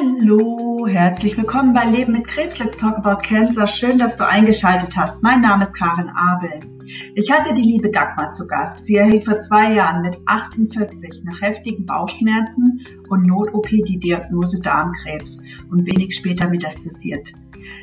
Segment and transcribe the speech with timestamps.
[0.00, 2.58] Hallo, herzlich willkommen bei Leben mit Krebs.
[2.58, 3.66] Let's talk about cancer.
[3.66, 5.22] Schön, dass du eingeschaltet hast.
[5.22, 6.60] Mein Name ist Karin Abel.
[7.14, 8.86] Ich hatte die liebe Dagmar zu Gast.
[8.86, 12.80] Sie erhielt vor zwei Jahren mit 48 nach heftigen Bauchschmerzen
[13.10, 17.32] und Not-OP die Diagnose Darmkrebs und wenig später metastasiert.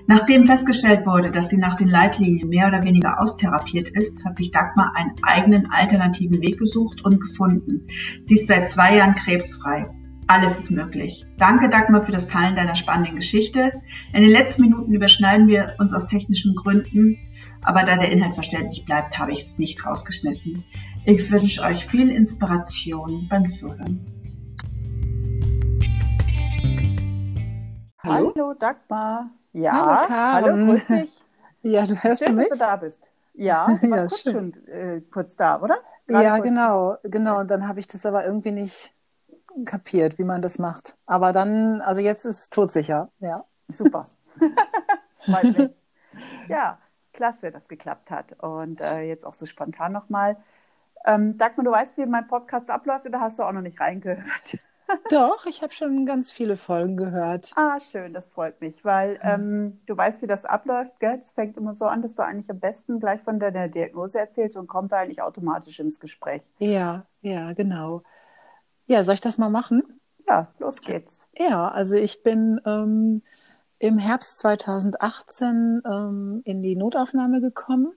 [0.07, 4.49] Nachdem festgestellt wurde, dass sie nach den Leitlinien mehr oder weniger austherapiert ist, hat sich
[4.49, 7.85] Dagmar einen eigenen alternativen Weg gesucht und gefunden.
[8.23, 9.91] Sie ist seit zwei Jahren krebsfrei.
[10.29, 11.25] Alles ist möglich.
[11.37, 13.81] Danke, Dagmar, für das Teilen deiner spannenden Geschichte.
[14.11, 17.17] In den letzten Minuten überschneiden wir uns aus technischen Gründen,
[17.63, 20.65] aber da der Inhalt verständlich bleibt, habe ich es nicht rausgeschnitten.
[21.05, 24.05] Ich wünsche euch viel Inspiration beim Zuhören.
[28.03, 29.29] Hallo, Hallo Dagmar.
[29.53, 31.21] Ja, hallo, hallo grüß dich.
[31.63, 32.49] Ja, du hörst schön, du mich?
[32.49, 32.99] dass du da bist.
[33.33, 35.77] Ja, du warst ja, kurz schon äh, kurz da, oder?
[36.05, 37.39] Gerade ja, genau, genau.
[37.39, 38.93] Und dann habe ich das aber irgendwie nicht
[39.65, 40.97] kapiert, wie man das macht.
[41.05, 43.45] Aber dann, also jetzt ist es todsicher, ja.
[43.69, 44.05] Super.
[45.19, 45.79] Freut mich.
[46.47, 46.79] Ja,
[47.13, 48.41] klasse, dass geklappt hat.
[48.41, 50.37] Und äh, jetzt auch so spontan nochmal.
[51.05, 54.57] Ähm, Dagmar, du weißt, wie mein Podcast abläuft oder hast du auch noch nicht reingehört?
[55.09, 57.51] Doch, ich habe schon ganz viele Folgen gehört.
[57.57, 60.97] Ah, schön, das freut mich, weil ähm, du weißt, wie das abläuft.
[61.01, 61.19] Gell?
[61.21, 64.55] Es fängt immer so an, dass du eigentlich am besten gleich von deiner Diagnose erzählst
[64.55, 66.41] und kommt eigentlich automatisch ins Gespräch.
[66.59, 68.03] Ja, ja, genau.
[68.87, 69.83] Ja, soll ich das mal machen?
[70.27, 71.23] Ja, los geht's.
[71.37, 73.21] Ja, also ich bin ähm,
[73.79, 77.93] im Herbst 2018 ähm, in die Notaufnahme gekommen,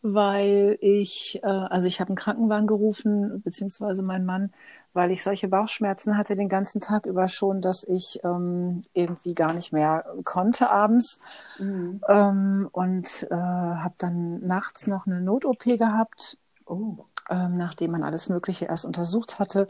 [0.00, 4.52] weil ich, äh, also ich habe einen Krankenwagen gerufen, beziehungsweise mein Mann,
[4.92, 9.52] weil ich solche Bauchschmerzen hatte den ganzen Tag über schon, dass ich ähm, irgendwie gar
[9.52, 11.20] nicht mehr konnte abends.
[11.58, 12.00] Mhm.
[12.08, 16.96] Ähm, und äh, habe dann nachts noch eine Not-OP gehabt, oh.
[17.30, 19.68] ähm, nachdem man alles Mögliche erst untersucht hatte.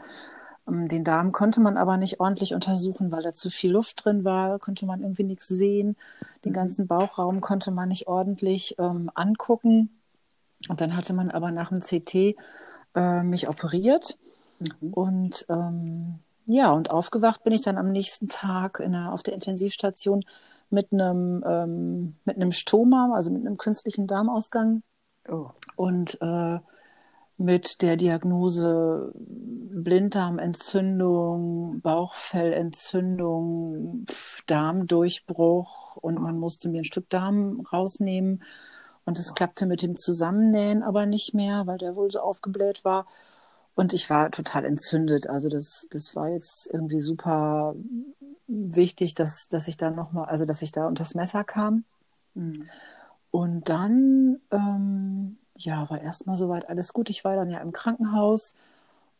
[0.69, 4.25] Ähm, den Darm konnte man aber nicht ordentlich untersuchen, weil da zu viel Luft drin
[4.25, 5.97] war, konnte man irgendwie nichts sehen.
[6.45, 6.57] Den mhm.
[6.57, 9.91] ganzen Bauchraum konnte man nicht ordentlich ähm, angucken.
[10.69, 12.37] Und dann hatte man aber nach dem CT
[12.95, 14.17] äh, mich operiert.
[14.81, 14.93] Mhm.
[14.93, 20.25] Und ähm, ja, und aufgewacht bin ich dann am nächsten Tag der, auf der Intensivstation
[20.71, 24.83] mit einem, ähm, mit einem Stoma, also mit einem künstlichen Darmausgang.
[25.29, 25.51] Oh.
[25.77, 26.59] Und äh,
[27.37, 34.07] mit der Diagnose Blinddarmentzündung, Bauchfellentzündung,
[34.47, 38.45] Darmdurchbruch und man musste mir ein Stück Darm rausnehmen.
[39.05, 43.07] Und es klappte mit dem Zusammennähen aber nicht mehr, weil der wohl so aufgebläht war.
[43.75, 45.29] Und ich war total entzündet.
[45.29, 47.75] Also das, das war jetzt irgendwie super
[48.47, 51.85] wichtig, dass, dass ich da nochmal, also dass ich da unters Messer kam.
[52.35, 52.69] Mhm.
[53.31, 57.11] Und dann, ähm, ja, war erstmal soweit alles gut.
[57.11, 58.55] Ich war dann ja im Krankenhaus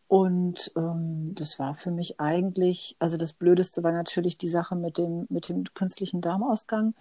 [0.09, 4.99] und ähm, das war für mich eigentlich, also das Blödeste war natürlich die Sache mit
[4.99, 6.95] dem, mit dem künstlichen Darmausgang.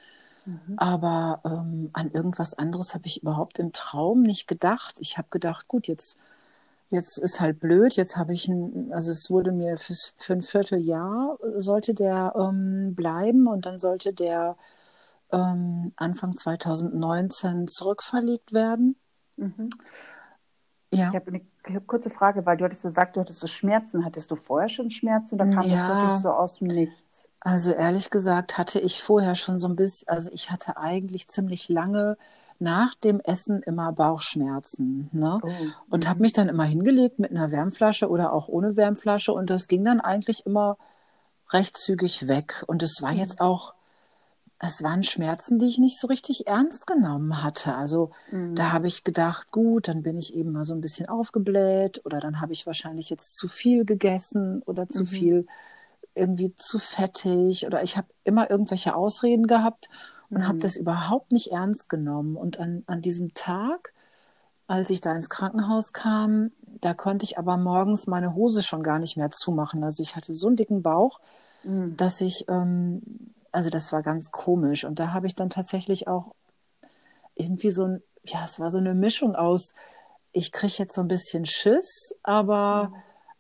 [0.46, 0.74] Mhm.
[0.78, 4.98] Aber ähm, an irgendwas anderes habe ich überhaupt im Traum nicht gedacht.
[5.00, 6.18] Ich habe gedacht, gut, jetzt
[6.92, 10.42] Jetzt ist halt blöd, jetzt habe ich ein, also es wurde mir für, für ein
[10.42, 14.58] Vierteljahr sollte der ähm, bleiben und dann sollte der
[15.32, 18.98] ähm, Anfang 2019 zurückverlegt werden.
[19.38, 19.70] Mhm.
[20.94, 21.08] Ja.
[21.08, 24.04] Ich habe eine kurze Frage, weil du hattest gesagt, du hattest so Schmerzen.
[24.04, 25.76] Hattest du vorher schon Schmerzen oder kam ja.
[25.76, 27.28] das wirklich so aus dem Nichts?
[27.40, 31.70] Also ehrlich gesagt hatte ich vorher schon so ein bisschen, also ich hatte eigentlich ziemlich
[31.70, 32.18] lange
[32.60, 35.10] nach dem Essen immer Bauchschmerzen.
[35.12, 35.40] Ne?
[35.42, 35.50] Oh.
[35.90, 36.22] Und habe mhm.
[36.22, 40.00] mich dann immer hingelegt mit einer Wärmflasche oder auch ohne Wärmflasche und das ging dann
[40.00, 40.78] eigentlich immer
[41.50, 42.64] recht zügig weg.
[42.68, 43.46] Und es war jetzt mhm.
[43.46, 43.74] auch,
[44.64, 47.76] es waren Schmerzen, die ich nicht so richtig ernst genommen hatte.
[47.76, 48.54] Also mhm.
[48.54, 52.20] da habe ich gedacht, gut, dann bin ich eben mal so ein bisschen aufgebläht oder
[52.20, 55.08] dann habe ich wahrscheinlich jetzt zu viel gegessen oder zu mhm.
[55.08, 55.48] viel
[56.14, 59.90] irgendwie zu fettig oder ich habe immer irgendwelche Ausreden gehabt
[60.30, 60.48] und mhm.
[60.48, 62.36] habe das überhaupt nicht ernst genommen.
[62.36, 63.94] Und an, an diesem Tag,
[64.68, 66.52] als ich da ins Krankenhaus kam,
[66.82, 69.84] da konnte ich aber morgens meine Hose schon gar nicht mehr zumachen.
[69.84, 71.20] Also ich hatte so einen dicken Bauch,
[71.64, 71.98] mhm.
[71.98, 73.02] dass ich, ähm,
[73.52, 74.84] also das war ganz komisch.
[74.84, 76.34] Und da habe ich dann tatsächlich auch
[77.36, 79.74] irgendwie so ein, ja, es war so eine Mischung aus,
[80.32, 82.96] ich kriege jetzt so ein bisschen Schiss, aber mhm.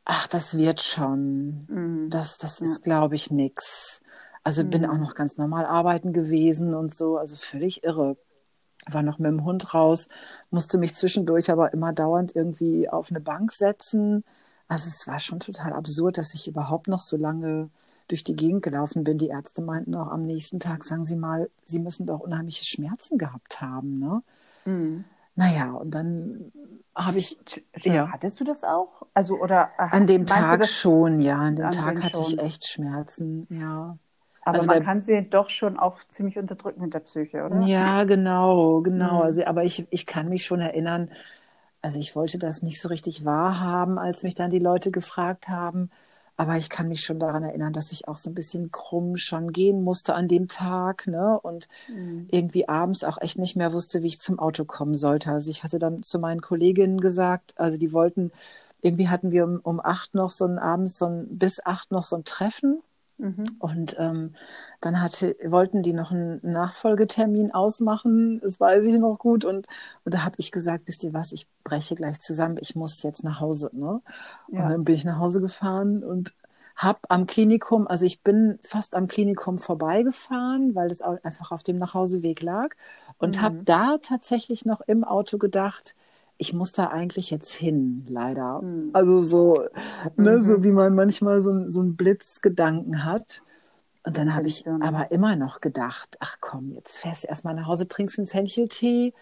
[0.05, 1.65] ach, das wird schon.
[1.69, 2.09] Mhm.
[2.09, 2.81] Das, das ist, ja.
[2.83, 4.01] glaube ich, nix.
[4.43, 4.69] Also mhm.
[4.69, 8.17] bin auch noch ganz normal arbeiten gewesen und so, also völlig irre.
[8.87, 10.07] War noch mit dem Hund raus,
[10.49, 14.23] musste mich zwischendurch aber immer dauernd irgendwie auf eine Bank setzen.
[14.67, 17.69] Also es war schon total absurd, dass ich überhaupt noch so lange
[18.11, 19.17] durch die Gegend gelaufen bin.
[19.17, 23.17] Die Ärzte meinten auch am nächsten Tag, sagen Sie mal, Sie müssen doch unheimliche Schmerzen
[23.17, 24.21] gehabt haben, ne?
[24.65, 25.05] Mhm.
[25.35, 26.51] Naja, und dann
[26.93, 27.37] habe ich.
[27.77, 28.09] Ja.
[28.11, 29.03] Hattest du das auch?
[29.13, 31.37] Also, oder an dem Tag schon, ja.
[31.39, 32.33] An dem an Tag hatte schon?
[32.33, 33.97] ich echt Schmerzen, ja.
[34.43, 37.61] Aber also man der, kann sie doch schon auch ziemlich unterdrücken mit der Psyche, oder?
[37.61, 39.17] Ja, genau, genau.
[39.17, 39.21] Mhm.
[39.21, 41.09] Also, aber ich, ich kann mich schon erinnern,
[41.81, 45.89] also ich wollte das nicht so richtig wahrhaben, als mich dann die Leute gefragt haben.
[46.37, 49.51] Aber ich kann mich schon daran erinnern, dass ich auch so ein bisschen krumm schon
[49.51, 51.39] gehen musste an dem Tag, ne?
[51.39, 52.27] Und mhm.
[52.31, 55.31] irgendwie abends auch echt nicht mehr wusste, wie ich zum Auto kommen sollte.
[55.31, 58.31] Also ich hatte dann zu meinen Kolleginnen gesagt, also die wollten,
[58.81, 62.03] irgendwie hatten wir um, um acht noch so ein abends so ein, bis acht noch
[62.03, 62.81] so ein Treffen.
[63.59, 64.35] Und ähm,
[64.81, 69.45] dann hatte, wollten die noch einen Nachfolgetermin ausmachen, das weiß ich noch gut.
[69.45, 69.67] Und,
[70.03, 73.23] und da habe ich gesagt, wisst ihr was, ich breche gleich zusammen, ich muss jetzt
[73.23, 73.69] nach Hause.
[73.73, 74.01] Ne?
[74.51, 74.63] Ja.
[74.63, 76.33] Und dann bin ich nach Hause gefahren und
[76.75, 81.77] habe am Klinikum, also ich bin fast am Klinikum vorbeigefahren, weil es einfach auf dem
[81.77, 82.69] Nachhauseweg lag.
[83.19, 83.41] Und mhm.
[83.41, 85.95] habe da tatsächlich noch im Auto gedacht,
[86.41, 88.63] ich muss da eigentlich jetzt hin, leider.
[88.63, 88.89] Mhm.
[88.93, 89.67] Also so,
[90.17, 90.41] ne, mhm.
[90.41, 93.43] so wie man manchmal so, so einen Blitzgedanken hat.
[94.03, 94.81] Und dann habe ich dann.
[94.81, 99.13] aber immer noch gedacht, ach komm, jetzt fährst du erstmal nach Hause, trinkst einen Fencheltee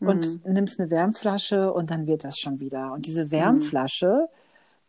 [0.00, 0.08] mhm.
[0.08, 2.92] und nimmst eine Wärmflasche und dann wird das schon wieder.
[2.92, 4.28] Und diese Wärmflasche,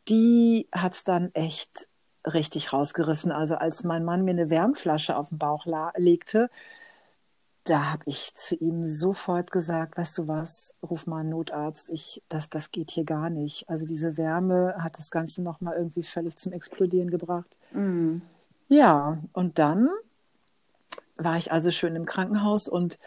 [0.09, 1.87] die hat es dann echt
[2.25, 3.31] richtig rausgerissen.
[3.31, 5.67] Also als mein Mann mir eine Wärmflasche auf den Bauch
[5.97, 6.49] legte,
[7.65, 12.21] da habe ich zu ihm sofort gesagt, weißt du was, ruf mal einen Notarzt, ich,
[12.29, 13.67] das, das geht hier gar nicht.
[13.67, 17.57] Also diese Wärme hat das Ganze nochmal irgendwie völlig zum Explodieren gebracht.
[17.73, 18.17] Mm.
[18.67, 19.89] Ja, und dann
[21.17, 22.99] war ich also schön im Krankenhaus und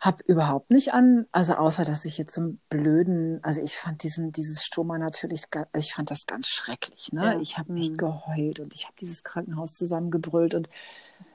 [0.00, 4.02] habe überhaupt nicht an, also außer dass ich jetzt so einen blöden, also ich fand
[4.02, 5.44] diesen dieses Stoma natürlich,
[5.76, 7.34] ich fand das ganz schrecklich, ne?
[7.34, 7.40] Ja.
[7.40, 7.98] Ich habe nicht mm.
[7.98, 10.68] geheult und ich habe dieses Krankenhaus zusammengebrüllt und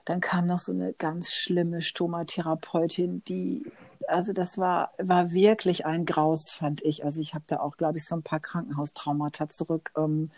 [0.05, 3.65] dann kam noch so eine ganz schlimme Stomatherapeutin, die,
[4.07, 7.03] also das war, war wirklich ein Graus, fand ich.
[7.03, 10.29] Also ich habe da auch, glaube ich, so ein paar Krankenhaustraumata zurück ähm,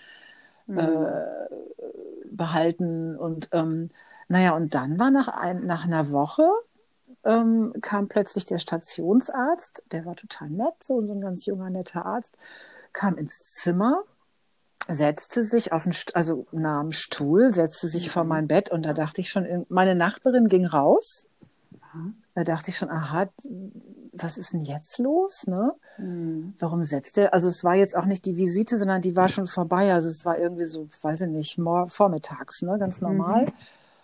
[0.68, 0.80] mhm.
[0.80, 1.26] äh,
[2.32, 3.18] behalten.
[3.18, 3.90] Und ähm,
[4.30, 6.50] naja, und dann war nach, ein, nach einer Woche
[7.26, 12.06] ähm, kam plötzlich der Stationsarzt, der war total nett, so, so ein ganz junger, netter
[12.06, 12.38] Arzt,
[12.94, 14.04] kam ins Zimmer
[14.90, 18.12] setzte sich auf den, St also nahm Stuhl, setzte sich mhm.
[18.12, 21.28] vor mein Bett und da dachte ich schon, meine Nachbarin ging raus.
[22.36, 23.30] Da dachte ich schon, aha,
[24.14, 25.48] was ist denn jetzt los?
[25.48, 25.74] Ne?
[25.98, 26.54] Mhm.
[26.60, 27.34] Warum setzt er?
[27.34, 29.94] Also es war jetzt auch nicht die Visite, sondern die war schon vorbei.
[29.94, 32.78] Also es war irgendwie so, weiß ich nicht, vormittags, ne?
[32.78, 33.46] ganz normal.
[33.46, 33.52] Mhm.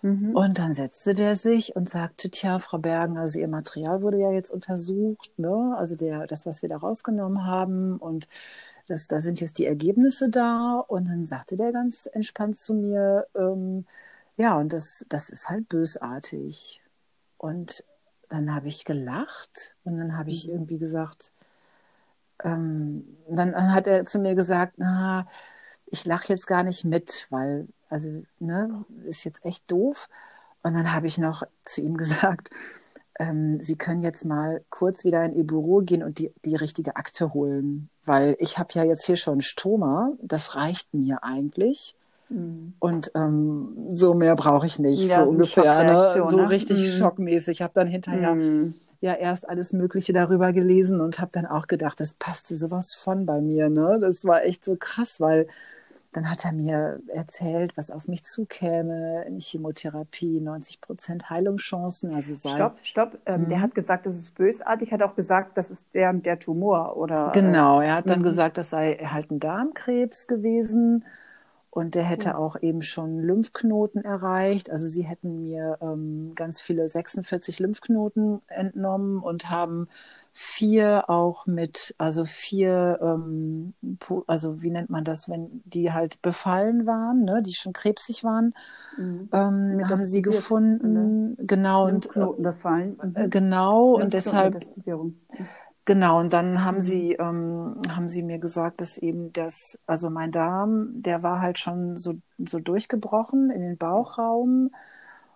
[0.04, 0.36] Mhm.
[0.36, 4.32] Und dann setzte der sich und sagte, tja, Frau Bergen, also Ihr Material wurde ja
[4.32, 5.76] jetzt untersucht, ne?
[5.78, 8.28] Also der, das, was wir da rausgenommen haben und
[8.88, 10.80] das, da sind jetzt die Ergebnisse da.
[10.88, 13.86] Und dann sagte der ganz entspannt zu mir, ähm,
[14.38, 16.82] ja, und das, das ist halt bösartig.
[17.38, 17.84] Und
[18.30, 20.54] dann habe ich gelacht und dann habe ich mhm.
[20.54, 21.32] irgendwie gesagt,
[22.44, 25.28] ähm, dann, dann, hat er zu mir gesagt, na,
[25.86, 30.10] ich lache jetzt gar nicht mit, weil, also, ne, ist jetzt echt doof.
[30.64, 32.50] Und dann habe ich noch zu ihm gesagt,
[33.20, 36.96] ähm, Sie können jetzt mal kurz wieder in Ihr Büro gehen und die, die richtige
[36.96, 41.96] Akte holen, weil ich habe ja jetzt hier schon Stoma, das reicht mir eigentlich.
[42.30, 42.74] Mhm.
[42.80, 45.84] Und ähm, so mehr brauche ich nicht, ja, so ungefähr.
[45.84, 46.26] Ne?
[46.30, 46.50] So ne?
[46.50, 46.98] richtig mhm.
[47.00, 47.58] schockmäßig.
[47.58, 48.74] Ich habe dann hinterher mhm.
[49.02, 53.26] ja erst alles Mögliche darüber gelesen und habe dann auch gedacht, das passte sowas von
[53.26, 53.70] bei mir.
[53.70, 54.00] Ne?
[54.02, 55.48] Das war echt so krass, weil
[56.14, 62.14] dann hat er mir erzählt, was auf mich zukäme in Chemotherapie, 90 Prozent Heilungschancen.
[62.14, 63.18] Also sei, stopp, stopp.
[63.26, 63.62] Ähm, der mhm.
[63.62, 67.32] hat gesagt, das ist bösartig, hat auch gesagt, das ist der, der Tumor, oder?
[67.34, 68.24] Genau, er hat dann mhm.
[68.24, 71.04] gesagt, das sei halt ein Darmkrebs gewesen
[71.70, 74.70] und der hätte auch eben schon Lymphknoten erreicht.
[74.70, 79.88] Also sie hätten mir ähm, ganz viele 46 Lymphknoten entnommen und haben
[80.34, 83.74] vier auch mit, also vier, ähm,
[84.26, 88.56] also wie nennt man das, wenn die halt befallen waren, ne, die schon krebsig waren,
[88.98, 89.30] mhm.
[89.32, 93.30] ähm, haben sie gefunden, genau und Knoten befallen, mhm.
[93.30, 94.60] genau und deshalb
[95.86, 96.82] Genau, und dann haben mhm.
[96.82, 101.60] sie, ähm, haben sie mir gesagt, dass eben das, also mein Darm, der war halt
[101.60, 104.70] schon so, so durchgebrochen in den Bauchraum.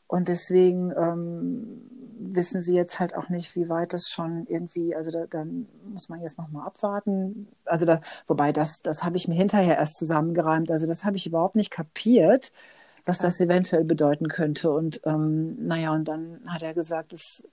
[0.08, 1.82] Und deswegen ähm,
[2.20, 6.10] wissen sie jetzt halt auch nicht, wie weit das schon irgendwie, also da, dann muss
[6.10, 7.48] man jetzt nochmal abwarten.
[7.66, 10.72] Also da, wobei das, das habe ich mir hinterher erst zusammengereimt.
[10.72, 12.52] Also das habe ich überhaupt nicht kapiert,
[13.06, 14.72] was das eventuell bedeuten könnte.
[14.72, 17.44] Und ähm, naja, und dann hat er gesagt, es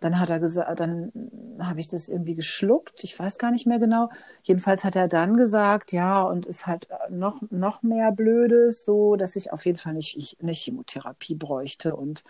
[0.00, 1.12] dann hat er gesagt, dann
[1.58, 3.02] habe ich das irgendwie geschluckt.
[3.04, 4.10] Ich weiß gar nicht mehr genau.
[4.42, 9.34] Jedenfalls hat er dann gesagt, ja, und ist halt noch, noch mehr Blödes, so, dass
[9.34, 12.22] ich auf jeden Fall nicht, ich, nicht Chemotherapie bräuchte und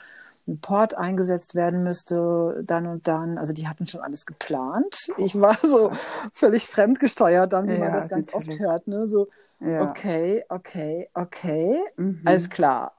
[0.47, 3.39] ein Port eingesetzt werden müsste, dann und dann.
[3.39, 5.11] Also die hatten schon alles geplant.
[5.17, 5.91] Ich war so
[6.33, 8.49] völlig fremdgesteuert dann, wie ja, man das ganz natürlich.
[8.51, 8.87] oft hört.
[8.87, 9.07] Ne?
[9.07, 9.29] So,
[9.61, 9.89] ja.
[9.89, 12.21] okay, okay, okay, mhm.
[12.25, 12.93] alles klar.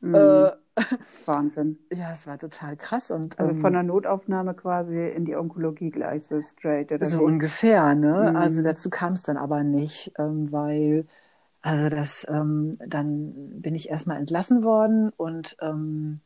[0.00, 0.14] Mhm.
[0.14, 0.52] Äh,
[1.26, 1.78] Wahnsinn.
[1.92, 3.10] Ja, es war total krass.
[3.10, 6.92] Und, also ähm, von der Notaufnahme quasi in die Onkologie gleich so straight.
[6.92, 7.24] Oder so wie?
[7.24, 8.28] ungefähr, ne?
[8.30, 8.36] Mhm.
[8.36, 11.04] Also dazu kam es dann aber nicht, ähm, weil,
[11.60, 16.20] also das, ähm, dann bin ich erstmal entlassen worden und ähm,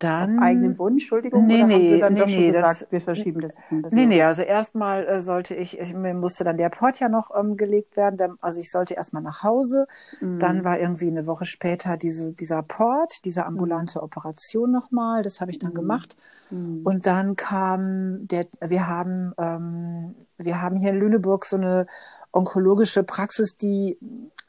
[0.00, 0.36] dann.
[0.36, 1.46] Auf eigenen Wunsch, Entschuldigung?
[1.46, 3.56] Nee, oder haben nee, Sie dann nee, doch schon nee, gesagt, das- wir verschieben das
[3.56, 3.98] jetzt ein bisschen?
[3.98, 7.30] Nee, nee, also erstmal äh, sollte ich, ich, mir musste dann der Port ja noch
[7.38, 8.16] ähm, gelegt werden.
[8.16, 9.86] Der, also ich sollte erstmal nach Hause.
[10.20, 10.38] Mhm.
[10.38, 15.22] Dann war irgendwie eine Woche später diese, dieser Port, diese ambulante Operation nochmal.
[15.22, 15.74] Das habe ich dann Mhm.
[15.74, 16.16] gemacht.
[16.50, 16.82] Mhm.
[16.82, 21.86] Und dann kam der, wir haben, ähm, wir haben hier in Lüneburg so eine
[22.32, 23.98] onkologische Praxis, die,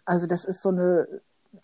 [0.05, 1.07] also das ist so eine,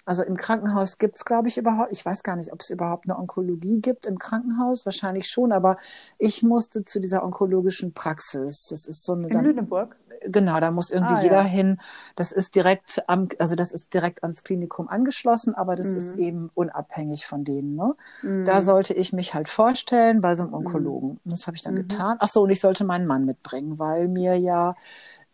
[0.07, 3.05] also im Krankenhaus gibt es, glaube ich, überhaupt, ich weiß gar nicht, ob es überhaupt
[3.05, 5.77] eine Onkologie gibt im Krankenhaus, wahrscheinlich schon, aber
[6.17, 8.67] ich musste zu dieser onkologischen Praxis.
[8.69, 9.95] Das ist so eine, in dann, Lüneburg?
[10.25, 11.43] genau, da muss irgendwie Ah, jeder ja.
[11.43, 11.79] hin.
[12.15, 15.97] Das ist direkt am, also das ist direkt ans Klinikum angeschlossen, aber das Mhm.
[15.97, 17.95] ist eben unabhängig von denen, ne?
[18.23, 18.45] Mhm.
[18.45, 21.19] Da sollte ich mich halt vorstellen bei so einem Onkologen.
[21.23, 21.79] Und Das habe ich dann Mhm.
[21.79, 22.17] getan.
[22.19, 24.75] Ach so, und ich sollte meinen Mann mitbringen, weil mir ja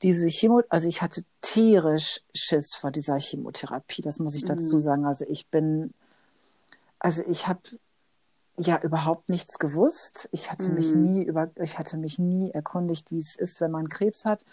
[0.03, 4.81] diese Chemo, also ich hatte tierisch Schiss vor dieser Chemotherapie, das muss ich dazu Mhm.
[4.81, 5.05] sagen.
[5.05, 5.93] Also ich bin,
[6.99, 7.61] also ich habe
[8.57, 10.29] ja überhaupt nichts gewusst.
[10.31, 11.01] Ich hatte mich Mhm.
[11.13, 14.45] nie über, ich hatte mich nie erkundigt, wie es ist, wenn man Krebs hat.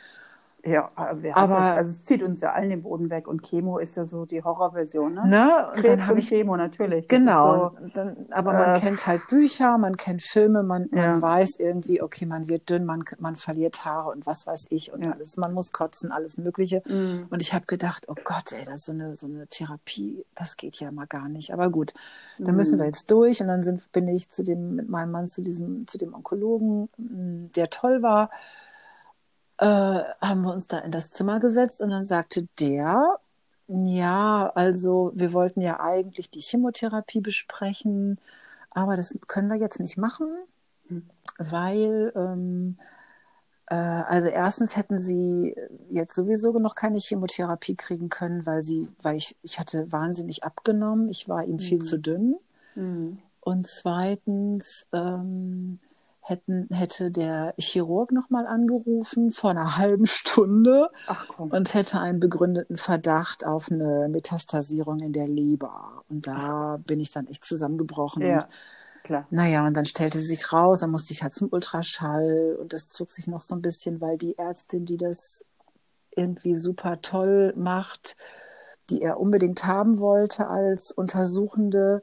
[0.64, 1.72] Ja, aber, hat Aber- das?
[1.72, 4.42] also es zieht uns ja allen den Boden weg und Chemo ist ja so die
[4.44, 5.26] Horrorversion, ne?
[5.26, 5.66] Ne?
[5.74, 7.08] Und Krebs dann und ich Chemo natürlich.
[7.08, 11.22] Genau, so, dann, aber man äh, kennt halt Bücher, man kennt Filme, man, man Ja.
[11.22, 15.02] weiß irgendwie, okay, man wird dünn, man, man verliert Haare und was weiß ich und
[15.04, 15.12] Ja.
[15.12, 16.82] alles, man muss kotzen, alles Mögliche.
[16.86, 17.26] Mhm.
[17.30, 20.58] Und ich habe gedacht, oh Gott, ey, das ist so eine, so eine Therapie, das
[20.58, 21.54] geht ja mal gar nicht.
[21.54, 21.94] Aber gut,
[22.38, 22.90] dann müssen wir Mhm.
[22.90, 25.96] jetzt durch und dann sind, bin ich zu dem, mit meinem Mann zu diesem, zu
[25.96, 28.30] dem Onkologen, der toll war,
[29.60, 33.18] äh, haben wir uns da in das Zimmer gesetzt und dann sagte der,
[33.68, 38.18] ja, also wir wollten ja eigentlich die Chemotherapie besprechen,
[38.70, 40.28] aber das können wir jetzt nicht machen,
[41.38, 42.78] weil ähm,
[43.66, 45.54] äh, also erstens hätten sie
[45.90, 51.08] jetzt sowieso noch keine Chemotherapie kriegen können, weil sie, weil ich, ich hatte wahnsinnig abgenommen,
[51.10, 51.82] ich war ihm viel Mhm.
[51.82, 52.36] zu dünn.
[52.74, 53.18] Mhm.
[53.40, 55.78] Und zweitens ähm,
[56.30, 62.76] hätten, hätte der Chirurg nochmal angerufen vor einer halben Stunde Ach und hätte einen begründeten
[62.76, 66.04] Verdacht auf eine Metastasierung in der Leber.
[66.08, 68.22] Und da bin ich dann echt zusammengebrochen.
[68.22, 68.48] ja, Und,
[69.02, 69.26] klar.
[69.30, 73.10] naja, und dann stellte sich raus, dann musste ich halt zum Ultraschall und das zog
[73.10, 75.44] sich noch so ein bisschen, weil die Ärztin, die das
[76.16, 78.16] irgendwie super toll macht,
[78.88, 82.02] die er unbedingt haben wollte als Untersuchende,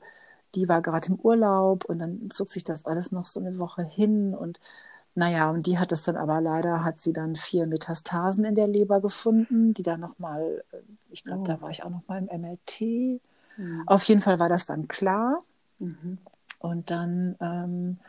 [0.57, 3.83] die war gerade im Urlaub und dann zog sich das alles noch so eine Woche
[3.85, 4.59] hin und
[5.15, 8.67] naja, und die hat es dann aber leider, hat sie dann vier Metastasen in der
[8.67, 10.63] Leber gefunden, die dann nochmal,
[11.09, 11.45] ich glaube, Oh.
[11.45, 13.19] da war ich auch nochmal im MLT.
[13.57, 13.83] Mhm.
[13.87, 15.43] Auf jeden Fall war das dann klar.
[15.79, 16.17] Mhm.
[16.59, 17.99] Und dann, ähm,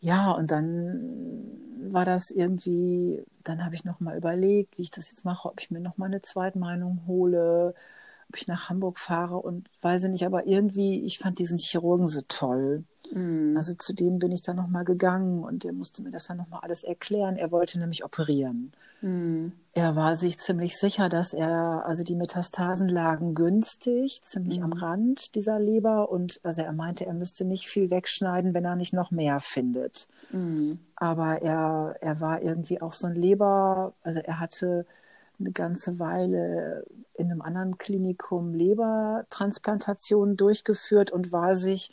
[0.00, 5.24] ja, und dann war das irgendwie, dann habe ich nochmal überlegt, wie ich das jetzt
[5.24, 7.74] mache, ob ich mir nochmal eine Zweitmeinung hole,
[8.28, 12.08] ob ich nach Hamburg fahre und weiß ich nicht, aber irgendwie, ich fand diesen Chirurgen
[12.08, 12.84] so toll.
[13.12, 13.54] Mhm.
[13.56, 16.60] Also zu dem bin ich dann nochmal gegangen und der musste mir das dann nochmal
[16.62, 17.36] alles erklären.
[17.36, 18.72] Er wollte nämlich operieren.
[19.00, 19.52] Mhm.
[19.72, 24.64] Er war sich ziemlich sicher, dass er, also die Metastasen lagen günstig, ziemlich Mhm.
[24.64, 28.76] am Rand dieser Leber und also er meinte, er müsste nicht viel wegschneiden, wenn er
[28.76, 30.08] nicht noch mehr findet.
[30.30, 30.80] Mhm.
[30.96, 34.84] Aber er, er war irgendwie auch so ein Leber, also er hatte
[35.40, 41.90] eine ganze Weile in einem anderen Klinikum Lebertransplantationen durchgeführt und war sich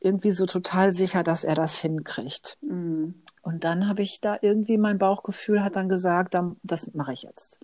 [0.00, 2.58] irgendwie so total sicher, dass er das hinkriegt.
[2.62, 3.14] Mhm.
[3.42, 7.60] Und dann habe ich da irgendwie, mein Bauchgefühl hat dann gesagt, das mache ich jetzt.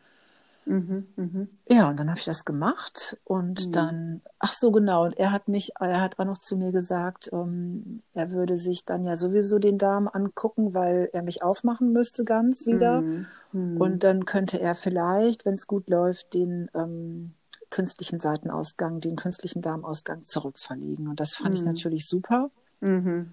[0.65, 1.07] Mhm.
[1.17, 1.49] Mhm.
[1.69, 3.73] Ja, und dann habe ich das gemacht und Mhm.
[3.73, 7.31] dann, ach so genau, und er hat mich, er hat auch noch zu mir gesagt,
[7.33, 12.25] ähm, er würde sich dann ja sowieso den Darm angucken, weil er mich aufmachen müsste
[12.25, 13.03] ganz wieder.
[13.03, 13.27] Mhm.
[13.53, 13.77] Mhm.
[13.81, 17.35] Und dann könnte er vielleicht, wenn es gut läuft, den ähm,
[17.71, 21.09] künstlichen Seitenausgang, den künstlichen Darmausgang zurückverlegen.
[21.09, 21.67] Und das fand ich Mhm.
[21.69, 22.51] natürlich super.
[22.81, 23.31] Mhm.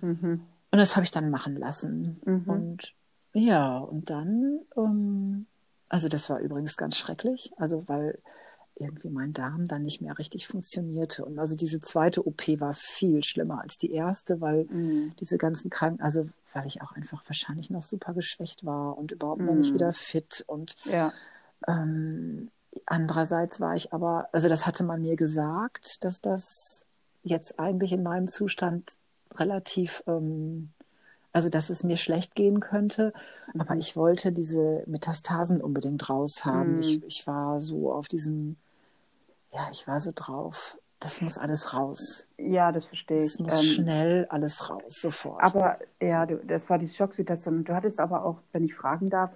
[0.72, 2.22] Und das habe ich dann machen lassen.
[2.48, 2.94] Und
[3.34, 5.46] ja, und dann, ähm,
[5.90, 8.20] also das war übrigens ganz schrecklich, also weil
[8.76, 11.26] irgendwie mein Darm dann nicht mehr richtig funktionierte.
[11.26, 15.14] Und also diese zweite OP war viel schlimmer als die erste, weil Mhm.
[15.20, 19.42] diese ganzen Kranken, also weil ich auch einfach wahrscheinlich noch super geschwächt war und überhaupt
[19.42, 19.76] noch nicht Mhm.
[19.76, 20.44] wieder fit.
[20.48, 21.12] Und Ja.
[21.68, 22.50] ähm,
[22.86, 26.86] andererseits war ich aber, also das hatte man mir gesagt, dass das
[27.24, 28.94] jetzt eigentlich in meinem Zustand
[29.36, 30.72] relativ, ähm,
[31.32, 33.14] also dass es mir schlecht gehen könnte.
[33.58, 33.80] Aber Mhm.
[33.80, 36.74] ich wollte diese Metastasen unbedingt raushaben.
[36.74, 36.80] Mhm.
[36.80, 38.58] Ich, ich war so auf diesem,
[39.54, 40.78] ja, ich war so drauf.
[41.00, 42.28] das muss alles raus.
[42.38, 43.34] Ja, das verstehe ich.
[43.36, 45.42] Es muss ähm, schnell alles raus, sofort.
[45.42, 47.64] Aber ja, du, das war die Schocksituation.
[47.64, 49.32] Du hattest aber auch, wenn ich fragen darf,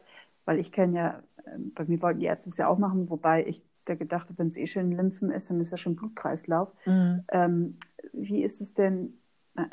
[0.45, 3.45] weil ich kenne ja, ähm, bei mir wollten die Ärzte es ja auch machen, wobei
[3.45, 6.69] ich da gedacht habe, wenn es eh schon Lymphen ist, dann ist ja schon Blutkreislauf.
[6.85, 7.23] Mhm.
[7.31, 7.77] Ähm,
[8.11, 9.17] wie ist es denn,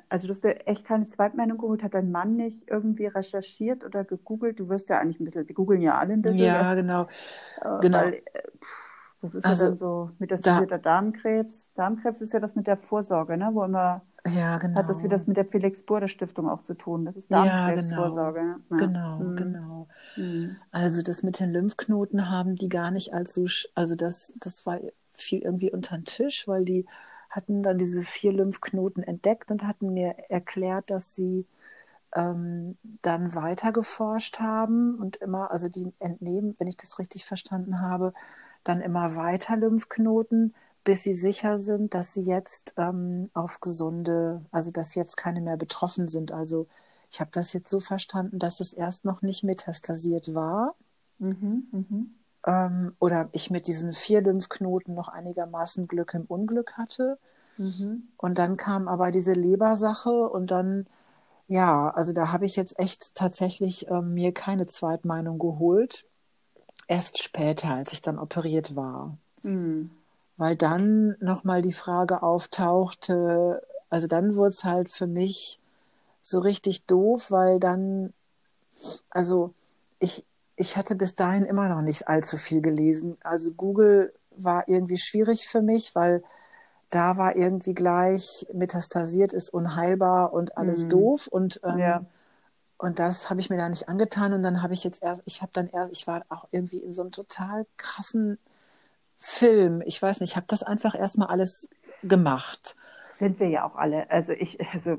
[0.09, 4.05] also du hast ja echt keine Zweitmeinung geholt, hat dein Mann nicht irgendwie recherchiert oder
[4.05, 4.61] gegoogelt?
[4.61, 6.41] Du wirst ja eigentlich ein bisschen, die googeln ja alle ein bisschen.
[6.41, 7.09] Ja, genau.
[7.63, 7.99] Äh, genau.
[7.99, 8.43] Weil, äh,
[9.23, 11.73] das ist also, ja dann so mit da, Darmkrebs.
[11.75, 13.51] Darmkrebs ist ja das mit der Vorsorge, ne?
[13.53, 14.77] wo immer ja, genau.
[14.77, 17.07] hat das wieder das mit der Felix Burda Stiftung auch zu tun.
[17.07, 18.41] Das ist Darmkrebsvorsorge.
[18.41, 19.17] Ja, genau, ja.
[19.17, 19.19] genau.
[19.19, 19.37] Mhm.
[19.37, 19.89] genau.
[20.17, 20.57] Mhm.
[20.71, 24.79] Also das mit den Lymphknoten haben die gar nicht als so, also das, das war
[25.13, 26.87] viel irgendwie unter den Tisch, weil die
[27.31, 31.47] hatten dann diese vier Lymphknoten entdeckt und hatten mir erklärt, dass sie
[32.15, 37.81] ähm, dann weiter geforscht haben und immer, also die entnehmen, wenn ich das richtig verstanden
[37.81, 38.13] habe,
[38.65, 44.71] dann immer weiter Lymphknoten, bis sie sicher sind, dass sie jetzt ähm, auf gesunde, also
[44.71, 46.33] dass jetzt keine mehr betroffen sind.
[46.33, 46.67] Also
[47.11, 50.75] ich habe das jetzt so verstanden, dass es erst noch nicht metastasiert war.
[51.19, 52.20] Mhm, mhm.
[52.47, 57.19] Ähm, oder ich mit diesen vier Lymphknoten noch einigermaßen Glück im Unglück hatte.
[57.59, 58.09] Mhm.
[58.17, 60.87] Und dann kam aber diese Lebersache und dann,
[61.49, 66.07] ja, also da habe ich jetzt echt tatsächlich ähm, mir keine Zweitmeinung geholt
[66.91, 69.17] erst später, als ich dann operiert war.
[69.43, 69.91] Mhm.
[70.37, 75.61] Weil dann nochmal die Frage auftauchte, also dann wurde es halt für mich
[76.23, 78.13] so richtig doof, weil dann,
[79.09, 79.55] also
[80.01, 80.27] ich,
[80.57, 83.17] ich hatte bis dahin immer noch nicht allzu viel gelesen.
[83.23, 86.23] Also Google war irgendwie schwierig für mich, weil
[86.91, 90.89] da war irgendwie gleich metastasiert ist unheilbar und alles mhm.
[90.91, 92.05] doof und ähm, ja.
[92.81, 94.33] Und das habe ich mir da nicht angetan.
[94.33, 96.95] Und dann habe ich jetzt erst, ich habe dann erst, ich war auch irgendwie in
[96.95, 98.39] so einem total krassen
[99.19, 99.83] Film.
[99.85, 101.69] Ich weiß nicht, ich habe das einfach erstmal alles
[102.03, 102.77] gemacht.
[103.21, 104.11] Sind wir ja auch alle.
[104.11, 104.97] Also ich, also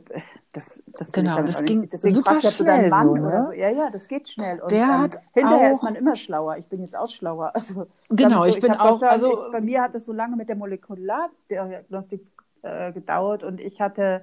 [0.52, 3.44] das, das genau, das ging Deswegen super fragt, schnell Mann so, ne?
[3.46, 3.52] so.
[3.52, 4.60] Ja, ja, das geht schnell.
[4.62, 6.58] Und Der hat hinterher auch, ist man immer schlauer.
[6.58, 7.50] Ich bin jetzt auch schlauer.
[7.56, 9.00] Also genau, so, ich bin auch.
[9.00, 12.22] Sagen, also ich, bei mir hat es so lange mit der Molekulardiagnostik
[12.62, 14.22] äh, gedauert und ich hatte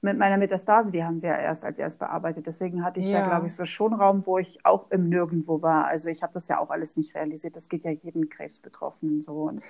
[0.00, 2.48] mit meiner Metastase, die haben sie ja erst als erst bearbeitet.
[2.48, 3.20] Deswegen hatte ich ja.
[3.20, 5.86] da, glaube ich, so schon Raum, wo ich auch im Nirgendwo war.
[5.86, 7.54] Also ich habe das ja auch alles nicht realisiert.
[7.54, 9.42] Das geht ja jedem Krebsbetroffenen so.
[9.42, 9.62] Und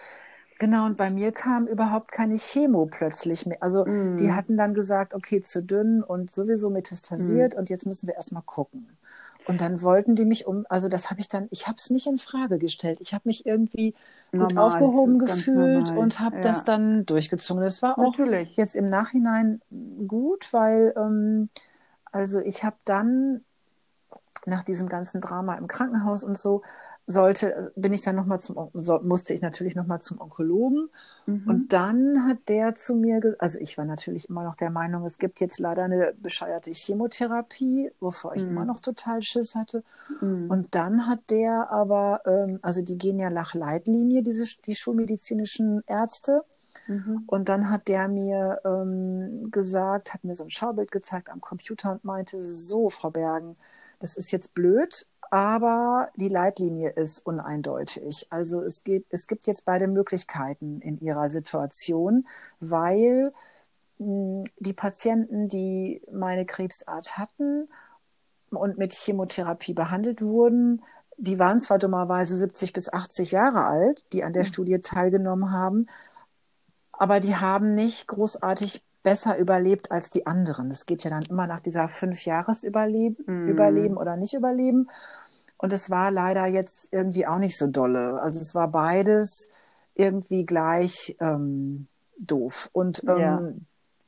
[0.61, 3.63] Genau, und bei mir kam überhaupt keine Chemo plötzlich mehr.
[3.63, 4.19] Also mm.
[4.19, 7.59] die hatten dann gesagt, okay, zu dünn und sowieso metastasiert mm.
[7.59, 8.87] und jetzt müssen wir erstmal gucken.
[9.47, 12.07] Und dann wollten die mich um, also das habe ich dann, ich habe es nicht
[12.07, 12.99] in Frage gestellt.
[13.01, 13.95] Ich habe mich irgendwie
[14.33, 16.43] normal, gut aufgehoben gefühlt und habe ja.
[16.43, 17.63] das dann durchgezogen.
[17.63, 18.55] Das war auch Natürlich.
[18.57, 19.63] jetzt im Nachhinein
[20.07, 21.49] gut, weil ähm,
[22.13, 23.41] also ich habe dann
[24.45, 26.61] nach diesem ganzen Drama im Krankenhaus und so,
[27.07, 28.71] sollte, bin ich dann noch mal zum,
[29.03, 30.89] musste ich natürlich noch mal zum Onkologen.
[31.27, 31.43] Mhm.
[31.47, 35.19] Und dann hat der zu mir, also ich war natürlich immer noch der Meinung, es
[35.19, 38.51] gibt jetzt leider eine bescheuerte Chemotherapie, wovor ich mhm.
[38.51, 39.83] immer noch total Schiss hatte.
[40.21, 40.51] Mhm.
[40.51, 45.83] Und dann hat der aber, ähm, also die gehen ja nach Leitlinie, diese, die schulmedizinischen
[45.87, 46.45] Ärzte.
[46.87, 47.25] Mhm.
[47.27, 51.93] Und dann hat der mir ähm, gesagt, hat mir so ein Schaubild gezeigt am Computer
[51.93, 53.57] und meinte, so, Frau Bergen,
[54.01, 58.27] das ist jetzt blöd, aber die Leitlinie ist uneindeutig.
[58.31, 62.27] Also es gibt, es gibt jetzt beide Möglichkeiten in ihrer Situation,
[62.59, 63.33] weil
[63.99, 67.69] hm, die Patienten, die meine Krebsart hatten
[68.51, 70.83] und mit Chemotherapie behandelt wurden,
[71.17, 74.47] die waren zwar dummerweise 70 bis 80 Jahre alt, die an der mhm.
[74.47, 75.87] Studie teilgenommen haben,
[76.93, 80.71] aber die haben nicht großartig besser überlebt als die anderen.
[80.71, 83.49] Es geht ja dann immer nach dieser fünf Jahres Überleben, mm.
[83.49, 84.89] Überleben oder nicht Überleben.
[85.57, 88.21] Und es war leider jetzt irgendwie auch nicht so dolle.
[88.21, 89.49] Also es war beides
[89.95, 91.87] irgendwie gleich ähm,
[92.19, 92.71] doof.
[92.73, 93.43] Und ähm, ja.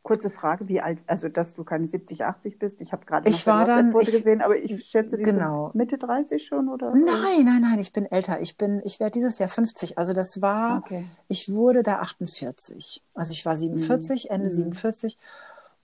[0.02, 2.80] Kurze Frage, wie alt, also dass du keine 70, 80 bist.
[2.80, 5.70] Ich habe gerade ich war dann ich, gesehen, aber ich schätze, die genau.
[5.74, 6.92] Mitte 30 schon, oder?
[6.92, 8.40] Nein, nein, nein, ich bin älter.
[8.40, 9.98] Ich bin, ich werde dieses Jahr 50.
[9.98, 11.04] Also das war, okay.
[11.28, 13.00] ich wurde da 48.
[13.14, 14.34] Also ich war 47, mhm.
[14.34, 14.54] Ende mhm.
[14.54, 15.18] 47.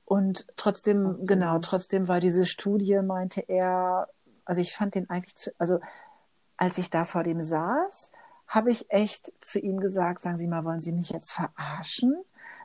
[0.04, 1.24] Und trotzdem, okay.
[1.26, 4.08] genau, trotzdem war diese Studie, meinte er,
[4.44, 5.80] also ich fand den eigentlich, zu, also
[6.56, 8.10] als ich da vor dem saß,
[8.46, 12.16] habe ich echt zu ihm gesagt, sagen Sie mal, wollen Sie mich jetzt verarschen?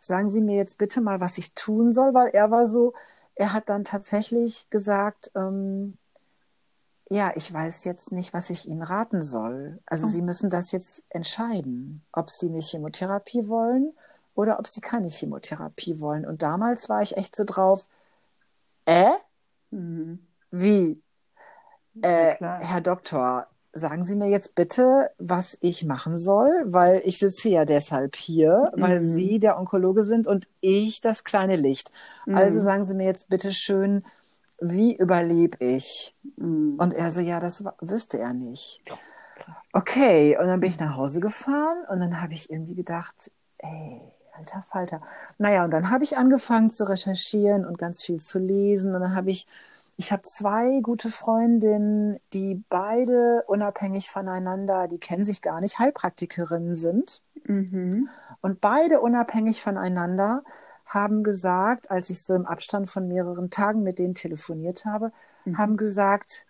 [0.06, 2.94] Sagen Sie mir jetzt bitte mal, was ich tun soll, weil er war so,
[3.36, 5.98] er hat dann tatsächlich gesagt, ähm,
[7.10, 9.80] ja, ich weiß jetzt nicht, was ich Ihnen raten soll.
[9.86, 10.10] Also oh.
[10.10, 13.94] Sie müssen das jetzt entscheiden, ob Sie eine Chemotherapie wollen
[14.36, 16.26] oder ob Sie keine Chemotherapie wollen.
[16.26, 17.88] Und damals war ich echt so drauf,
[18.86, 19.12] äh?
[19.72, 20.20] Mhm.
[20.52, 21.02] Wie?
[22.02, 27.50] Äh, Herr Doktor, sagen Sie mir jetzt bitte, was ich machen soll, weil ich sitze
[27.50, 28.82] ja deshalb hier, mhm.
[28.82, 31.92] weil Sie der Onkologe sind und ich das kleine Licht.
[32.26, 32.36] Mhm.
[32.36, 34.04] Also sagen Sie mir jetzt bitte schön,
[34.60, 36.16] wie überlebe ich?
[36.38, 36.76] Mhm.
[36.78, 38.84] Und er so, ja, das wüsste er nicht.
[39.74, 44.02] Okay, und dann bin ich nach Hause gefahren und dann habe ich irgendwie gedacht, ey,
[44.38, 45.02] alter Falter.
[45.38, 49.16] Naja, und dann habe ich angefangen zu recherchieren und ganz viel zu lesen und dann
[49.16, 49.48] habe ich
[50.04, 56.76] ich habe zwei gute Freundinnen, die beide unabhängig voneinander, die kennen sich gar nicht, Heilpraktikerinnen
[56.76, 57.22] sind.
[57.46, 58.10] Mhm.
[58.42, 60.44] Und beide unabhängig voneinander
[60.86, 65.14] haben gesagt, als ich so im Abstand von mehreren Tagen mit denen telefoniert habe,
[65.46, 65.58] mhm.
[65.58, 66.48] haben gesagt,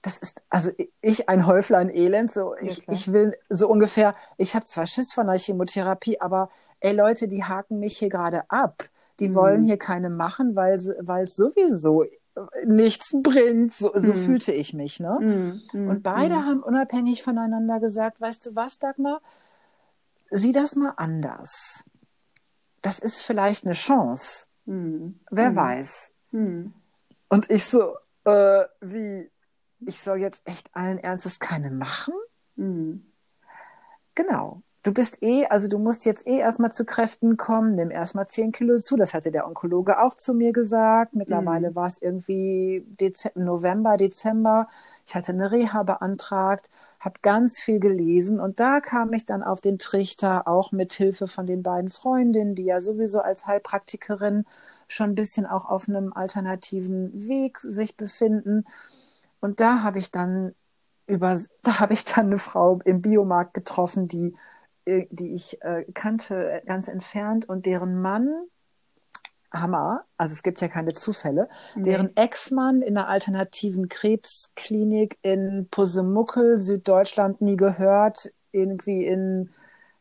[0.00, 0.70] das ist, also
[1.02, 2.92] ich ein Häuflein Elend, so ich, okay.
[2.94, 6.48] ich will so ungefähr, ich habe zwar Schiss von der Chemotherapie, aber
[6.80, 8.88] ey Leute, die haken mich hier gerade ab.
[9.20, 9.34] Die mhm.
[9.34, 12.04] wollen hier keine machen, weil weil sowieso
[12.64, 13.74] nichts bringt.
[13.74, 14.16] So, so mm.
[14.16, 15.00] fühlte ich mich.
[15.00, 15.60] Ne?
[15.72, 19.20] Mm, und beide haben unabhängig voneinander gesagt, weißt du was, Dagmar,
[20.30, 21.84] sieh das mal anders.
[22.82, 24.46] Das ist vielleicht eine Chance.
[24.64, 26.12] Wer weiß.
[27.28, 29.30] Und ich so, äh, wie,
[29.80, 32.14] ich soll jetzt echt allen Ernstes keine machen?
[34.14, 38.28] Genau du bist eh, also du musst jetzt eh erstmal zu Kräften kommen, nimm erstmal
[38.28, 38.96] zehn Kilo zu.
[38.96, 41.14] Das hatte der Onkologe auch zu mir gesagt.
[41.14, 41.74] Mittlerweile mhm.
[41.74, 44.68] war es irgendwie Dez November, Dezember.
[45.04, 46.70] Ich hatte eine Reha beantragt,
[47.00, 51.26] habe ganz viel gelesen und da kam ich dann auf den Trichter, auch mit Hilfe
[51.26, 54.44] von den beiden Freundinnen, die ja sowieso als Heilpraktikerin
[54.88, 58.64] schon ein bisschen auch auf einem alternativen Weg sich befinden.
[59.40, 60.54] Und da habe ich dann
[61.06, 64.34] über, da habe ich dann eine Frau im Biomarkt getroffen, die
[64.86, 68.28] die ich äh, kannte, äh, ganz entfernt und deren Mann,
[69.52, 71.84] Hammer, also es gibt ja keine Zufälle, nee.
[71.84, 79.50] deren Ex-Mann in einer alternativen Krebsklinik in Pusemuckel, Süddeutschland, nie gehört, irgendwie in,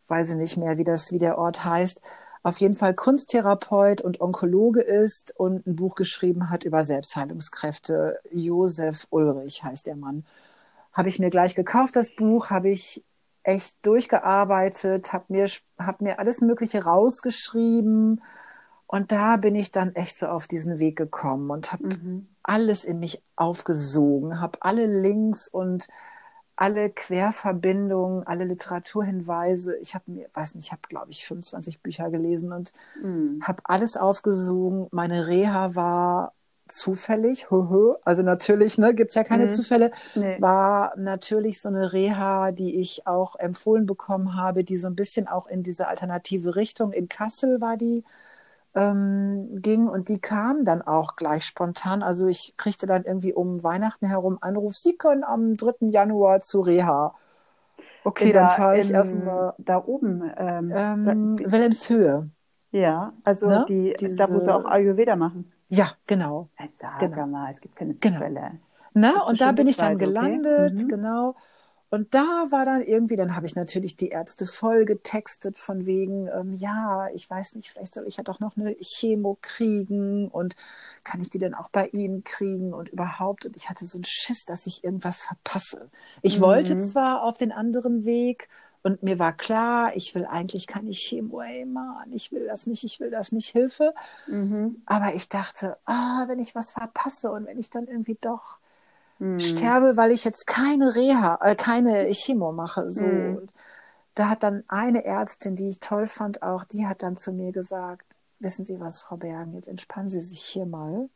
[0.08, 2.02] weiß ich nicht mehr, wie das, wie der Ort heißt,
[2.44, 8.20] auf jeden Fall Kunsttherapeut und Onkologe ist und ein Buch geschrieben hat über Selbstheilungskräfte.
[8.32, 10.26] Josef Ulrich heißt der Mann.
[10.94, 13.04] Habe ich mir gleich gekauft, das Buch, habe ich
[13.46, 18.22] echt durchgearbeitet, habe mir, hab mir alles Mögliche rausgeschrieben.
[18.88, 22.28] Und da bin ich dann echt so auf diesen Weg gekommen und habe mhm.
[22.44, 25.88] alles in mich aufgesogen, habe alle Links und
[26.56, 29.78] alle Querverbindungen, alle Literaturhinweise.
[29.78, 33.42] Ich habe mir, weiß nicht, ich habe glaube ich 25 Bücher gelesen und mhm.
[33.44, 34.88] habe alles aufgesogen.
[34.92, 36.34] Meine Reha war
[36.68, 37.48] zufällig,
[38.04, 39.50] also natürlich, ne, gibt's ja keine mhm.
[39.50, 40.42] Zufälle, nee.
[40.42, 45.28] war natürlich so eine Reha, die ich auch empfohlen bekommen habe, die so ein bisschen
[45.28, 48.04] auch in diese alternative Richtung, in Kassel war die,
[48.74, 52.04] ähm, ging und die kam dann auch gleich spontan.
[52.04, 55.88] Also ich kriegte dann irgendwie um Weihnachten herum Anruf, Sie können am 3.
[55.88, 57.16] Januar zu Reha.
[58.04, 59.54] Okay, in dann fahre ich erstmal.
[59.58, 60.32] Da oben.
[60.38, 62.30] Ähm, ähm, Wilhelmshöhe.
[62.72, 63.66] Ja, also ne?
[63.70, 65.52] die, Diese, da wo sie auch Ayurveda machen.
[65.70, 66.50] Ja, genau.
[66.80, 67.26] Sag genau.
[67.28, 68.18] mal, es gibt keine genau.
[68.18, 68.42] Zufälle.
[68.42, 68.60] Genau.
[68.94, 70.84] Na, und da bin ich dann gelandet, okay?
[70.84, 70.88] mhm.
[70.88, 71.36] genau.
[71.90, 76.28] Und da war dann irgendwie, dann habe ich natürlich die Ärzte voll getextet von wegen,
[76.28, 80.56] ähm, ja, ich weiß nicht, vielleicht soll ich ja doch noch eine Chemo kriegen und
[81.04, 83.46] kann ich die denn auch bei Ihnen kriegen und überhaupt.
[83.46, 85.90] Und ich hatte so einen Schiss, dass ich irgendwas verpasse.
[86.22, 86.44] Ich mhm.
[86.44, 88.50] wollte zwar auf den anderen Weg
[88.86, 92.84] und mir war klar, ich will eigentlich keine Chemo, ey Mann, ich will das nicht,
[92.84, 93.96] ich will das nicht, Hilfe.
[94.28, 94.84] Mhm.
[94.86, 98.60] Aber ich dachte, ah, wenn ich was verpasse und wenn ich dann irgendwie doch
[99.18, 99.40] mhm.
[99.40, 103.08] sterbe, weil ich jetzt keine Reha, äh, keine Chemo mache, so.
[103.08, 103.38] Mhm.
[103.38, 103.54] Und
[104.14, 107.52] da hat dann eine Ärztin, die ich toll fand auch, die hat dann zu mir
[107.52, 108.06] gesagt,
[108.38, 111.10] wissen Sie was, Frau Bergen, jetzt entspannen Sie sich hier mal.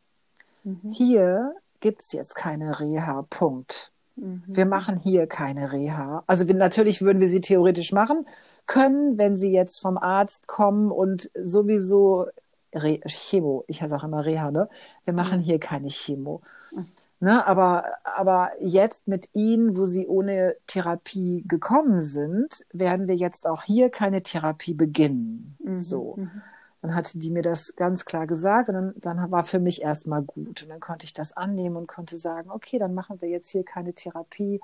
[0.63, 0.89] Mhm.
[0.91, 3.91] Hier gibt's jetzt keine Reha, Punkt.
[4.19, 4.43] Mhm.
[4.47, 6.23] Wir machen hier keine Reha.
[6.27, 8.25] Also wir, natürlich würden wir sie theoretisch machen
[8.65, 12.27] können, wenn sie jetzt vom Arzt kommen und sowieso
[12.73, 14.69] Re Chemo, ich sage immer Reha, ne?
[15.05, 15.43] Wir machen mhm.
[15.43, 16.41] hier keine Chemo.
[16.71, 16.85] Mhm.
[17.21, 23.45] Ne, aber, aber jetzt mit ihnen, wo sie ohne Therapie gekommen sind, werden wir jetzt
[23.45, 25.57] auch hier keine Therapie beginnen.
[25.61, 25.79] Mhm.
[25.79, 26.15] So.
[26.17, 26.41] Mhm.
[26.81, 30.21] Dann hatte die mir das ganz klar gesagt und dann, dann war für mich erstmal
[30.21, 30.63] gut.
[30.63, 33.63] Und dann konnte ich das annehmen und konnte sagen, okay, dann machen wir jetzt hier
[33.63, 34.61] keine Therapie,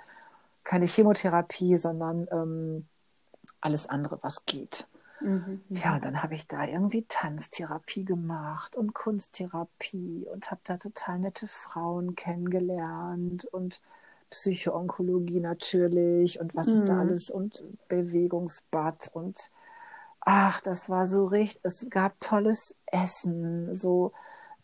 [0.63, 2.85] keine Chemotherapie, sondern ähm,
[3.59, 4.87] alles andere, was geht.
[5.21, 11.19] Mhm, ja, dann habe ich da irgendwie Tanztherapie gemacht und Kunsttherapie und habe da total
[11.19, 13.81] nette Frauen kennengelernt und
[14.29, 16.73] Psychoonkologie natürlich und was mhm.
[16.73, 19.51] ist da alles und Bewegungsbad und
[20.25, 24.11] ach, das war so richtig, es gab tolles Essen, so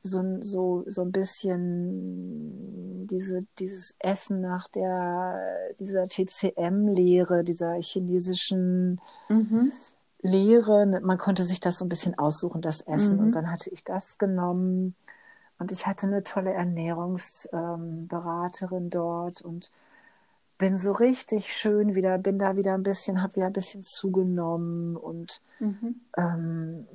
[0.04, 5.39] so, so, so ein bisschen diese, dieses Essen nach der,
[5.80, 9.71] dieser TCM-Lehre, dieser chinesischen mhm.
[10.21, 10.88] Lehre.
[10.88, 13.17] Ne, man konnte sich das so ein bisschen aussuchen, das Essen.
[13.17, 13.26] Mhm.
[13.26, 14.95] Und dann hatte ich das genommen.
[15.60, 19.71] Und ich hatte eine tolle Ernährungsberaterin ähm, dort und
[20.62, 24.95] bin so richtig schön wieder, bin da wieder ein bisschen, habe wieder ein bisschen zugenommen
[24.95, 26.02] und mhm.
[26.15, 26.88] ähm,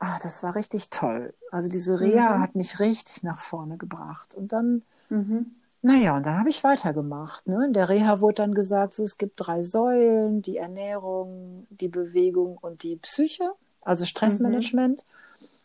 [0.00, 1.32] ah, das war richtig toll.
[1.52, 2.42] Also diese Reha mhm.
[2.42, 4.34] hat mich richtig nach vorne gebracht.
[4.34, 5.54] Und dann, mhm.
[5.80, 7.46] naja, und dann habe ich weitergemacht.
[7.46, 7.66] Ne?
[7.66, 12.58] In der Reha wurde dann gesagt, so, es gibt drei Säulen, die Ernährung, die Bewegung
[12.58, 15.04] und die Psyche, also Stressmanagement.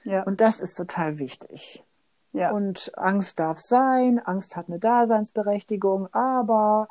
[0.03, 0.11] Mhm.
[0.11, 0.21] Ja.
[0.21, 1.83] Und das ist total wichtig.
[2.31, 2.51] Ja.
[2.51, 6.89] Und Angst darf sein, Angst hat eine Daseinsberechtigung, aber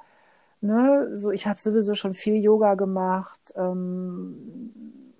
[0.62, 3.52] ne, so ich habe sowieso schon viel Yoga gemacht.
[3.56, 4.72] Ähm,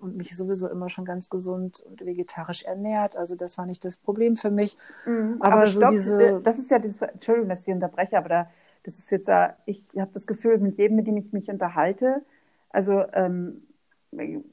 [0.03, 3.15] und mich sowieso immer schon ganz gesund und vegetarisch ernährt.
[3.15, 4.77] Also das war nicht das Problem für mich.
[5.05, 5.37] Mhm.
[5.39, 6.21] Aber, aber so stopp, diese.
[6.21, 8.51] Äh, das ist ja dieses, Entschuldigung, dass ich unterbreche, aber da,
[8.83, 12.21] das ist jetzt, äh, ich habe das Gefühl, mit jedem, mit dem ich mich unterhalte,
[12.69, 13.63] also ähm,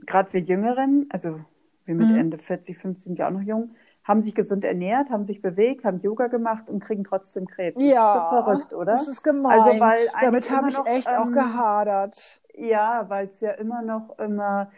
[0.06, 1.40] gerade wir Jüngeren, also
[1.84, 2.16] wir mit mhm.
[2.16, 3.70] Ende 40, 50 sind ja auch noch jung,
[4.10, 7.80] haben sich gesund ernährt, haben sich bewegt, haben Yoga gemacht und kriegen trotzdem Krebs.
[7.80, 8.92] Ja, das ist verrückt, oder?
[8.92, 9.60] Das ist gemein.
[9.60, 12.42] Also, weil Damit habe ich noch, echt ähm, auch gehadert.
[12.54, 14.70] Ja, weil es ja immer noch immer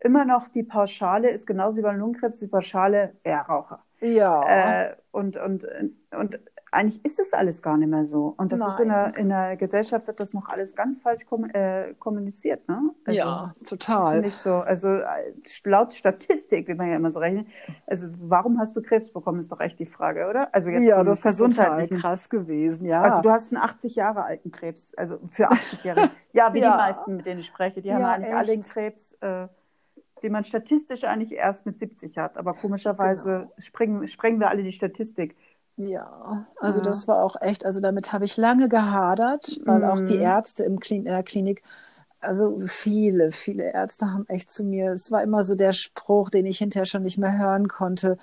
[0.00, 3.80] immer noch die Pauschale ist genauso wie beim Lungenkrebs die Pauschale eher Raucher.
[4.00, 4.42] Ja.
[4.46, 5.66] Äh, und, und,
[6.12, 6.38] und
[6.70, 8.34] eigentlich ist es alles gar nicht mehr so.
[8.36, 8.68] Und das Nein.
[8.70, 12.68] ist in der, in der Gesellschaft wird das noch alles ganz falsch kom äh, kommuniziert,
[12.68, 12.90] ne?
[13.04, 14.20] Also, ja, total.
[14.20, 14.54] Nicht so.
[14.54, 15.32] Also äh,
[15.64, 17.46] laut Statistik, wie man ja immer so rechnet.
[17.86, 20.54] Also warum hast du Krebs bekommen, ist doch echt die Frage, oder?
[20.54, 23.00] Also jetzt ja, das ist total krass gewesen, ja.
[23.00, 26.10] Also du hast einen 80 Jahre alten Krebs, also für 80-Jährige.
[26.32, 26.72] ja, wie ja.
[26.72, 28.36] die meisten, mit denen ich spreche, die ja, haben eigentlich echt.
[28.36, 29.12] alle einen Krebs.
[29.20, 29.48] Äh,
[30.22, 32.36] den man statistisch eigentlich erst mit 70 hat.
[32.36, 33.52] Aber komischerweise genau.
[33.58, 35.36] sprengen, sprengen wir alle die Statistik.
[35.78, 36.84] Ja, also ja.
[36.84, 39.84] das war auch echt, also damit habe ich lange gehadert, weil mhm.
[39.84, 40.22] auch die mhm.
[40.22, 41.62] Ärzte im Klin in der Klinik,
[42.20, 46.46] also viele, viele Ärzte haben echt zu mir, es war immer so der Spruch, den
[46.46, 48.18] ich hinterher schon nicht mehr hören konnte.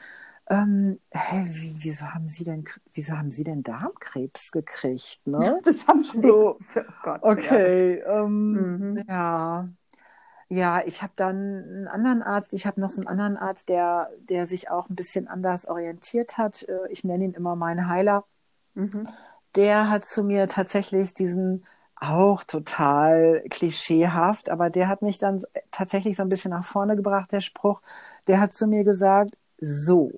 [0.48, 5.26] Ähm, hä, wie, wieso haben Sie denn, wieso haben Sie denn Darmkrebs gekriegt?
[5.26, 5.40] Ne?
[5.46, 6.22] Ja, das haben schon.
[6.22, 8.24] So, oh Gott, okay, ja.
[8.24, 9.04] Ähm, mhm.
[9.08, 9.70] ja,
[10.48, 14.10] ja, ich habe dann einen anderen Arzt, ich habe noch so einen anderen Arzt, der,
[14.20, 16.64] der sich auch ein bisschen anders orientiert hat.
[16.64, 18.26] Äh, ich nenne ihn immer meinen Heiler.
[18.76, 19.08] Mhm.
[19.56, 26.18] Der hat zu mir tatsächlich diesen auch total klischeehaft, aber der hat mich dann tatsächlich
[26.18, 27.82] so ein bisschen nach vorne gebracht, der Spruch.
[28.28, 30.12] Der hat zu mir gesagt, so,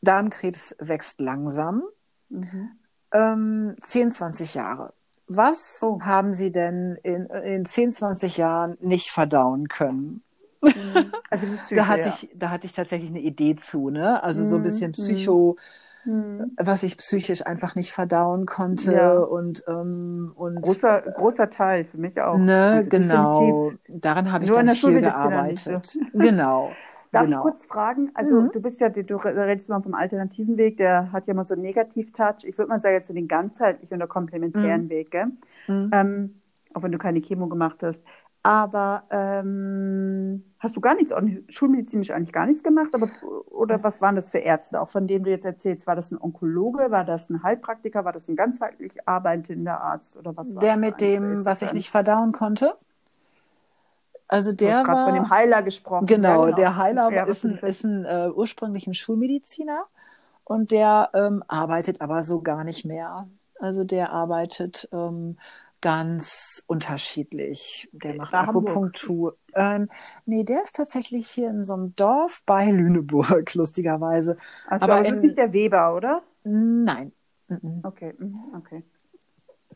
[0.00, 1.82] Darmkrebs wächst langsam,
[2.28, 2.70] mhm.
[3.12, 4.94] ähm, 10, 20 Jahre.
[5.32, 6.00] Was oh.
[6.02, 10.24] haben Sie denn in, in 10, 20 Jahren nicht verdauen können?
[10.60, 11.12] Mhm.
[11.30, 12.08] Also Psyche, da hatte ja.
[12.08, 14.20] ich, da hatte ich tatsächlich eine Idee zu, ne?
[14.24, 14.64] Also so ein mhm.
[14.64, 15.56] bisschen Psycho,
[16.04, 16.50] mhm.
[16.56, 19.18] was ich psychisch einfach nicht verdauen konnte ja.
[19.18, 22.36] und, ähm, und großer großer Teil für mich auch.
[22.36, 23.72] Ne, also genau.
[23.86, 25.86] Daran habe ich Nur dann viel gearbeitet.
[25.86, 26.00] So.
[26.12, 26.72] Genau.
[27.12, 27.38] Darf genau.
[27.38, 28.10] ich kurz fragen?
[28.14, 28.52] Also mhm.
[28.52, 31.62] du bist ja, du redest mal vom alternativen Weg, der hat ja immer so einen
[31.62, 32.44] Negativ-Touch.
[32.44, 34.90] Ich würde mal sagen, jetzt den ganzheitlichen oder komplementären mhm.
[34.90, 35.26] Weg, gell?
[35.66, 35.90] Mhm.
[35.92, 36.40] Ähm,
[36.72, 38.02] auch wenn du keine Chemo gemacht hast.
[38.42, 41.12] Aber ähm, hast du gar nichts,
[41.48, 42.94] schulmedizinisch eigentlich gar nichts gemacht?
[42.94, 43.08] Aber,
[43.50, 45.86] oder was waren das für Ärzte, auch von denen du jetzt erzählst?
[45.86, 50.36] War das ein Onkologe, war das ein Heilpraktiker, war das ein ganzheitlich arbeitender Arzt oder
[50.36, 52.76] was war Der mit dem, was ich nicht verdauen konnte?
[54.30, 56.06] Also der du hast war von dem Heiler gesprochen.
[56.06, 56.56] Genau, ja, genau.
[56.56, 59.86] der Heiler ja, ist ein, ist ein äh, ursprünglich ein Schulmediziner
[60.44, 63.28] und der ähm, arbeitet aber so gar nicht mehr.
[63.58, 65.36] Also der arbeitet ähm,
[65.80, 67.88] ganz unterschiedlich.
[67.92, 69.36] Der macht Bei Akupunktur.
[69.54, 69.88] Ähm,
[70.26, 74.36] nee, der ist tatsächlich hier in so einem Dorf bei Lüneburg, lustigerweise.
[74.68, 76.22] Also, aber das ist nicht der Weber, oder?
[76.44, 77.10] Nein.
[77.82, 78.84] Okay, mhm, okay.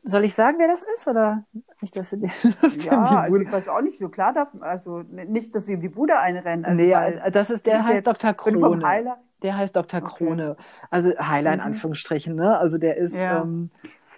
[0.06, 1.08] Soll ich sagen, wer das ist?
[1.08, 1.44] Oder
[1.80, 2.30] nicht, dass du dir
[2.80, 5.88] Ja, also ich weiß auch nicht so klar darf, also nicht, dass du ihm die
[5.88, 6.64] Bude einrennen.
[6.64, 6.94] Also nee,
[7.32, 8.34] das ist, der heißt Dr.
[8.34, 9.16] Krone.
[9.42, 10.00] Der heißt Dr.
[10.02, 10.24] Okay.
[10.24, 10.56] Krone.
[10.90, 11.66] Also Heiler in mhm.
[11.66, 12.56] Anführungsstrichen, ne?
[12.58, 13.42] Also der ist, ja.
[13.42, 13.70] ähm,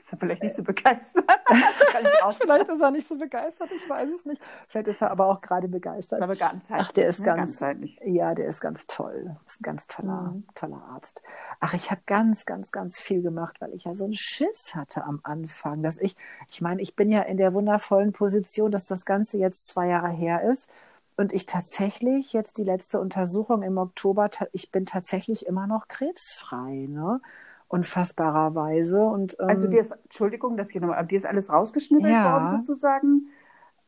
[0.06, 1.24] ist er vielleicht nicht so begeistert.
[2.38, 4.40] vielleicht ist er nicht so begeistert, ich weiß es nicht.
[4.68, 6.20] Vielleicht ist er aber auch gerade begeistert.
[6.20, 6.86] Ist aber ganzheitlich.
[6.86, 7.24] Ach, der ist ne?
[7.26, 7.64] ganz,
[8.04, 9.36] ja, der ist ganz toll.
[9.44, 10.44] Ist ein ganz toller, mhm.
[10.54, 11.22] toller Arzt.
[11.58, 15.02] Ach, ich habe ganz, ganz, ganz viel gemacht, weil ich ja so einen Schiss hatte
[15.04, 16.16] am Anfang, dass ich,
[16.48, 20.10] ich meine, ich bin ja in der wundervollen Position, dass das Ganze jetzt zwei Jahre
[20.10, 20.70] her ist.
[21.16, 26.86] Und ich tatsächlich jetzt die letzte Untersuchung im Oktober, ich bin tatsächlich immer noch krebsfrei.
[26.88, 27.20] Ne?
[27.68, 29.04] Unfassbarerweise.
[29.04, 32.32] Und, ähm, also dir ist, Entschuldigung, dass ich nochmal, dir ist alles rausgeschnippelt ja.
[32.32, 33.28] worden sozusagen.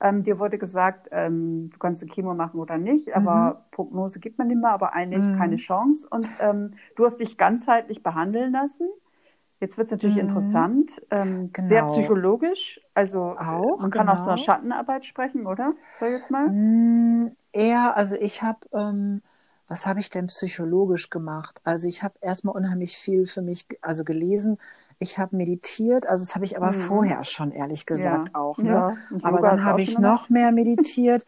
[0.01, 3.71] Ähm, dir wurde gesagt, ähm, du kannst eine Chemo machen oder nicht, aber mhm.
[3.73, 5.37] Prognose gibt man immer, aber eigentlich mhm.
[5.37, 6.07] keine Chance.
[6.09, 8.89] Und ähm, du hast dich ganzheitlich behandeln lassen.
[9.61, 10.29] Jetzt wird es natürlich mhm.
[10.29, 11.69] interessant, ähm, genau.
[11.69, 12.81] sehr psychologisch.
[12.95, 14.13] Also auch, man kann genau.
[14.13, 15.75] auch so einer Schattenarbeit sprechen, oder?
[15.99, 16.49] Sag jetzt mal.
[16.49, 19.21] Mm, eher, also ich habe, ähm,
[19.69, 21.61] was habe ich denn psychologisch gemacht?
[21.63, 24.59] Also ich habe erstmal unheimlich viel für mich, also gelesen.
[24.99, 26.81] Ich habe meditiert, also das habe ich aber mhm.
[26.81, 28.35] vorher schon ehrlich gesagt ja.
[28.35, 28.59] auch.
[28.59, 28.71] Ne?
[28.71, 28.95] Ja.
[29.23, 31.25] Aber dann habe ich noch mehr meditiert.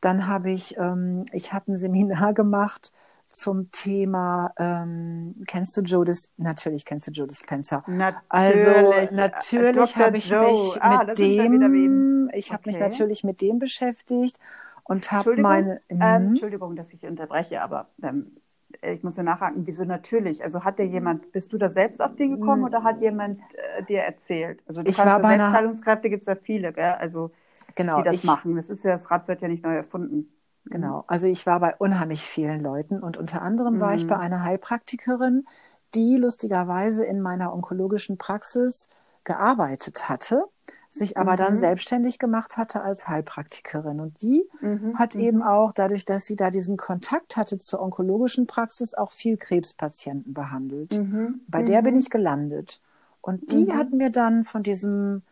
[0.00, 2.92] dann habe ich, ähm, ich habe ein Seminar gemacht
[3.28, 7.82] zum Thema, ähm, kennst du Joe Dis natürlich kennst du Joe Dispenza.
[7.86, 8.20] Natürlich.
[8.28, 10.42] Also natürlich habe ich Joe.
[10.42, 12.54] mich ah, mit dem, ich okay.
[12.54, 14.38] habe mich natürlich mit dem beschäftigt
[14.84, 15.80] und habe meine.
[15.88, 16.28] Ähm, mhm.
[16.28, 18.36] Entschuldigung, dass ich unterbreche, aber ähm,
[18.80, 20.42] ich muss nur nachhaken, wieso natürlich?
[20.42, 22.66] Also hat dir jemand, bist du da selbst auf den gekommen mhm.
[22.66, 24.60] oder hat jemand äh, dir erzählt?
[24.66, 26.94] Also du ich kannst war bei Selbstheilungskräfte gibt es ja viele, gell?
[26.98, 27.30] Also
[27.74, 28.56] genau, die das ich, machen.
[28.56, 30.32] Das ist ja, das Rad wird ja nicht neu erfunden.
[30.64, 31.04] Genau.
[31.06, 33.80] Also ich war bei unheimlich vielen Leuten und unter anderem mhm.
[33.80, 34.22] war ich bei mhm.
[34.22, 35.46] einer Heilpraktikerin,
[35.94, 38.88] die lustigerweise in meiner onkologischen Praxis
[39.24, 40.44] gearbeitet hatte,
[40.92, 41.36] sich aber mhm.
[41.36, 43.98] dann selbstständig gemacht hatte als Heilpraktikerin.
[43.98, 44.98] Und die mhm.
[44.98, 45.42] hat eben mhm.
[45.42, 51.02] auch, dadurch, dass sie da diesen Kontakt hatte zur onkologischen Praxis, auch viel Krebspatienten behandelt.
[51.48, 52.80] Bei der bin ich gelandet.
[53.22, 55.22] Und die hat mir dann von diesem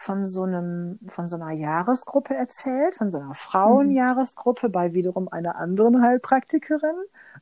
[0.00, 5.56] von so einem, von so einer Jahresgruppe erzählt, von so einer Frauenjahresgruppe bei wiederum einer
[5.56, 6.94] anderen Heilpraktikerin.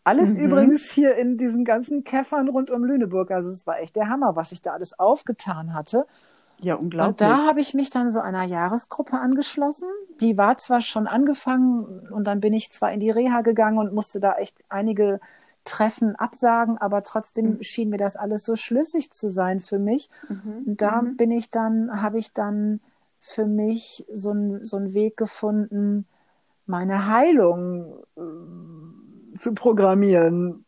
[0.02, 0.44] Alles mhm.
[0.44, 3.30] übrigens hier in diesen ganzen Käffern rund um Lüneburg.
[3.30, 6.06] Also es war echt der Hammer, was ich da alles aufgetan hatte.
[6.60, 7.08] Ja, unglaublich.
[7.08, 9.88] Und da habe ich mich dann so einer Jahresgruppe angeschlossen.
[10.20, 13.92] Die war zwar schon angefangen und dann bin ich zwar in die Reha gegangen und
[13.92, 15.20] musste da echt einige
[15.64, 17.62] Treffen absagen, aber trotzdem mhm.
[17.62, 20.10] schien mir das alles so schlüssig zu sein für mich.
[20.28, 20.64] Mhm.
[20.66, 21.16] Und da mhm.
[21.16, 22.80] bin ich dann, habe ich dann
[23.20, 26.06] für mich so, ein, so einen Weg gefunden,
[26.66, 30.64] meine Heilung äh, zu programmieren.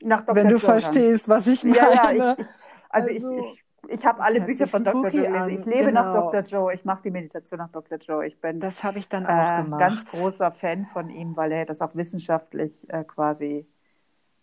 [0.00, 1.76] Wenn du verstehst, was ich meine.
[1.76, 2.44] Ja, ja, ich, also,
[2.90, 3.22] also ich,
[3.52, 5.08] ich ich habe alle Bücher von Dr.
[5.08, 5.58] Joe gelesen.
[5.58, 6.02] Ich lebe genau.
[6.02, 6.40] nach Dr.
[6.42, 6.74] Joe.
[6.74, 7.98] Ich mache die Meditation nach Dr.
[7.98, 8.26] Joe.
[8.26, 9.80] Ich bin das habe ich dann auch äh, gemacht.
[9.80, 13.66] ganz großer Fan von ihm, weil er das auch wissenschaftlich äh, quasi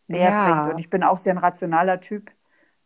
[0.08, 0.46] näher ja.
[0.46, 0.74] bringt.
[0.74, 2.32] Und ich bin auch sehr ein rationaler Typ.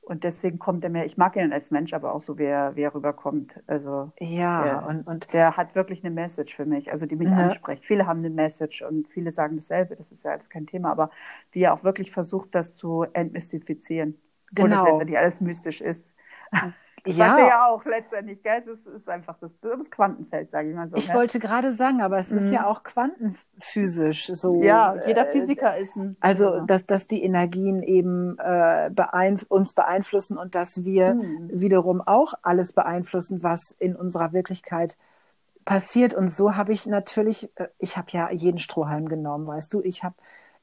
[0.06, 2.76] Und deswegen kommt er mir, ich mag ihn als Mensch, aber auch so, wie er,
[2.76, 3.54] wie er rüberkommt.
[3.68, 7.30] Also, ja, der, und, und der hat wirklich eine Message für mich, also die mich
[7.30, 7.42] ne?
[7.42, 7.86] anspricht.
[7.86, 11.10] Viele haben eine Message und viele sagen dasselbe, das ist ja alles kein Thema, aber
[11.54, 14.20] wie er auch wirklich versucht, das zu entmystifizieren.
[14.52, 14.63] Genau.
[14.63, 16.12] Wo das letztendlich alles mystisch ist.
[17.06, 17.38] Das ja.
[17.38, 18.62] ja auch letztendlich, gell?
[18.62, 20.96] Das ist einfach das, das Quantenfeld, sage ich mal so.
[20.96, 21.16] Ich ne?
[21.16, 22.38] wollte gerade sagen, aber es mhm.
[22.38, 22.68] ist ja mhm.
[22.68, 24.63] auch quantenphysisch so.
[24.63, 26.16] Ja, jeder äh, Physiker ist ein.
[26.22, 26.66] Also, ja.
[26.66, 31.50] dass, dass die Energien eben äh, beeinf uns beeinflussen und dass wir mhm.
[31.52, 34.98] wiederum auch alles beeinflussen, was in unserer Wirklichkeit
[35.66, 36.13] passiert.
[36.13, 40.06] Und so habe ich natürlich, äh, ich habe ja jeden Strohhalm genommen, weißt du, ich
[40.06, 40.16] habe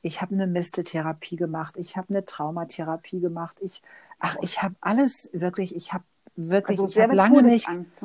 [0.03, 3.83] ich habe eine Misteltherapie gemacht, ich habe eine Traumatherapie gemacht, ich,
[4.20, 6.04] ach, ich habe alles wirklich, ich habe
[6.37, 8.02] wirklich, also ich habe lange nicht, Angst,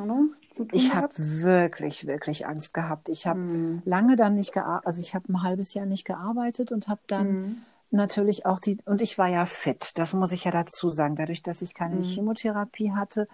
[0.72, 3.08] ich habe wirklich, wirklich Angst gehabt.
[3.08, 3.82] Ich habe hm.
[3.84, 7.26] lange dann nicht gearbeitet, also ich habe ein halbes Jahr nicht gearbeitet und habe dann
[7.26, 7.62] hm.
[7.90, 11.42] natürlich auch die, und ich war ja fit, das muss ich ja dazu sagen, dadurch,
[11.42, 12.02] dass ich keine hm.
[12.02, 13.28] Chemotherapie hatte,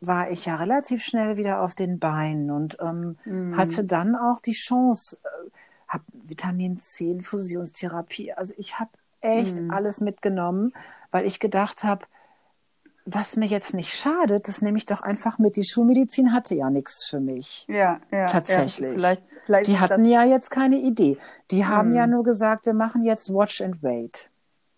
[0.00, 3.56] war ich ja relativ schnell wieder auf den Beinen und ähm, hm.
[3.56, 5.50] hatte dann auch die Chance, äh,
[5.88, 9.70] habe Vitamin C, Infusionstherapie, also ich habe echt hm.
[9.70, 10.72] alles mitgenommen,
[11.16, 12.04] weil ich gedacht habe,
[13.06, 15.56] was mir jetzt nicht schadet, das nehme ich doch einfach mit.
[15.56, 17.64] Die Schulmedizin hatte ja nichts für mich.
[17.68, 18.26] Ja, ja.
[18.26, 18.88] Tatsächlich.
[18.88, 21.16] Ja, vielleicht, vielleicht die hatten ja jetzt keine Idee.
[21.50, 21.68] Die hm.
[21.68, 24.28] haben ja nur gesagt, wir machen jetzt Watch and Wait.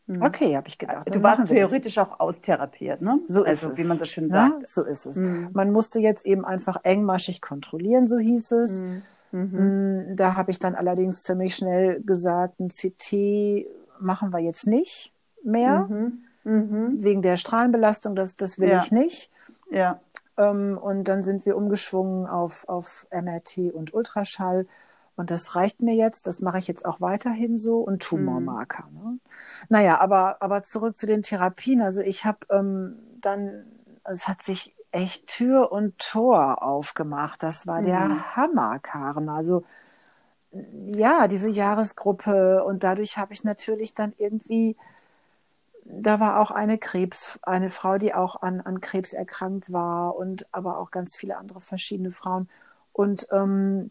[0.07, 0.22] Hm.
[0.22, 1.12] Okay, habe ich gedacht.
[1.12, 2.07] Du warst theoretisch das.
[2.07, 3.18] auch austherapiert, ne?
[3.27, 3.79] So ist also, es.
[3.79, 4.61] wie man so schön sagt.
[4.61, 5.16] Ja, so ist es.
[5.16, 5.48] Hm.
[5.55, 8.81] Man musste jetzt eben einfach engmaschig kontrollieren, so hieß es.
[8.81, 9.03] Hm.
[9.33, 9.59] Mhm.
[9.59, 13.66] Hm, da habe ich dann allerdings ziemlich schnell gesagt, ein CT
[13.98, 15.88] machen wir jetzt nicht mehr.
[15.90, 17.04] Mhm mhm.
[17.04, 18.82] wegen der Strahlenbelastung, das, das will ja.
[18.82, 19.30] ich nicht.
[19.70, 20.00] Ja.
[20.37, 24.66] Ähm, und dann sind wir umgeschwungen auf, auf MRT und Ultraschall.
[25.16, 28.84] Und das reicht mir jetzt, das mache ich jetzt auch weiterhin so und Tumormarker.
[28.90, 28.98] Mhm.
[28.98, 29.18] Ne?
[29.68, 31.82] Naja, aber, aber zurück zu den Therapien.
[31.82, 33.64] Also ich habe ähm, dann,
[34.04, 37.42] es hat sich echt Tür und Tor aufgemacht.
[37.42, 37.87] Das war mhm.
[37.87, 39.29] der Hammer, Karen.
[39.29, 39.64] Also
[40.87, 44.77] ja, diese Jahresgruppe und dadurch habe ich natürlich dann irgendwie
[45.90, 50.46] da war auch eine Krebs, eine Frau, die auch an, an Krebs erkrankt war und
[50.52, 52.48] aber auch ganz viele andere verschiedene Frauen.
[52.92, 53.90] Und ähm,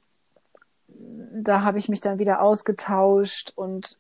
[0.88, 3.98] da habe ich mich dann wieder ausgetauscht und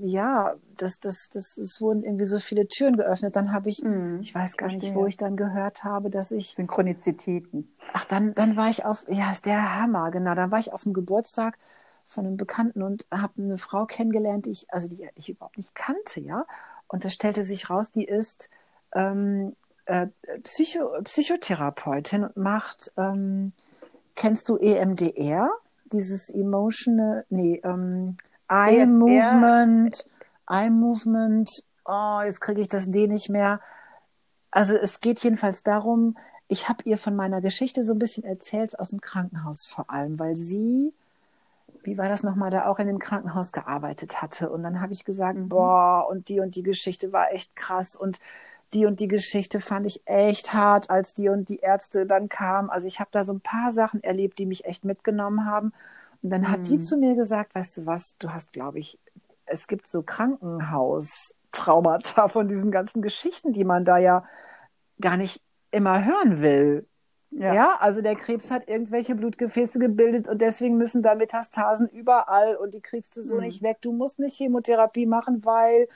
[0.00, 3.34] ja, das, das, das, es wurden irgendwie so viele Türen geöffnet.
[3.34, 4.90] Dann habe ich, mhm, ich weiß gar verstehe.
[4.90, 6.50] nicht, wo ich dann gehört habe, dass ich.
[6.50, 7.74] Synchronizitäten.
[7.92, 10.34] Ach, dann, dann war ich auf, ja, ist der Hammer, genau.
[10.34, 11.58] Dann war ich auf dem Geburtstag
[12.06, 15.74] von einem Bekannten und habe eine Frau kennengelernt, die ich, also die ich überhaupt nicht
[15.74, 16.46] kannte, ja.
[16.88, 18.50] Und das stellte sich raus, die ist
[18.94, 19.54] ähm,
[19.86, 20.08] äh,
[20.42, 23.52] Psycho Psychotherapeutin und macht, ähm,
[24.14, 25.50] kennst du EMDR?
[25.92, 28.16] Dieses Emotional, nee, ähm,
[28.48, 28.86] Eye EFR.
[28.86, 30.06] Movement,
[30.48, 33.60] Eye Movement, oh, jetzt kriege ich das D nicht mehr.
[34.50, 36.16] Also es geht jedenfalls darum,
[36.48, 40.18] ich habe ihr von meiner Geschichte so ein bisschen erzählt, aus dem Krankenhaus vor allem,
[40.18, 40.92] weil sie
[41.88, 44.50] wie war das nochmal, da auch in dem Krankenhaus gearbeitet hatte.
[44.50, 45.48] Und dann habe ich gesagt, mhm.
[45.48, 48.20] boah, und die und die Geschichte war echt krass und
[48.74, 52.68] die und die Geschichte fand ich echt hart, als die und die Ärzte dann kamen.
[52.68, 55.72] Also ich habe da so ein paar Sachen erlebt, die mich echt mitgenommen haben.
[56.22, 56.48] Und dann mhm.
[56.48, 56.82] hat die mhm.
[56.82, 58.98] zu mir gesagt, weißt du was, du hast, glaube ich,
[59.46, 64.24] es gibt so Krankenhaustraumata von diesen ganzen Geschichten, die man da ja
[65.00, 66.86] gar nicht immer hören will.
[67.30, 67.54] Ja.
[67.54, 67.76] ja.
[67.80, 72.80] also der Krebs hat irgendwelche Blutgefäße gebildet und deswegen müssen da Metastasen überall und die
[72.80, 73.42] kriegst du so mhm.
[73.42, 73.78] nicht weg.
[73.80, 75.88] Du musst nicht Chemotherapie machen, weil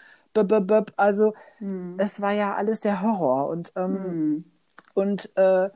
[0.96, 1.96] also mhm.
[1.98, 4.44] es war ja alles der Horror und ähm, mhm.
[4.94, 5.68] und äh,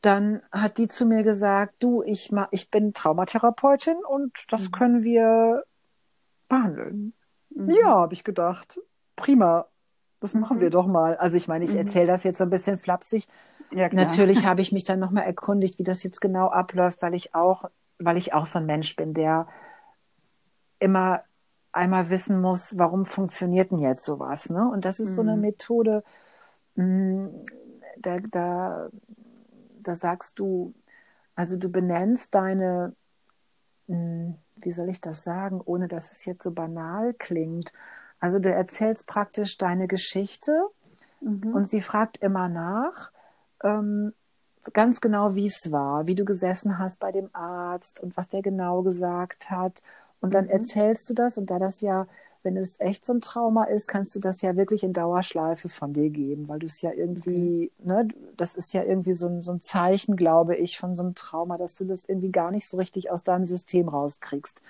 [0.00, 4.70] dann hat die zu mir gesagt, du, ich ma ich bin Traumatherapeutin und das mhm.
[4.72, 5.64] können wir
[6.48, 7.14] behandeln.
[7.50, 7.70] Mhm.
[7.70, 8.80] Ja, habe ich gedacht.
[9.16, 9.66] Prima.
[10.20, 10.72] Das machen wir mhm.
[10.72, 11.16] doch mal.
[11.16, 13.28] Also ich meine, ich erzähle das jetzt so ein bisschen flapsig,
[13.74, 17.34] ja, Natürlich habe ich mich dann nochmal erkundigt, wie das jetzt genau abläuft, weil ich
[17.34, 17.64] auch,
[17.98, 19.46] weil ich auch so ein Mensch bin, der
[20.78, 21.22] immer
[21.72, 24.48] einmal wissen muss, warum funktioniert denn jetzt sowas.
[24.48, 24.68] Ne?
[24.68, 25.14] Und das ist mhm.
[25.14, 25.40] so eine mhm.
[25.40, 26.04] Methode,
[26.76, 27.44] mh, hm,
[27.98, 28.88] da, da,
[29.82, 30.74] da sagst du,
[31.34, 32.94] also du benennst deine,
[33.86, 37.72] mh, hm, wie soll ich das sagen, ohne dass es jetzt so banal klingt.
[38.20, 40.52] Also du erzählst praktisch deine Geschichte
[41.20, 41.54] mhm.
[41.54, 43.10] und sie fragt immer nach
[43.64, 44.12] ähm,
[44.72, 48.42] ganz genau, wie es war, wie du gesessen hast bei dem Arzt und was der
[48.42, 49.82] genau gesagt hat.
[50.20, 50.52] Und dann mhm.
[50.52, 52.06] erzählst du das und da das ja,
[52.42, 55.92] wenn es echt so ein Trauma ist, kannst du das ja wirklich in Dauerschleife von
[55.92, 57.86] dir geben, weil du es ja irgendwie, mhm.
[57.86, 61.14] ne, das ist ja irgendwie so ein, so ein Zeichen, glaube ich, von so einem
[61.14, 64.62] Trauma, dass du das irgendwie gar nicht so richtig aus deinem System rauskriegst.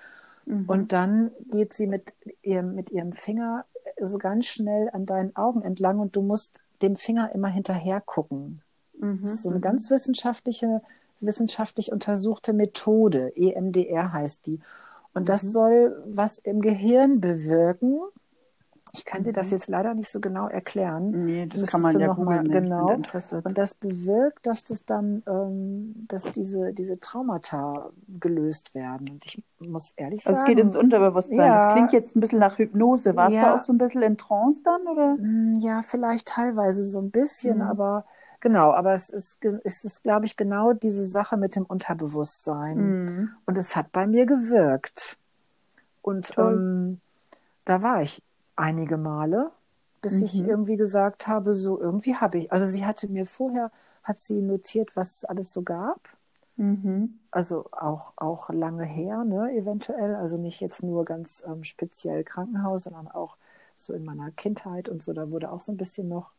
[0.45, 0.65] Mhm.
[0.67, 3.65] Und dann geht sie mit ihrem, mit ihrem Finger
[4.01, 8.61] so ganz schnell an deinen Augen entlang und du musst dem Finger immer hinterher gucken.
[8.99, 9.21] Mhm.
[9.23, 10.81] Das ist so eine ganz wissenschaftliche,
[11.19, 13.33] wissenschaftlich untersuchte Methode.
[13.35, 14.59] EMDR heißt die.
[15.13, 15.49] Und das mhm.
[15.49, 17.99] soll was im Gehirn bewirken.
[18.93, 19.53] Ich kann dir das mhm.
[19.53, 21.25] jetzt leider nicht so genau erklären.
[21.25, 22.93] Nee, das, das kann man ja mal genau.
[23.43, 29.09] Und das bewirkt, dass das dann, ähm, dass diese diese Traumata gelöst werden.
[29.09, 31.37] Und ich muss ehrlich sagen, also es geht ins Unterbewusstsein.
[31.37, 33.15] Ja, das klingt jetzt ein bisschen nach Hypnose.
[33.15, 35.15] Warst ja, du auch so ein bisschen in Trance dann oder?
[35.17, 37.63] Mm, ja, vielleicht teilweise so ein bisschen, mhm.
[37.63, 38.05] aber
[38.39, 42.77] Genau, aber es ist, es ist, glaube ich, genau diese Sache mit dem Unterbewusstsein.
[42.77, 43.29] Mhm.
[43.45, 45.17] Und es hat bei mir gewirkt.
[46.01, 46.99] Und ähm,
[47.65, 48.21] da war ich
[48.55, 49.51] einige Male,
[50.01, 50.25] bis mhm.
[50.25, 52.51] ich irgendwie gesagt habe, so irgendwie habe ich.
[52.51, 53.71] Also sie hatte mir vorher,
[54.03, 55.99] hat sie notiert, was es alles so gab.
[56.57, 57.19] Mhm.
[57.31, 60.15] Also auch, auch lange her, ne, eventuell.
[60.15, 63.35] Also nicht jetzt nur ganz ähm, speziell Krankenhaus, sondern auch
[63.75, 65.11] so in meiner Kindheit und so.
[65.13, 66.31] Da wurde auch so ein bisschen noch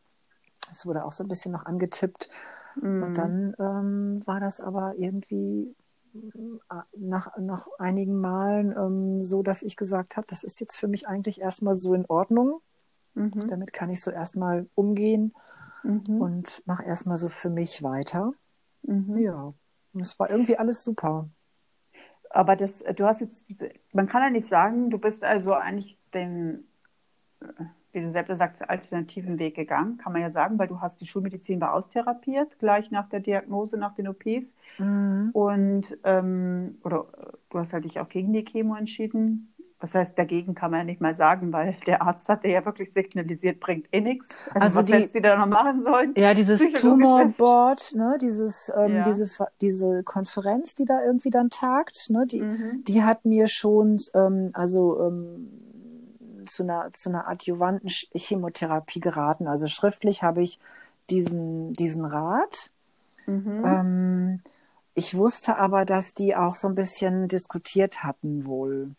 [0.71, 2.29] es wurde auch so ein bisschen noch angetippt.
[2.75, 3.03] Mhm.
[3.03, 5.75] Und dann ähm, war das aber irgendwie
[6.13, 10.87] äh, nach, nach einigen Malen ähm, so, dass ich gesagt habe, das ist jetzt für
[10.87, 12.61] mich eigentlich erstmal so in Ordnung.
[13.13, 13.47] Mhm.
[13.47, 15.33] Damit kann ich so erstmal umgehen
[15.83, 16.21] mhm.
[16.21, 18.33] und mache erstmal so für mich weiter.
[18.83, 19.17] Mhm.
[19.17, 19.53] Ja,
[19.93, 21.29] und es war irgendwie alles super.
[22.29, 25.97] Aber das, du hast jetzt diese, man kann ja nicht sagen, du bist also eigentlich
[27.93, 30.81] den, äh, wie du selbst sagst, alternativen Weg gegangen, kann man ja sagen, weil du
[30.81, 34.53] hast die Schulmedizin war austherapiert, gleich nach der Diagnose, nach den OPs.
[34.77, 35.29] Mhm.
[35.33, 37.05] Und, ähm, oder
[37.49, 39.53] du hast halt dich auch gegen die Chemo entschieden.
[39.79, 42.91] Was heißt, dagegen kann man ja nicht mal sagen, weil der Arzt hat ja wirklich
[42.91, 44.35] signalisiert, bringt eh nichts.
[44.47, 46.15] Also, also was die, hätten sie da noch machen sollen?
[46.17, 49.03] Ja, dieses Tumorboard, ne, dieses, ähm, ja.
[49.03, 52.83] diese, diese Konferenz, die da irgendwie dann tagt, ne, die, mhm.
[52.87, 55.66] die hat mir schon, ähm, also ähm,
[56.47, 59.47] zu einer, zu einer adjuvanten Chemotherapie geraten.
[59.47, 60.59] Also schriftlich habe ich
[61.09, 62.71] diesen, diesen Rat.
[63.25, 63.63] Mhm.
[63.65, 64.39] Ähm,
[64.93, 68.91] ich wusste aber, dass die auch so ein bisschen diskutiert hatten wohl.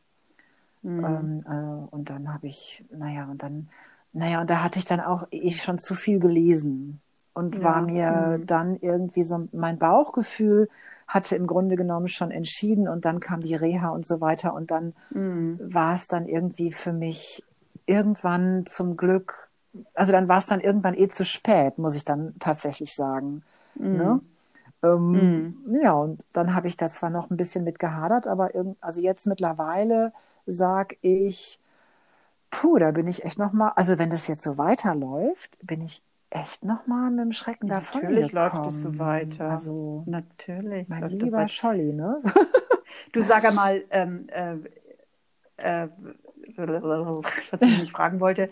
[0.82, 1.05] Mhm.
[1.05, 3.68] Ähm, äh, und dann habe ich, naja, und dann,
[4.12, 7.01] naja, und da hatte ich dann auch ich schon zu viel gelesen
[7.34, 7.64] und ja.
[7.64, 8.46] war mir mhm.
[8.46, 10.68] dann irgendwie so, mein Bauchgefühl
[11.09, 14.70] hatte im Grunde genommen schon entschieden und dann kam die Reha und so weiter und
[14.70, 15.59] dann mhm.
[15.61, 17.42] war es dann irgendwie für mich
[17.86, 19.48] irgendwann zum Glück,
[19.94, 23.42] also dann war es dann irgendwann eh zu spät, muss ich dann tatsächlich sagen.
[23.74, 23.96] Mhm.
[23.96, 24.20] Ne?
[24.82, 25.12] Ähm,
[25.64, 25.80] mhm.
[25.82, 29.00] Ja, und dann habe ich da zwar noch ein bisschen mit gehadert, aber irgend, also
[29.00, 30.12] jetzt mittlerweile
[30.46, 31.59] sage ich,
[32.50, 36.02] puh, da bin ich echt noch mal, also wenn das jetzt so weiterläuft, bin ich
[36.31, 39.51] echt noch mal mit dem Schrecken davon Natürlich läuft es so weiter.
[39.51, 40.89] Also natürlich.
[40.89, 42.20] Mein lieber Scholli, ne?
[43.12, 44.57] du sag mal, ähm, äh,
[45.57, 45.89] äh,
[47.51, 48.51] was ich mich fragen wollte,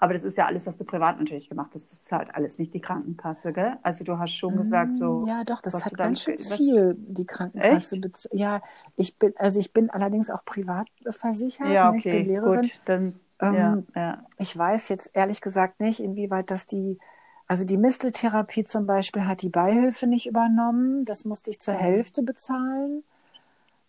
[0.00, 1.92] aber das ist ja alles, was du privat natürlich gemacht hast.
[1.92, 3.74] Das ist halt alles nicht die Krankenkasse, gell?
[3.82, 5.20] Also du hast schon gesagt, so.
[5.20, 8.00] Mm, ja, doch, das hat ganz schön viel die Krankenkasse.
[8.32, 8.62] Ja,
[8.96, 11.68] ich bin, also ich bin allerdings auch privat versichert.
[11.68, 12.28] Ja, okay, ne?
[12.28, 12.62] Lehrerin.
[12.62, 13.14] gut, dann.
[13.40, 14.24] Ähm, ja, ja.
[14.38, 16.98] Ich weiß jetzt ehrlich gesagt nicht, inwieweit das die,
[17.46, 21.04] also die Misteltherapie zum Beispiel hat die Beihilfe nicht übernommen.
[21.04, 23.02] Das musste ich zur Hälfte bezahlen.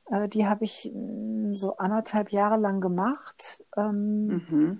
[0.10, 3.64] Äh, die habe ich mm, so anderthalb Jahre lang gemacht.
[3.78, 4.80] Ähm, mhm.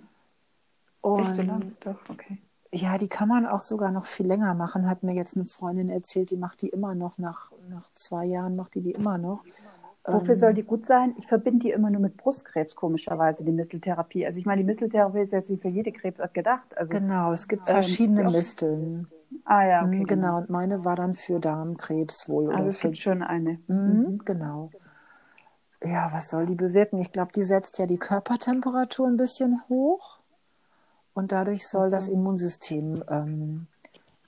[1.01, 1.76] Und Echt so lang?
[1.82, 2.38] Doch, okay.
[2.74, 5.89] Ja, die kann man auch sogar noch viel länger machen, hat mir jetzt eine Freundin
[5.89, 9.43] erzählt, die macht die immer noch, nach, nach zwei Jahren macht die die immer noch.
[10.04, 11.14] Wofür ähm, soll die gut sein?
[11.18, 14.26] Ich verbinde die immer nur mit Brustkrebs, komischerweise, die Misteltherapie.
[14.26, 16.76] Also ich meine, die Misteltherapie ist jetzt nicht für jede Krebsart gedacht.
[16.76, 19.08] Also, genau, es gibt ähm, verschiedene Misteln.
[19.45, 19.99] Ah ja, okay.
[19.99, 20.08] Mhm, genau.
[20.08, 22.54] genau, und meine war dann für Darmkrebs wohl.
[22.54, 22.88] Also es für...
[22.88, 23.60] gibt schon eine.
[23.68, 24.22] Mhm, mhm.
[24.26, 24.72] Genau.
[25.84, 26.99] Ja, was soll die bewirken?
[26.99, 30.20] Ich glaube, die setzt ja die Körpertemperatur ein bisschen hoch.
[31.14, 31.95] Und dadurch soll so.
[31.95, 33.68] das Immunsystem ähm,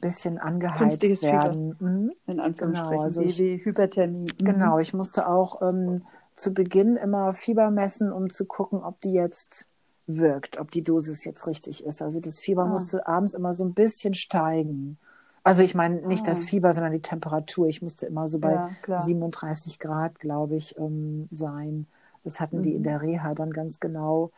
[0.03, 1.75] bisschen angeheizt werden.
[1.79, 2.11] Mhm.
[2.27, 4.27] In Anführungsstrichen, genau, also ich, wie Hyperthermie.
[4.41, 4.45] Mhm.
[4.45, 6.03] Genau, ich musste auch ähm,
[6.35, 9.67] zu Beginn immer Fieber messen, um zu gucken, ob die jetzt
[10.05, 12.01] wirkt, ob die Dosis jetzt richtig ist.
[12.01, 12.67] Also das Fieber ah.
[12.67, 14.97] musste abends immer so ein bisschen steigen.
[15.43, 16.31] Also ich meine nicht ah.
[16.31, 17.67] das Fieber, sondern die Temperatur.
[17.67, 21.87] Ich musste immer so bei ja, 37 Grad, glaube ich, ähm, sein.
[22.23, 22.63] Das hatten mhm.
[22.63, 22.83] die in mhm.
[22.83, 24.31] der Reha dann ganz genau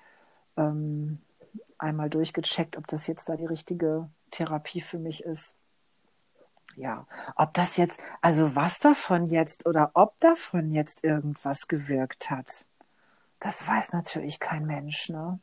[0.57, 1.19] ähm,
[1.79, 5.55] einmal durchgecheckt, ob das jetzt da die richtige Therapie für mich ist.
[6.75, 7.07] Ja,
[7.37, 12.65] ob das jetzt, also was davon jetzt oder ob davon jetzt irgendwas gewirkt hat,
[13.39, 15.39] das weiß natürlich kein Mensch, ne?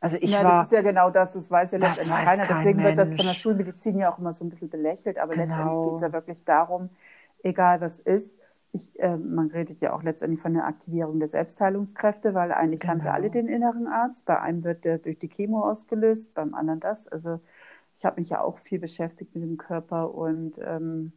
[0.00, 0.60] Also ich ja, war.
[0.60, 2.44] Das ist ja genau das, das weiß ja letztendlich keiner.
[2.44, 2.96] Kein Deswegen Mensch.
[2.96, 5.46] wird das von der Schulmedizin ja auch immer so ein bisschen belächelt, aber genau.
[5.46, 6.90] letztendlich geht es ja wirklich darum,
[7.42, 8.36] egal was ist,
[8.72, 12.92] ich, äh, man redet ja auch letztendlich von der Aktivierung der Selbstheilungskräfte, weil eigentlich genau.
[12.92, 14.26] haben wir alle den inneren Arzt.
[14.26, 17.08] Bei einem wird der durch die Chemo ausgelöst, beim anderen das.
[17.08, 17.40] Also
[17.96, 21.12] ich habe mich ja auch viel beschäftigt mit dem Körper und ähm,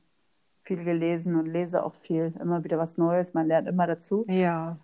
[0.64, 3.34] viel gelesen und lese auch viel, immer wieder was Neues.
[3.34, 4.26] Man lernt immer dazu.
[4.30, 4.78] Ja.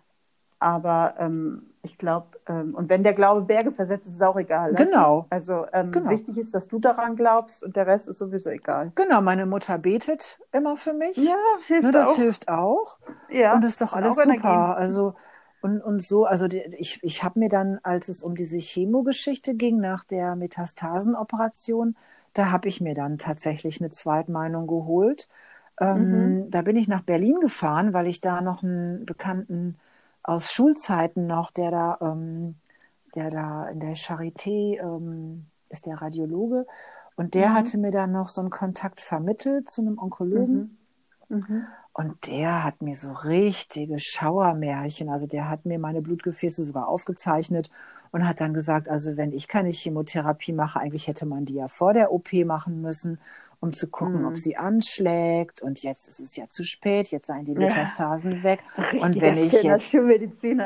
[0.58, 4.74] Aber ähm, ich glaube, ähm, und wenn der Glaube Berge versetzt, ist es auch egal.
[4.74, 5.26] Genau.
[5.30, 6.10] Also ähm, genau.
[6.10, 8.92] wichtig ist, dass du daran glaubst und der Rest ist sowieso egal.
[8.94, 11.16] Genau, meine Mutter betet immer für mich.
[11.16, 11.36] Ja,
[11.66, 12.16] hilft ne, das auch.
[12.16, 12.98] hilft auch.
[13.30, 13.54] Ja.
[13.54, 14.24] Und das ist doch alles super.
[14.24, 14.50] Energien.
[14.50, 15.14] Also
[15.60, 19.54] und, und so, also die, ich, ich habe mir dann, als es um diese Chemogeschichte
[19.54, 21.96] ging, nach der Metastasenoperation,
[22.34, 25.28] da habe ich mir dann tatsächlich eine Zweitmeinung geholt.
[25.80, 26.10] Ähm,
[26.44, 26.50] mhm.
[26.50, 29.76] Da bin ich nach Berlin gefahren, weil ich da noch einen Bekannten
[30.22, 32.56] aus Schulzeiten noch, der da, ähm,
[33.14, 36.66] der da in der Charité ähm, ist der Radiologe
[37.16, 37.54] und der mhm.
[37.54, 40.78] hatte mir dann noch so einen Kontakt vermittelt zu einem Onkologen.
[41.28, 41.66] Mhm.
[41.98, 47.70] Und der hat mir so richtige Schauermärchen, also der hat mir meine Blutgefäße sogar aufgezeichnet
[48.12, 51.68] und hat dann gesagt, also wenn ich keine Chemotherapie mache, eigentlich hätte man die ja
[51.68, 53.18] vor der OP machen müssen
[53.60, 54.26] um zu gucken, mhm.
[54.26, 55.62] ob sie anschlägt.
[55.62, 58.42] Und jetzt ist es ja zu spät, jetzt seien die Metastasen ja.
[58.42, 58.60] weg.
[59.00, 59.92] und wenn ich jetzt,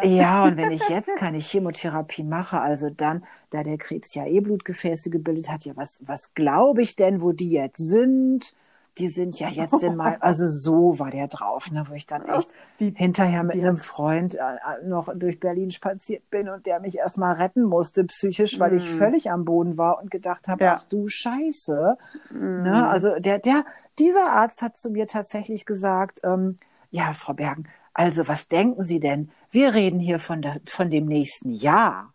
[0.04, 4.40] ja, und wenn ich jetzt keine Chemotherapie mache, also dann, da der Krebs ja eh
[4.40, 8.54] Blutgefäße gebildet hat, ja, was, was glaube ich denn, wo die jetzt sind?
[8.98, 12.28] Die sind ja jetzt in mal, also so war der drauf, ne, wo ich dann
[12.28, 14.40] echt die, hinterher mit einem Freund äh,
[14.84, 18.76] noch durch Berlin spaziert bin und der mich erstmal retten musste, psychisch, weil mm.
[18.76, 20.74] ich völlig am Boden war und gedacht habe, ja.
[20.76, 21.96] ach du Scheiße.
[22.30, 22.62] Mm.
[22.62, 23.64] Ne, also der, der,
[23.98, 26.56] dieser Arzt hat zu mir tatsächlich gesagt, ähm,
[26.90, 29.30] ja, Frau Bergen, also was denken Sie denn?
[29.50, 32.12] Wir reden hier von, der, von dem nächsten Jahr.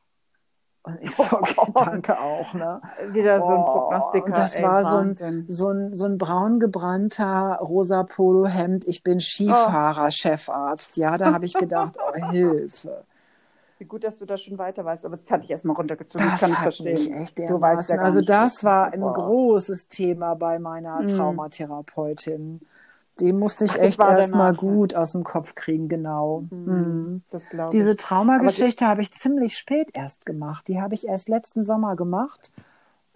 [0.86, 2.54] Und ich so, okay, danke auch.
[2.54, 2.82] Ne?
[3.12, 4.26] Wieder so ein oh, Prognostiker.
[4.26, 8.88] Und das ey, war so ein, so, ein, so ein braun gebrannter rosa Polohemd.
[8.88, 10.12] Ich bin Skifahrer, oh.
[10.12, 10.98] Chefarzt.
[10.98, 13.04] Ja, da habe ich gedacht, oh, Hilfe.
[13.78, 16.26] Wie gut, dass du da schon weiter weißt, aber das hatte ich erstmal runtergezogen.
[16.26, 17.22] Das, das kann ich verstehen.
[17.22, 21.10] echt du weißt ja also das war ein großes Thema bei meiner mhm.
[23.20, 26.46] Den musste ich Ach, echt erstmal gut aus dem Kopf kriegen, genau.
[26.50, 27.70] Mhm, mhm.
[27.72, 30.68] Diese Traumageschichte habe ich ziemlich spät erst gemacht.
[30.68, 32.52] Die habe ich erst letzten Sommer gemacht.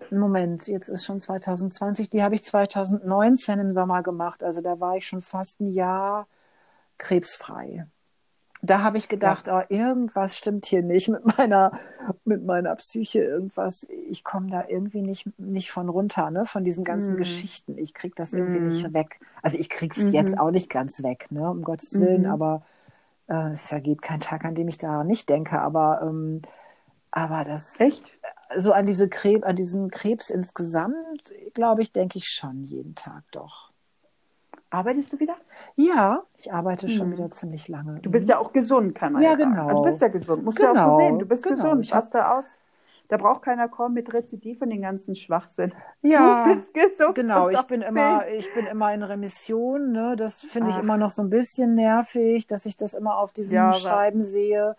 [0.10, 2.10] Moment, jetzt ist schon 2020.
[2.10, 4.44] Die habe ich 2019 im Sommer gemacht.
[4.44, 6.28] Also da war ich schon fast ein Jahr
[6.98, 7.86] krebsfrei.
[8.62, 9.60] Da habe ich gedacht, ja.
[9.60, 11.72] oh, irgendwas stimmt hier nicht mit meiner,
[12.26, 16.84] mit meiner Psyche, irgendwas, ich komme da irgendwie nicht, nicht von runter, ne, von diesen
[16.84, 17.18] ganzen mm.
[17.18, 17.78] Geschichten.
[17.78, 18.68] Ich kriege das irgendwie mm.
[18.68, 19.22] nicht weg.
[19.42, 22.34] Also ich kriege es mm jetzt auch nicht ganz weg, ne, um Gottes Willen, -hmm.
[22.34, 22.64] aber
[23.30, 26.42] äh, es vergeht kein Tag, an dem ich daran nicht denke, aber, ähm,
[27.12, 27.80] aber das.
[27.80, 28.12] Echt?
[28.58, 33.24] So an diese Krebs, an diesen Krebs insgesamt, glaube ich, denke ich schon jeden Tag
[33.32, 33.69] doch.
[34.72, 35.36] Arbeitest du wieder?
[35.76, 36.94] Ja, ich arbeite hm.
[36.94, 38.00] schon wieder ziemlich lange.
[38.02, 39.68] Du bist ja auch gesund, kann man ja, ja genau.
[39.68, 40.74] Also du bist ja gesund, musst genau.
[40.74, 41.20] du auch so sehen.
[41.20, 41.56] Du bist genau.
[41.56, 42.60] gesund, ich passt da aus.
[43.08, 45.74] Da braucht keiner kommen mit Rezidiv und den ganzen Schwachsinn.
[46.04, 47.16] Ja, du bist gesund.
[47.16, 49.92] Genau, ich bin immer, ich bin immer in Remission.
[49.92, 50.16] Ne?
[50.16, 53.56] Das finde ich immer noch so ein bisschen nervig, dass ich das immer auf diesen
[53.56, 54.76] ja, Schreiben sehe.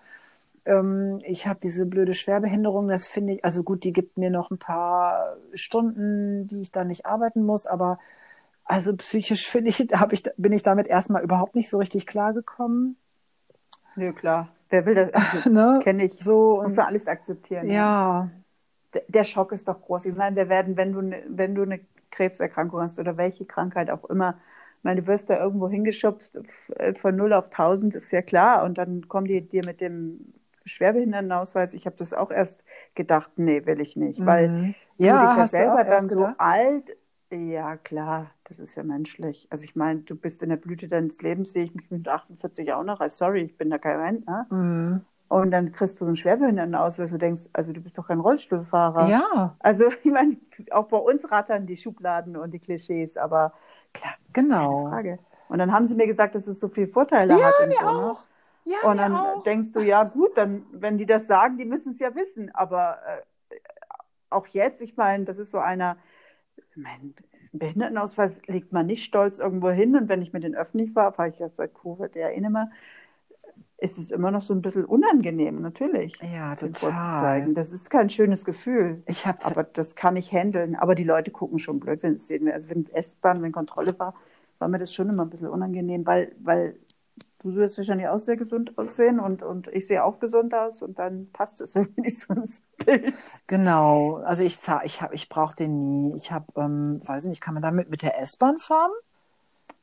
[0.64, 4.52] Ähm, ich habe diese blöde Schwerbehinderung, das finde ich, also gut, die gibt mir noch
[4.52, 7.98] ein paar Stunden, die ich da nicht arbeiten muss, aber
[8.70, 12.96] also psychisch finde ich, hab ich, bin ich damit erstmal überhaupt nicht so richtig klargekommen.
[13.96, 14.48] Nö, klar.
[14.68, 15.12] Wer will das?
[15.12, 15.80] Also, ne?
[15.82, 16.20] Kenne ich.
[16.20, 16.62] So.
[16.62, 17.68] Muss man alles akzeptieren.
[17.68, 18.30] Ja.
[18.94, 20.04] Der, der Schock ist doch groß.
[20.04, 21.80] Ich meine, wir werden, wenn du, ne, wenn du eine
[22.12, 24.38] Krebserkrankung hast oder welche Krankheit auch immer,
[24.82, 26.40] meine, du wirst da irgendwo hingeschubst
[26.76, 28.62] äh, von 0 auf 1000, ist ja klar.
[28.62, 30.32] Und dann kommen die dir mit dem
[30.64, 31.74] Schwerbehindertenausweis.
[31.74, 32.62] Ich habe das auch erst
[32.94, 34.24] gedacht, nee, will ich nicht.
[34.24, 34.74] Weil mhm.
[34.96, 36.96] ja, du dich ja selber dann so alt
[37.30, 39.46] ja, klar, das ist ja menschlich.
[39.50, 42.72] Also ich meine, du bist in der Blüte deines Lebens, sehe ich mich mit 48
[42.72, 44.46] auch noch als sorry, ich bin da kein Rentner.
[44.50, 45.04] Mhm.
[45.28, 49.08] Und dann kriegst du so einen Schwerbehindertenausweis und denkst, also du bist doch kein Rollstuhlfahrer.
[49.08, 49.56] Ja.
[49.60, 50.36] Also ich meine,
[50.72, 53.52] auch bei uns rattern die Schubladen und die Klischees, aber
[53.92, 54.84] klar, genau.
[54.84, 55.18] Keine Frage.
[55.48, 57.54] Und dann haben sie mir gesagt, dass es so viele Vorteile ja, hat.
[57.62, 57.90] Und mir so, ne?
[57.90, 58.20] auch.
[58.64, 59.42] Ja, und dann auch.
[59.42, 62.54] denkst du, ja gut, dann, wenn die das sagen, die müssen es ja wissen.
[62.54, 63.56] Aber äh,
[64.30, 65.96] auch jetzt, ich meine, das ist so einer,
[66.76, 67.14] mein
[67.52, 69.96] Behindertenausweis legt man nicht stolz irgendwo hin.
[69.96, 72.70] Und wenn ich mit den öffentlich fahre, fahre ich ja seit Covid ja eh mehr,
[73.78, 76.14] ist es immer noch so ein bisschen unangenehm, natürlich.
[76.20, 77.52] Ja, total.
[77.54, 79.02] Das ist kein schönes Gefühl.
[79.06, 80.76] Ich hab's aber das kann ich handeln.
[80.76, 82.50] Aber die Leute gucken schon blöd, wenn es sehen.
[82.50, 84.14] Also wenn S-Bahn, wenn Kontrolle war,
[84.58, 86.76] war mir das schon immer ein bisschen unangenehm, weil, weil
[87.40, 90.98] du wirst wahrscheinlich auch sehr gesund aussehen und, und ich sehe auch gesund aus und
[90.98, 93.14] dann passt es irgendwie nicht so ins Bild.
[93.46, 96.14] Genau, also ich, ich, ich brauche den nie.
[96.16, 98.90] Ich habe, ähm, weiß nicht, kann man damit mit der S-Bahn fahren?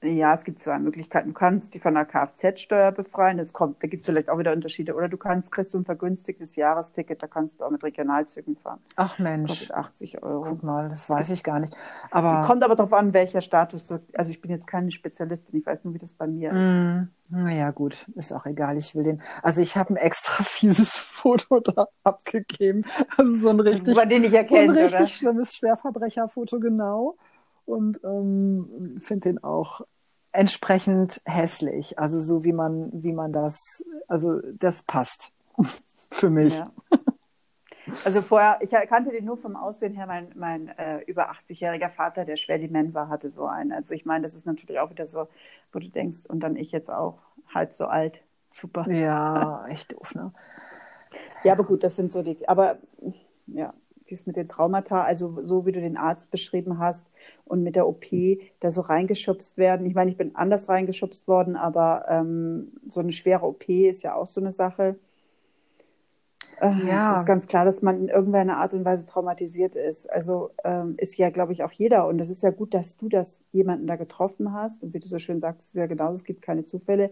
[0.03, 1.29] Ja, es gibt zwei Möglichkeiten.
[1.29, 3.39] Du kannst die von der Kfz-Steuer befreien.
[3.39, 4.93] Das kommt, da gibt es vielleicht auch wieder Unterschiede.
[4.93, 8.79] Oder du kannst, kriegst du ein vergünstigtes Jahresticket, da kannst du auch mit Regionalzügen fahren.
[8.95, 9.49] Ach Mensch.
[9.49, 10.43] Das kostet 80 Euro.
[10.49, 11.75] Guck mal, das weiß ich gar nicht.
[12.11, 13.91] Aber kommt aber darauf an, welcher Status.
[14.13, 16.55] Also ich bin jetzt keine Spezialistin, ich weiß nur, wie das bei mir ist.
[16.55, 18.77] Mm, naja, gut, ist auch egal.
[18.77, 19.23] Ich will den.
[19.41, 22.83] Also ich habe ein extra fieses Foto da abgegeben.
[23.17, 27.15] Also so ein richtig, Über den ich erkenne, so ein richtig schlimmes Schwerverbrecherfoto, genau
[27.67, 29.81] und ähm, finde den auch
[30.31, 31.99] entsprechend hässlich.
[31.99, 35.31] Also so wie man, wie man das, also das passt
[36.11, 36.57] für mich.
[36.57, 36.63] Ja.
[38.03, 42.25] Also vorher, ich kannte den nur vom Aussehen her, mein, mein äh, über 80-jähriger Vater,
[42.25, 43.71] der schwer dement war, hatte so einen.
[43.71, 45.27] Also ich meine, das ist natürlich auch wieder so,
[45.71, 47.19] wo du denkst, und dann ich jetzt auch
[47.53, 48.21] halb so alt.
[48.51, 48.89] Super.
[48.91, 50.33] Ja, echt doof, ne?
[51.43, 52.77] Ja, aber gut, das sind so die, aber
[53.47, 53.73] ja,
[54.09, 57.05] dies mit den Traumata, also so wie du den Arzt beschrieben hast
[57.45, 58.05] und mit der OP
[58.59, 59.85] da so reingeschubst werden.
[59.85, 64.15] Ich meine, ich bin anders reingeschubst worden, aber ähm, so eine schwere OP ist ja
[64.15, 64.97] auch so eine Sache.
[66.59, 67.13] Äh, ja.
[67.13, 70.09] Es ist ganz klar, dass man in irgendeiner Art und Weise traumatisiert ist.
[70.11, 72.07] Also ähm, ist ja, glaube ich, auch jeder.
[72.07, 74.83] Und es ist ja gut, dass du das jemanden da getroffen hast.
[74.83, 77.11] Und wie du so schön sagst, ist ja genauso, es gibt keine Zufälle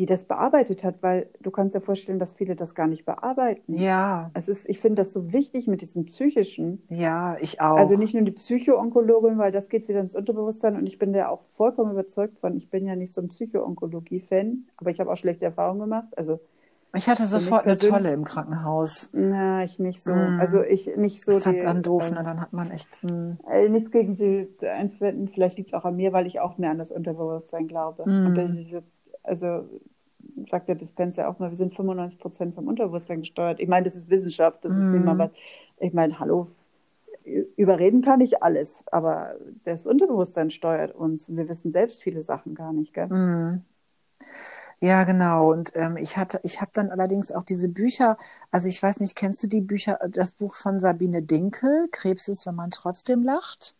[0.00, 3.74] die das bearbeitet hat, weil du kannst dir vorstellen, dass viele das gar nicht bearbeiten.
[3.74, 4.30] Ja.
[4.32, 6.82] Es ist, ich finde das so wichtig mit diesem psychischen.
[6.88, 7.76] Ja, ich auch.
[7.76, 11.28] Also nicht nur die Psychoonkologin, weil das geht wieder ins Unterbewusstsein und ich bin da
[11.28, 12.56] auch vollkommen überzeugt von.
[12.56, 16.08] Ich bin ja nicht so ein Psychoonkologie-Fan, aber ich habe auch schlechte Erfahrungen gemacht.
[16.16, 16.40] Also
[16.94, 19.10] ich hatte sofort eine tolle im Krankenhaus.
[19.12, 20.12] Na, ich nicht so.
[20.12, 20.40] Mm.
[20.40, 21.32] Also ich nicht so.
[21.32, 22.24] Das hat dann doof, äh, ne?
[22.24, 22.88] Dann hat man echt.
[23.02, 23.34] Mm.
[23.70, 25.28] nichts gegen sie einzuwenden.
[25.28, 28.10] Vielleicht liegt es auch an mir, weil ich auch mehr an das Unterbewusstsein glaube.
[28.10, 28.26] Mm.
[28.26, 28.82] Und diese
[29.22, 29.68] also
[30.48, 33.60] sagt der Dispenser auch mal, wir sind 95 Prozent vom Unterbewusstsein gesteuert.
[33.60, 34.94] Ich meine, das ist Wissenschaft, das mm.
[34.94, 35.18] ist mal mhm.
[35.18, 35.30] was.
[35.78, 36.48] Ich meine, hallo,
[37.56, 42.54] überreden kann ich alles, aber das Unterbewusstsein steuert uns und wir wissen selbst viele Sachen
[42.54, 43.06] gar nicht, gell?
[43.06, 43.64] Mm.
[44.82, 45.52] Ja, genau.
[45.52, 48.16] Und ähm, ich hatte, ich habe dann allerdings auch diese Bücher,
[48.50, 52.46] also ich weiß nicht, kennst du die Bücher, das Buch von Sabine Dinkel, Krebs ist,
[52.46, 53.74] wenn man trotzdem lacht?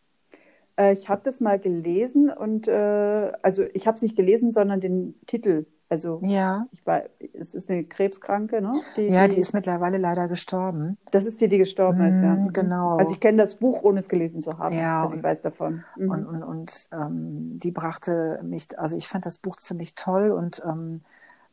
[0.81, 4.81] Äh, ich habe das mal gelesen und äh, also ich habe es nicht gelesen, sondern
[4.81, 7.03] den Titel Also Ja, ich war,
[7.35, 8.73] es ist eine Krebskranke, ne?
[8.97, 10.97] Die, ja, die ist mittlerweile leider gestorben.
[11.11, 12.35] das ist die, die gestorben ist, ja.
[12.37, 12.53] Mhm, Mhm.
[12.53, 12.97] genau.
[12.97, 14.75] Also ich kenne das Buch, ohne es gelesen zu haben.
[14.75, 15.85] Ja, also ich und- weiß davon.
[15.97, 16.11] Mhm.
[16.11, 20.63] Und, und, und ähm, die brachte mich, also ich fand das Buch ziemlich toll und
[20.65, 21.03] ähm,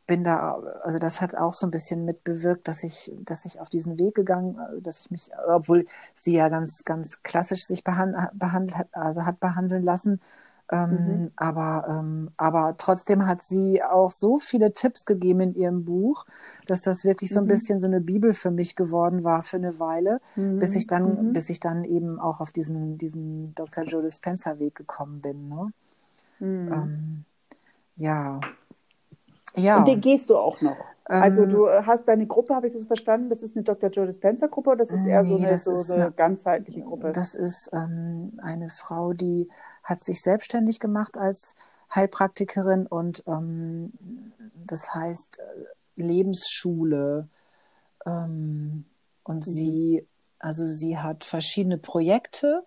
[0.08, 3.60] bin da, also das hat auch so ein bisschen mit bewirkt, dass ich, dass ich
[3.60, 5.86] auf diesen Weg gegangen, dass ich mich, obwohl
[6.16, 10.20] sie ja ganz, ganz klassisch sich behand, behandelt hat, also hat behandeln lassen,
[10.70, 11.32] ähm, Mhm.
[11.36, 16.26] aber, ähm, aber trotzdem hat sie auch so viele Tipps gegeben in ihrem Buch,
[16.66, 17.48] dass das wirklich so ein Mhm.
[17.48, 20.58] bisschen so eine Bibel für mich geworden war für eine Weile Mhm.
[20.58, 21.32] bis ich dann, Mhm.
[21.32, 23.84] bis ich dann eben auch auf diesen, diesen Dr.
[23.84, 25.48] Joe Dispenza Weg gekommen bin.
[25.48, 25.72] Ne?
[26.40, 26.68] Mhm.
[26.70, 27.24] Ähm,
[27.96, 28.40] ja.
[29.58, 29.78] Ja.
[29.78, 30.76] Und den gehst du auch noch.
[31.04, 33.30] Also Ähm, du hast deine Gruppe, habe ich das verstanden?
[33.30, 33.88] Das ist eine Dr.
[33.90, 36.82] Joe Dispenza Gruppe oder das ist eher so Nee, eine, das so eine eine- ganzheitliche
[36.82, 37.12] Gruppe?
[37.12, 39.48] Das ist ähm, eine Frau, die
[39.82, 41.54] hat sich selbstständig gemacht als
[41.94, 43.92] Heilpraktikerin und ähm,
[44.66, 47.28] das heißt äh, Lebensschule.
[48.06, 48.84] Ähm,
[49.24, 50.06] und sie,
[50.38, 52.64] also sie hat verschiedene Projekte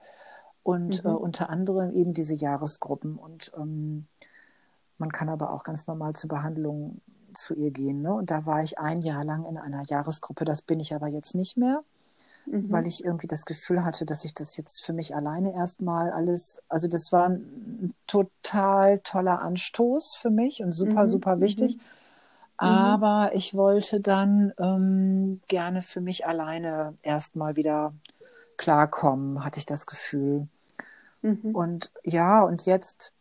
[0.63, 1.09] und Mhm.
[1.09, 3.17] äh, unter anderem eben diese Jahresgruppen.
[3.17, 4.07] Und ähm,
[5.01, 7.01] man kann aber auch ganz normal zur Behandlung
[7.35, 8.01] zu ihr gehen.
[8.03, 8.13] Ne?
[8.13, 10.45] Und da war ich ein Jahr lang in einer Jahresgruppe.
[10.45, 11.83] Das bin ich aber jetzt nicht mehr
[12.47, 12.71] Mhm.
[12.71, 16.59] weil ich irgendwie das Gefühl hatte, dass ich das jetzt für mich alleine erstmal alles,
[16.69, 21.77] also das war ein total toller Anstoß für mich und super, Mhm, super wichtig.
[21.77, 21.87] mhm.
[22.57, 27.93] Aber ich wollte dann ähm, gerne für mich alleine erstmal wieder
[28.57, 30.47] klarkommen, hatte ich das Gefühl.
[31.23, 31.55] Mhm.
[31.55, 33.13] Und ja, und jetzt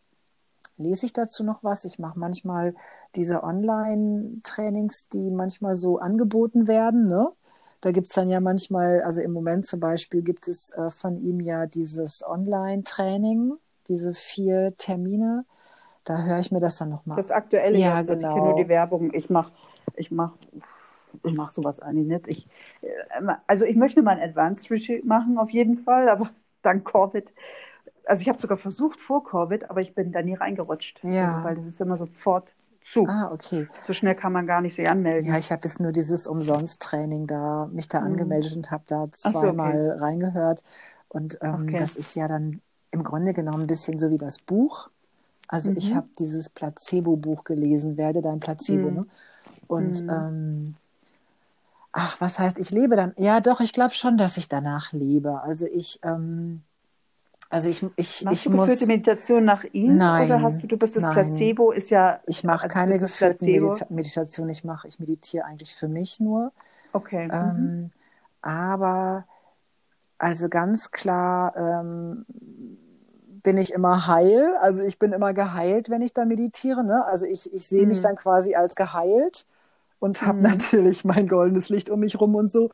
[0.80, 1.84] lese ich dazu noch was.
[1.84, 2.74] Ich mache manchmal
[3.14, 7.08] diese Online-Trainings, die manchmal so angeboten werden.
[7.08, 7.30] Ne?
[7.80, 11.40] Da gibt's dann ja manchmal, also im Moment zum Beispiel gibt es äh, von ihm
[11.40, 13.54] ja dieses Online-Training,
[13.88, 15.44] diese vier Termine.
[16.04, 18.34] Da höre ich mir das dann nochmal Das aktuelle Ja, jetzt, also ich genau.
[18.34, 19.12] kenne nur die Werbung.
[19.14, 19.52] Ich mache
[19.96, 20.32] ich mach,
[21.24, 22.28] ich mach sowas eigentlich nicht.
[22.28, 22.46] Ich,
[22.82, 26.30] äh, also ich möchte mal ein Advanced Retreat machen, auf jeden Fall, aber
[26.62, 27.32] dank Covid.
[28.10, 31.00] Also ich habe sogar versucht vor Covid, aber ich bin da nie reingerutscht.
[31.02, 31.30] Ja.
[31.30, 32.52] Also, weil das ist immer sofort
[32.82, 33.06] zu.
[33.08, 33.66] Ah, okay.
[33.86, 35.30] So schnell kann man gar nicht sich anmelden.
[35.30, 38.06] Ja, ich habe jetzt nur dieses Umsonst-Training da, mich da Mhm.
[38.06, 39.30] angemeldet und habe da so, okay.
[39.30, 40.64] zweimal reingehört.
[41.08, 41.76] Und ähm, Okay.
[41.76, 44.90] das ist ja dann im Grunde genommen ein bisschen so wie das Buch.
[45.48, 45.96] Also ich Mhm.
[45.96, 48.92] habe dieses Placebo-Buch gelesen, werde dein Placebo, Mhm.
[48.92, 49.06] ne?
[49.68, 50.06] Und Mhm.
[50.08, 50.76] ähm,
[51.92, 53.14] ach, was heißt, ich lebe dann?
[53.16, 55.40] Ja, doch, ich glaube schon, dass ich danach lebe.
[55.42, 56.62] Also ich, ähm,
[57.50, 60.66] also ich, ich, Machst ich du muss, geführte Meditation nach ihm Nein, oder hast du,
[60.66, 61.08] du bist das nein.
[61.08, 62.20] Placebo, ist ja.
[62.26, 63.00] ich mache also keine.
[63.40, 66.52] Medita Meditation, ich mache, ich meditiere eigentlich für mich nur.
[66.94, 67.32] Okay.
[67.40, 67.74] mhm.
[67.74, 67.92] Ähm,
[68.42, 69.26] aber
[70.18, 72.26] also ganz klar ähm,
[73.42, 74.54] bin ich immer heil.
[74.60, 76.84] Also ich bin immer geheilt, wenn ich da meditiere.
[76.84, 77.04] Ne?
[77.04, 78.02] Also ich, ich sehe mich Mhm.
[78.02, 79.46] dann quasi als geheilt
[80.00, 80.42] und habe Mhm.
[80.48, 82.70] natürlich mein goldenes Licht um mich rum und so.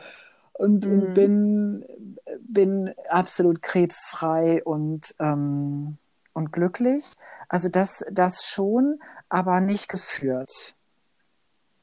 [0.58, 1.14] Und, und Mhm.
[1.14, 1.84] bin,
[2.40, 5.98] bin absolut krebsfrei und, ähm,
[6.32, 7.04] und glücklich.
[7.48, 10.74] Also das, das schon, aber nicht geführt.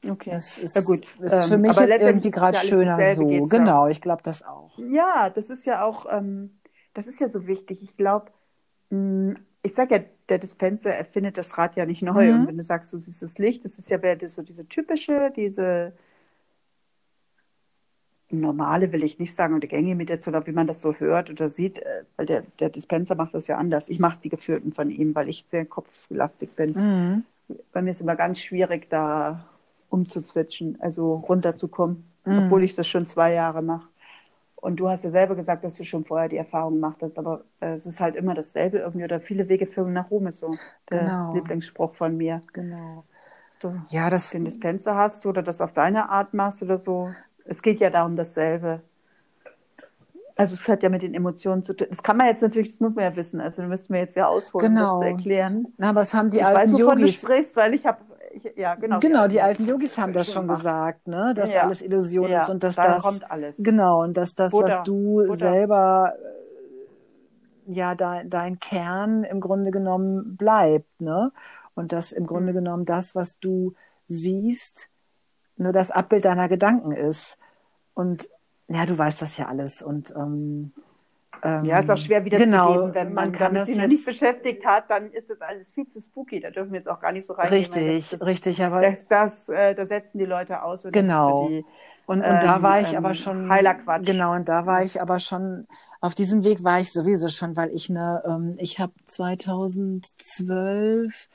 [0.09, 0.31] okay.
[0.31, 1.05] Das ist, Ja, gut.
[1.21, 3.47] ist Ähm, für mich aber jetzt irgendwie gerade ja schöner so.
[3.47, 4.71] Genau, ich glaube das auch.
[4.77, 6.57] Ja, das ist ja auch, ähm,
[6.93, 7.83] das ist ja so wichtig.
[7.83, 8.31] Ich glaube,
[9.63, 12.29] ich sage ja, der Dispenser erfindet das Rad ja nicht neu.
[12.29, 12.41] Mhm.
[12.41, 15.93] Und wenn du sagst, du siehst das Licht, das ist ja so diese typische, diese
[18.41, 21.29] normale, will ich nicht sagen, und die gängige Meditation, aber wie man das so hört
[21.29, 23.89] oder sieht, äh, weil der, der Dispenser macht das ja anders.
[23.89, 26.75] Ich mache die Geführten von ihm, weil ich sehr kopflastig bin.
[26.75, 27.23] Mhm.
[27.71, 29.45] Bei mir ist immer ganz schwierig, da
[29.89, 32.33] umzuswitchen, also runterzukommen, Mhm.
[32.35, 33.87] obwohl ich das schon zwei Jahre mache.
[34.55, 37.43] Und du hast ja selber gesagt, dass du schon vorher die Erfahrung gemacht hast, aber
[37.61, 40.59] äh, es ist halt immer dasselbe irgendwie oder viele Wege führen nach Rom ist so
[40.91, 41.27] der Genau.
[41.31, 42.41] Lieblingsspruch von mir.
[42.53, 43.05] Genau.
[43.59, 47.15] Du Ja, das, den Dispenser hast oder das auf deine Art machst oder so.
[47.45, 48.81] Es geht ja darum dasselbe.
[50.35, 51.87] Also es hat ja mit den Emotionen zu tun.
[51.89, 53.39] Das kann man jetzt natürlich, das muss man ja wissen.
[53.39, 54.89] Also müssten wir jetzt ja ausholen, Genau.
[54.89, 55.67] das zu erklären.
[55.77, 57.21] na, aber es haben die ich alten weiß, wovon du Yogis.
[57.21, 57.99] sprichst, weil ich habe,
[58.55, 58.99] ja genau.
[58.99, 60.59] Genau, die alten Yogis haben das schon gemacht.
[60.59, 61.33] gesagt, ne?
[61.35, 61.63] Dass Ja.
[61.65, 63.57] alles Illusion Ja, ist und dass das kommt alles.
[63.57, 64.79] genau und dass das, Buddha.
[64.79, 65.35] was du Buddha.
[65.35, 66.13] selber
[67.67, 71.31] äh, ja dein, dein Kern im Grunde genommen bleibt, ne?
[71.75, 72.57] Und dass im Grunde Mhm.
[72.57, 73.73] genommen das, was du
[74.07, 74.89] siehst,
[75.57, 77.37] nur das Abbild deiner Gedanken ist.
[77.93, 78.29] Und
[78.67, 80.71] ja, du weißt das ja alles und ähm,
[81.43, 84.05] ähm, Ja, ist auch schwer wiederzugeben, genau, wenn man, kann damit sich noch jetzt- nicht
[84.05, 86.39] beschäftigt hat, dann ist das alles viel zu spooky.
[86.39, 89.07] Da dürfen wir jetzt auch gar nicht so weil Richtig, das, das, richtig, aber Das,
[89.07, 90.85] das, äh, da setzen die Leute aus.
[90.85, 91.49] und Genau.
[91.49, 91.65] Die,
[92.07, 93.49] Und, und da ähm, war ich ähm, aber schon.
[93.49, 94.05] heiler Quatsch.
[94.05, 95.67] Genau, und da war ich aber schon,
[96.01, 101.29] auf diesem Weg war ich sowieso schon, weil ich eine, ähm, ich habe 2012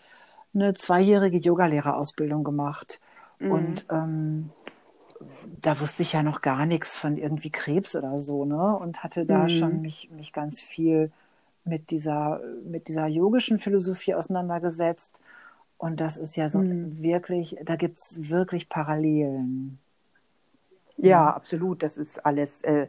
[0.55, 3.01] eine zweijährige Yogalehrerausbildung gemacht.
[3.39, 3.51] Mhm.
[3.51, 4.51] Und ähm,
[5.61, 8.77] da wusste ich ja noch gar nichts von irgendwie Krebs oder so, ne?
[8.77, 9.49] Und hatte da mhm.
[9.49, 11.11] schon mich, mich ganz viel
[11.65, 15.21] mit dieser, mit dieser yogischen Philosophie auseinandergesetzt.
[15.77, 17.03] Und das ist ja so mhm.
[17.03, 19.79] wirklich, da gibt es wirklich Parallelen.
[20.97, 21.83] Ja, absolut.
[21.83, 22.89] Das ist alles, äh,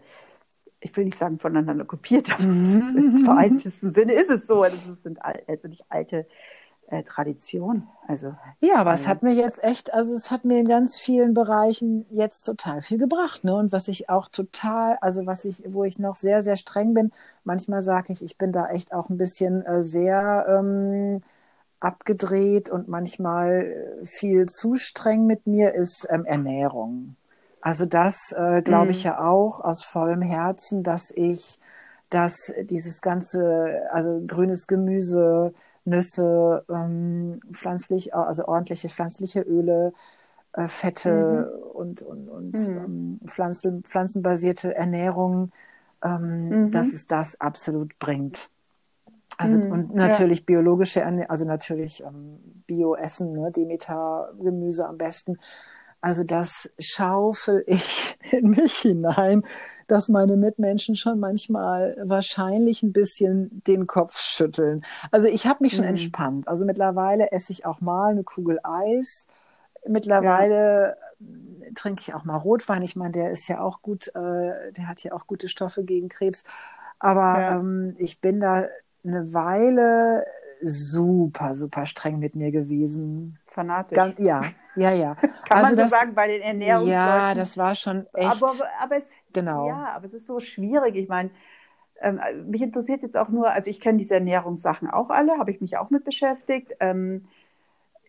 [0.79, 4.63] ich will nicht sagen voneinander kopiert, aber im vereinzelten Sinne ist es so.
[4.63, 6.25] Das sind also nicht alte
[6.91, 7.87] äh, Tradition.
[8.07, 10.99] Also ja, aber äh, es hat mir jetzt echt, also es hat mir in ganz
[10.99, 13.55] vielen Bereichen jetzt total viel gebracht, ne?
[13.55, 17.11] Und was ich auch total, also was ich, wo ich noch sehr sehr streng bin,
[17.43, 21.21] manchmal sage ich, ich bin da echt auch ein bisschen äh, sehr ähm,
[21.79, 27.15] abgedreht und manchmal äh, viel zu streng mit mir ist ähm, Ernährung.
[27.61, 29.11] Also das äh, glaube ich mhm.
[29.11, 31.59] ja auch aus vollem Herzen, dass ich,
[32.09, 35.53] dass dieses ganze, also grünes Gemüse,
[35.89, 39.93] Nüsse, ähm, pflanzlich, also ordentliche pflanzliche Öle,
[40.53, 41.71] äh, Fette mhm.
[41.71, 42.77] und, und, und mhm.
[42.77, 45.51] ähm, Pflanzen, pflanzenbasierte Ernährung,
[46.03, 46.71] ähm, mhm.
[46.71, 48.49] dass es das absolut bringt.
[49.37, 49.71] Also mhm.
[49.71, 50.45] und natürlich ja.
[50.45, 55.39] biologische Ernährung, also natürlich ähm, Bio-Essen, ne, Demeter-Gemüse am besten.
[56.01, 59.43] Also das schaufel ich in mich hinein,
[59.87, 64.85] dass meine Mitmenschen schon manchmal wahrscheinlich ein bisschen den Kopf schütteln.
[65.11, 65.91] Also ich habe mich schon mhm.
[65.91, 66.47] entspannt.
[66.47, 69.27] Also mittlerweile esse ich auch mal eine Kugel Eis.
[69.87, 71.69] Mittlerweile ja.
[71.75, 72.81] trinke ich auch mal Rotwein.
[72.83, 76.09] Ich meine, der ist ja auch gut, äh, der hat ja auch gute Stoffe gegen
[76.09, 76.43] Krebs.
[76.99, 77.59] Aber ja.
[77.59, 78.67] ähm, ich bin da
[79.03, 80.25] eine Weile
[80.61, 83.39] super, super streng mit mir gewesen.
[83.47, 83.95] Fanatisch.
[83.95, 84.43] Ganz, ja,
[84.79, 85.15] ja, ja.
[85.15, 86.93] Kann also man so das, sagen bei den Ernährungsleuten.
[86.93, 88.29] Ja, das war schon echt.
[88.29, 88.51] Aber,
[88.81, 89.67] aber es, genau.
[89.67, 90.95] Ja, aber es ist so schwierig.
[90.95, 91.31] Ich meine,
[92.01, 95.61] ähm, mich interessiert jetzt auch nur, also ich kenne diese Ernährungssachen auch alle, habe ich
[95.61, 96.73] mich auch mit beschäftigt.
[96.79, 97.25] Ähm,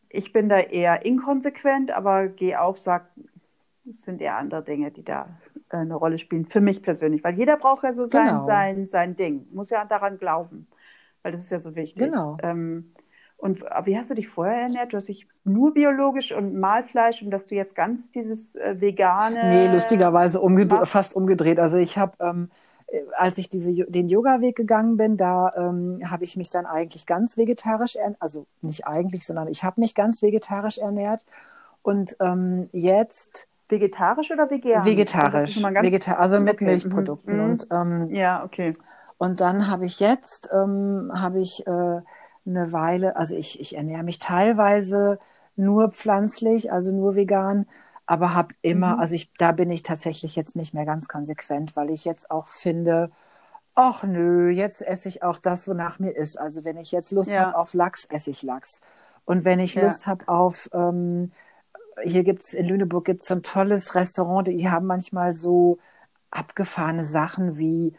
[0.09, 3.07] ich bin da eher inkonsequent, aber gehe auch, sag,
[3.89, 5.29] es sind eher andere Dinge, die da
[5.71, 7.25] äh, eine Rolle spielen, für mich persönlich.
[7.25, 8.47] Weil jeder braucht ja so sein, genau.
[8.47, 10.67] sein, sein Ding, muss ja daran glauben,
[11.23, 12.03] weil das ist ja so wichtig.
[12.03, 12.37] Genau.
[12.43, 12.93] Ähm,
[13.41, 14.93] und wie hast du dich vorher ernährt?
[14.93, 19.49] Du hast dich nur biologisch und Mahlfleisch und dass du jetzt ganz dieses äh, vegane.
[19.49, 21.59] Nee, lustigerweise umgedreht, fast umgedreht.
[21.59, 22.51] Also ich habe, ähm,
[22.89, 27.07] äh, als ich diese, den Yoga-Weg gegangen bin, da ähm, habe ich mich dann eigentlich
[27.07, 28.21] ganz vegetarisch ernährt.
[28.21, 31.25] Also nicht eigentlich, sondern ich habe mich ganz vegetarisch ernährt.
[31.81, 33.49] Und ähm, jetzt.
[33.71, 34.85] Vegetarisch oder vegan?
[34.85, 35.65] Vegetarisch.
[35.65, 36.65] Also, Vegetar also mit okay.
[36.67, 37.37] Milchprodukten.
[37.37, 37.51] Mhm.
[37.51, 38.75] Und, ähm, ja, okay.
[39.17, 42.01] Und dann habe ich jetzt, ähm, habe ich äh,
[42.47, 45.19] eine Weile, also ich, ich ernähre mich teilweise
[45.57, 47.67] nur pflanzlich, also nur vegan,
[48.07, 49.01] aber habe immer, mhm.
[49.01, 52.49] also ich, da bin ich tatsächlich jetzt nicht mehr ganz konsequent, weil ich jetzt auch
[52.49, 53.11] finde,
[53.75, 56.39] ach nö, jetzt esse ich auch das, wonach mir ist.
[56.39, 57.47] Also wenn ich jetzt Lust ja.
[57.47, 58.81] habe auf Lachs, esse ich Lachs.
[59.25, 59.83] Und wenn ich ja.
[59.83, 61.33] Lust habe auf, ähm,
[62.03, 65.79] hier gibt's in Lüneburg gibt's so ein tolles Restaurant, die haben manchmal so
[66.31, 67.95] abgefahrene Sachen wie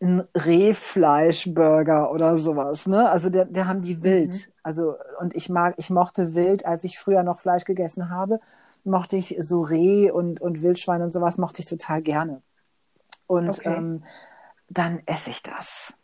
[0.00, 3.10] ein Rehfleischburger oder sowas, ne?
[3.10, 4.32] Also der, der haben die wild.
[4.32, 4.52] Mhm.
[4.62, 8.40] Also und ich mag, ich mochte wild, als ich früher noch Fleisch gegessen habe,
[8.84, 12.42] mochte ich so Reh und und Wildschwein und sowas mochte ich total gerne.
[13.26, 13.74] Und okay.
[13.76, 14.04] ähm,
[14.68, 15.94] dann esse ich das.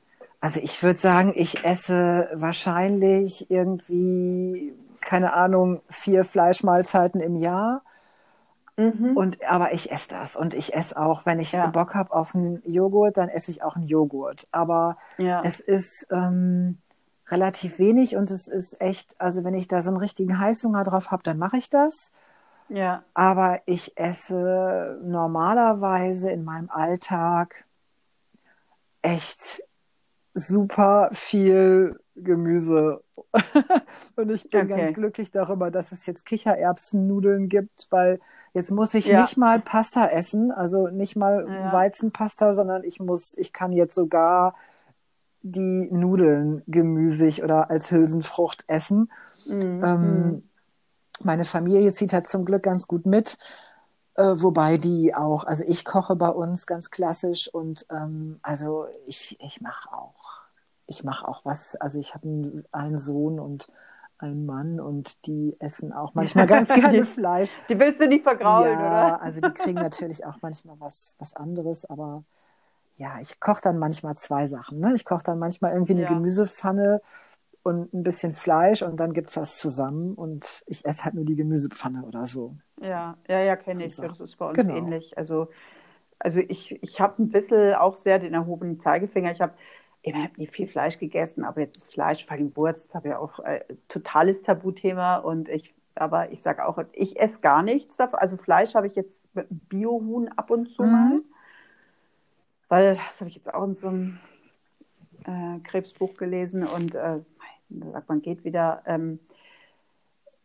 [0.40, 7.82] Also ich würde sagen, ich esse wahrscheinlich irgendwie keine Ahnung vier Fleischmahlzeiten im Jahr
[8.76, 9.16] Mhm.
[9.16, 11.66] Und aber ich esse das und ich esse auch, wenn ich ja.
[11.66, 14.46] Bock habe auf einen Joghurt, dann esse ich auch einen Joghurt.
[14.52, 15.42] Aber ja.
[15.44, 16.78] es ist ähm,
[17.28, 21.10] relativ wenig und es ist echt, also wenn ich da so einen richtigen Heißhunger drauf
[21.10, 22.12] habe, dann mache ich das.
[22.68, 23.02] Ja.
[23.14, 27.64] Aber ich esse normalerweise in meinem Alltag
[29.02, 29.62] echt
[30.34, 33.02] super viel Gemüse.
[34.16, 34.76] und ich bin okay.
[34.76, 38.20] ganz glücklich darüber, dass es jetzt Kichererbsennudeln gibt, weil
[38.54, 39.20] jetzt muss ich ja.
[39.20, 41.72] nicht mal Pasta essen, also nicht mal ja.
[41.72, 44.54] Weizenpasta, sondern ich muss, ich kann jetzt sogar
[45.42, 49.12] die Nudeln gemüsig oder als Hülsenfrucht essen.
[49.46, 49.84] Mhm.
[49.84, 50.48] Ähm,
[51.22, 53.38] meine Familie zieht halt zum Glück ganz gut mit.
[54.14, 59.36] Äh, wobei die auch, also ich koche bei uns ganz klassisch und ähm, also ich,
[59.40, 60.45] ich mache auch
[60.86, 61.76] ich mache auch was.
[61.76, 63.68] Also ich habe einen Sohn und
[64.18, 67.50] einen Mann und die essen auch manchmal ganz gerne Fleisch.
[67.68, 69.22] Die willst du nicht vergraulen, ja, oder?
[69.22, 72.24] Also die kriegen natürlich auch manchmal was, was anderes, aber
[72.94, 74.80] ja, ich koche dann manchmal zwei Sachen.
[74.80, 74.94] Ne?
[74.94, 76.08] Ich koche dann manchmal irgendwie eine ja.
[76.08, 77.02] Gemüsepfanne
[77.62, 81.24] und ein bisschen Fleisch und dann gibt es das zusammen und ich esse halt nur
[81.24, 82.54] die Gemüsepfanne oder so.
[82.80, 83.96] Ja, ja, ja, kenne ich.
[83.96, 84.76] Das ist bei uns genau.
[84.76, 85.18] ähnlich.
[85.18, 85.48] Also,
[86.18, 89.32] also ich, ich habe ein bisschen auch sehr den erhobenen Zeigefinger.
[89.32, 89.52] Ich habe
[90.06, 93.40] ich habe nie viel Fleisch gegessen, aber jetzt Fleisch, vor allem Wurst, habe ja auch
[93.40, 98.20] äh, totales Tabuthema und ich, aber ich sage auch, ich esse gar nichts davon.
[98.20, 100.90] Also Fleisch habe ich jetzt mit einem Biohuhn ab und zu mhm.
[100.90, 101.20] mal,
[102.68, 104.18] weil das habe ich jetzt auch in so einem
[105.24, 107.18] äh, Krebsbuch gelesen und äh,
[107.68, 108.82] da sagt man, geht wieder.
[108.86, 109.18] Ähm,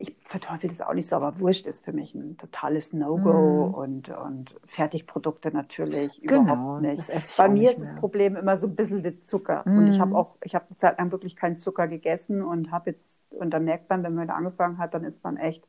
[0.02, 3.74] ich verteufel das auch nicht so, aber Wurst ist für mich ein totales No-Go mm.
[3.74, 7.38] und, und Fertigprodukte natürlich genau, überhaupt nicht.
[7.38, 9.64] Bei mir nicht ist das Problem immer so ein bisschen der Zucker.
[9.66, 9.78] Mm.
[9.78, 10.16] Und ich habe mhm.
[10.16, 13.64] auch, ich habe eine Zeit lang wirklich keinen Zucker gegessen und habe jetzt, und dann
[13.64, 15.64] merkt man, wenn man da angefangen hat, dann ist man echt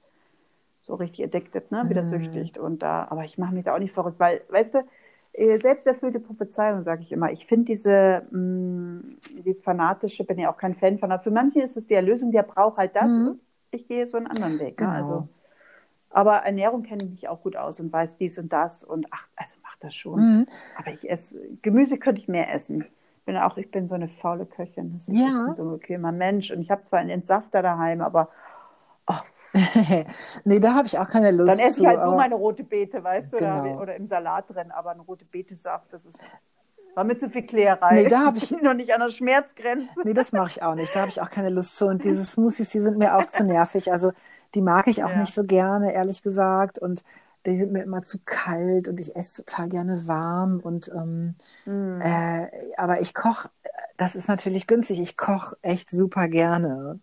[0.80, 1.84] so richtig addicted, ne?
[1.88, 2.06] wieder mm.
[2.06, 2.58] süchtig.
[2.58, 4.84] Und da, aber ich mache mich da auch nicht verrückt, weil, weißt du,
[5.34, 7.32] äh, selbsterfüllte Prophezeiung, sage ich immer.
[7.32, 9.02] Ich finde diese, mh,
[9.44, 11.12] dieses fanatische, bin ja auch kein Fan von.
[11.20, 13.10] Für manche ist es die Erlösung, der braucht halt das.
[13.10, 13.38] Mhm
[13.72, 14.80] ich gehe so einen anderen Weg.
[14.80, 14.86] Ne?
[14.86, 14.90] Genau.
[14.90, 15.28] Also,
[16.10, 19.26] aber Ernährung kenne ich mich auch gut aus und weiß dies und das und ach,
[19.34, 20.20] also macht das schon.
[20.20, 20.46] Mhm.
[20.78, 22.84] Aber ich esse, Gemüse könnte ich mehr essen.
[23.18, 24.92] Ich bin auch, ich bin so eine faule Köchin.
[24.92, 25.54] Das ist ja.
[25.54, 26.50] so ein bequemer Mensch.
[26.50, 28.28] Und ich habe zwar einen Entsafter daheim, aber
[29.06, 29.14] oh.
[30.44, 31.50] nee, da habe ich auch keine Lust.
[31.50, 33.60] Dann esse ich halt so meine rote Beete, weißt du, genau.
[33.60, 36.18] oder, oder, im Salat drin, aber ein rote Betesaft, das ist
[36.94, 38.02] war mir zu viel Klärerei.
[38.02, 39.88] Nee, da habe ich noch nicht an der Schmerzgrenze.
[40.04, 40.94] Nee, das mache ich auch nicht.
[40.94, 41.86] Da habe ich auch keine Lust zu.
[41.86, 43.92] Und diese Smoothies, die sind mir auch zu nervig.
[43.92, 44.12] Also
[44.54, 45.18] die mag ich auch ja.
[45.18, 46.78] nicht so gerne, ehrlich gesagt.
[46.78, 47.04] Und
[47.46, 50.60] die sind mir immer zu kalt und ich esse total gerne warm.
[50.60, 51.34] Und ähm,
[51.64, 52.00] mm.
[52.00, 53.50] äh, aber ich koche,
[53.96, 55.00] das ist natürlich günstig.
[55.00, 57.00] Ich koche echt super gerne.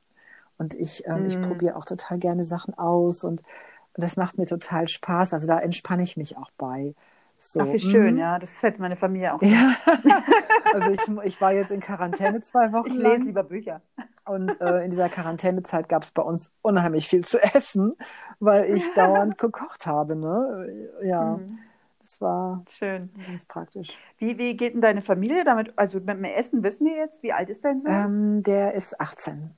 [0.57, 1.27] Und ich, ähm, mm.
[1.27, 5.33] ich probiere auch total gerne Sachen aus und, und das macht mir total Spaß.
[5.33, 6.93] Also da entspanne ich mich auch bei.
[7.39, 7.61] So.
[7.61, 8.19] Ach, wie schön, mhm.
[8.19, 8.37] ja.
[8.37, 9.41] Das hätte meine Familie auch.
[9.41, 9.73] Ja.
[10.73, 12.87] also ich, ich war jetzt in Quarantäne zwei Wochen.
[12.87, 13.25] Ich lese lang.
[13.25, 13.81] lieber Bücher.
[14.25, 17.95] Und äh, in dieser Quarantänezeit gab es bei uns unheimlich viel zu essen,
[18.39, 20.15] weil ich dauernd gekocht habe.
[20.15, 20.89] Ne?
[21.01, 21.37] Ja.
[21.37, 21.59] Mhm.
[22.01, 23.09] Das war schön.
[23.25, 23.97] Ganz praktisch.
[24.17, 25.73] Wie, wie geht denn deine Familie damit?
[25.77, 27.91] Also mit dem Essen wissen wir jetzt, wie alt ist dein Sohn?
[27.91, 29.51] Ähm, der ist 18.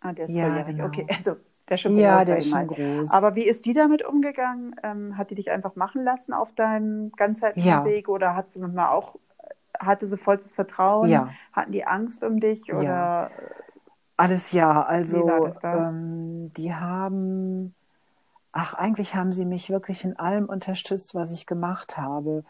[0.00, 0.76] Ah, der ist ja, volljährig.
[0.76, 0.86] Genau.
[0.86, 1.36] Okay, also
[1.70, 2.02] der ist schon groß.
[2.02, 3.10] Ja, der ist schon groß.
[3.10, 4.74] Aber wie ist die damit umgegangen?
[4.82, 7.84] Ähm, hat die dich einfach machen lassen auf deinem ganzheitlichen ja.
[7.84, 9.14] Weg oder hat sie manchmal auch,
[9.78, 11.08] hatte sie vollstes Vertrauen?
[11.08, 11.30] Ja.
[11.52, 12.82] Hatten die Angst um dich oder?
[12.82, 13.30] Ja.
[14.16, 17.74] Alles ja, also ähm, die haben,
[18.52, 22.44] ach eigentlich haben sie mich wirklich in allem unterstützt, was ich gemacht habe.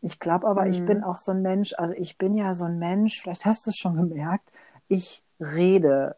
[0.00, 0.70] Ich glaube aber, mhm.
[0.70, 3.66] ich bin auch so ein Mensch, also ich bin ja so ein Mensch, vielleicht hast
[3.66, 4.50] du es schon gemerkt,
[4.88, 6.16] ich rede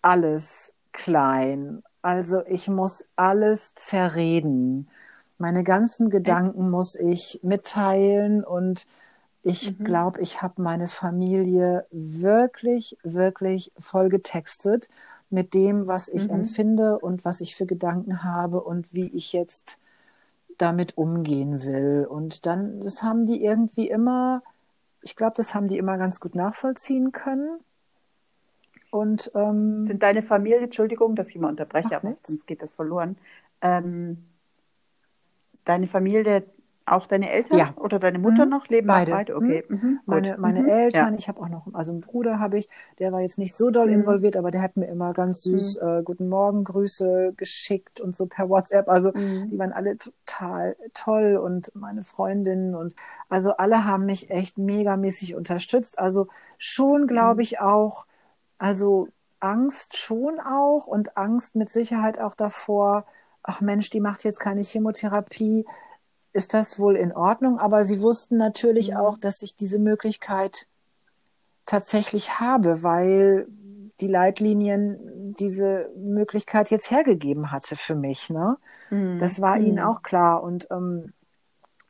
[0.00, 1.82] alles klein.
[2.00, 4.88] Also ich muss alles zerreden.
[5.36, 8.86] Meine ganzen Gedanken muss ich mitteilen und
[9.42, 9.84] ich mhm.
[9.84, 14.88] glaube, ich habe meine Familie wirklich, wirklich voll getextet
[15.28, 16.36] mit dem, was ich mhm.
[16.36, 19.78] empfinde und was ich für Gedanken habe und wie ich jetzt
[20.56, 22.06] damit umgehen will.
[22.08, 24.42] Und dann, das haben die irgendwie immer,
[25.02, 27.58] ich glaube, das haben die immer ganz gut nachvollziehen können.
[28.94, 32.28] Und ähm, sind deine Familie, Entschuldigung, dass ich mal unterbreche, aber nichts.
[32.28, 33.16] sonst geht das verloren.
[33.60, 34.18] Ähm,
[35.64, 36.44] deine Familie,
[36.86, 37.70] auch deine Eltern ja.
[37.74, 38.52] oder deine Mutter mhm.
[38.52, 39.10] noch leben beide.
[39.10, 39.34] beide?
[39.34, 39.64] Okay.
[39.68, 39.76] Mhm.
[39.76, 40.00] mhm.
[40.06, 40.68] Meine, meine mhm.
[40.68, 41.18] Eltern, ja.
[41.18, 42.68] ich habe auch noch, also einen Bruder habe ich,
[43.00, 43.94] der war jetzt nicht so doll mhm.
[43.94, 45.88] involviert, aber der hat mir immer ganz süß mhm.
[45.88, 48.88] äh, Guten Morgen Grüße geschickt und so per WhatsApp.
[48.88, 52.94] Also die waren alle total toll und meine Freundinnen und
[53.28, 55.98] also alle haben mich echt megamäßig unterstützt.
[55.98, 56.28] Also
[56.58, 58.06] schon glaube ich auch
[58.58, 59.08] also
[59.40, 63.04] Angst schon auch und Angst mit Sicherheit auch davor,
[63.42, 65.66] ach Mensch, die macht jetzt keine Chemotherapie.
[66.32, 67.58] Ist das wohl in Ordnung?
[67.58, 68.96] Aber sie wussten natürlich mhm.
[68.96, 70.66] auch, dass ich diese Möglichkeit
[71.66, 73.46] tatsächlich habe, weil
[74.00, 78.30] die Leitlinien diese Möglichkeit jetzt hergegeben hatte für mich.
[78.30, 78.56] Ne?
[78.90, 79.18] Mhm.
[79.18, 79.90] Das war ihnen mhm.
[79.90, 80.42] auch klar.
[80.42, 81.12] Und ähm,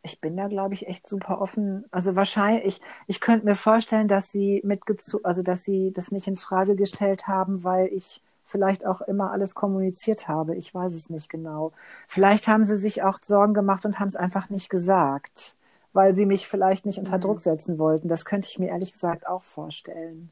[0.04, 1.86] ich bin da, glaube ich, echt super offen.
[1.90, 6.28] Also wahrscheinlich, ich, ich könnte mir vorstellen, dass sie mitgezogen, also dass sie das nicht
[6.28, 10.54] in Frage gestellt haben, weil ich vielleicht auch immer alles kommuniziert habe.
[10.56, 11.72] Ich weiß es nicht genau.
[12.06, 15.56] Vielleicht haben sie sich auch Sorgen gemacht und haben es einfach nicht gesagt,
[15.94, 17.22] weil sie mich vielleicht nicht unter mhm.
[17.22, 18.06] Druck setzen wollten.
[18.06, 20.30] Das könnte ich mir ehrlich gesagt auch vorstellen.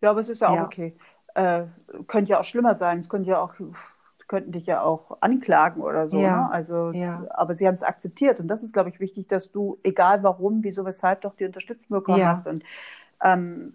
[0.00, 0.64] Ja, aber es ist ja auch ja.
[0.64, 0.96] okay.
[1.34, 1.64] Äh,
[2.08, 2.98] könnte ja auch schlimmer sein.
[2.98, 3.54] Es könnte ja auch
[4.28, 6.18] könnten dich ja auch anklagen oder so.
[6.18, 6.42] Ja.
[6.42, 6.52] Ne?
[6.52, 7.26] Also, ja.
[7.30, 10.62] aber sie haben es akzeptiert und das ist, glaube ich, wichtig, dass du, egal warum,
[10.62, 12.28] wieso, weshalb, doch die Unterstützung bekommen ja.
[12.28, 12.46] hast.
[12.46, 12.62] Und
[13.22, 13.74] ähm,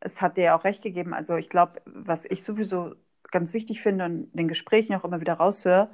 [0.00, 1.14] es hat dir ja auch recht gegeben.
[1.14, 2.94] Also ich glaube, was ich sowieso
[3.30, 5.88] ganz wichtig finde und in den Gesprächen auch immer wieder raushöre,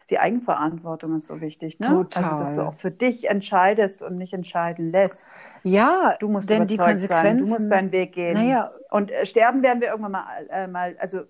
[0.00, 1.78] ist die Eigenverantwortung ist so wichtig.
[1.78, 1.86] Ne?
[1.86, 2.24] Total.
[2.24, 5.22] Also, dass du auch für dich entscheidest und nicht entscheiden lässt.
[5.62, 8.32] Ja, du musst denn die Konsequenzen, sein, du musst deinen Weg gehen.
[8.32, 8.72] Naja.
[8.90, 11.20] Und äh, sterben werden wir irgendwann mal, äh, mal also,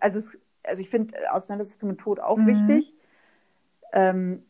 [0.00, 0.32] also es
[0.64, 2.46] also ich finde Auseinandersetzung mit Tod auch mhm.
[2.46, 2.92] wichtig.
[3.92, 4.42] Ähm,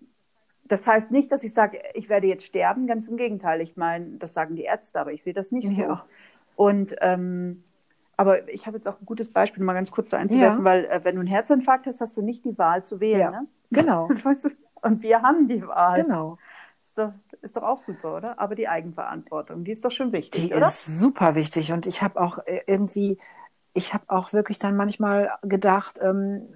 [0.65, 3.61] das heißt nicht, dass ich sage, ich werde jetzt sterben, ganz im Gegenteil.
[3.61, 5.83] Ich meine, das sagen die Ärzte, aber ich sehe das nicht so.
[5.83, 6.07] Ja.
[6.57, 7.65] Und ähm,
[8.17, 10.65] aber ich habe jetzt auch ein gutes Beispiel, mal ganz kurz da einzuwerfen, ja.
[10.65, 13.21] weil äh, wenn du einen Herzinfarkt hast, hast du nicht die Wahl zu wählen.
[13.21, 13.31] Ja.
[13.31, 13.47] Ne?
[13.71, 14.09] Genau.
[14.83, 16.03] Und wir haben die Wahl.
[16.03, 16.39] Genau.
[16.85, 18.39] Ist doch, ist doch auch super, oder?
[18.39, 20.67] Aber die Eigenverantwortung, die ist doch schon wichtig, die oder?
[20.67, 21.73] ist super wichtig.
[21.73, 23.19] Und ich habe auch äh, irgendwie,
[23.75, 26.49] ich habe auch wirklich dann manchmal gedacht, ähm,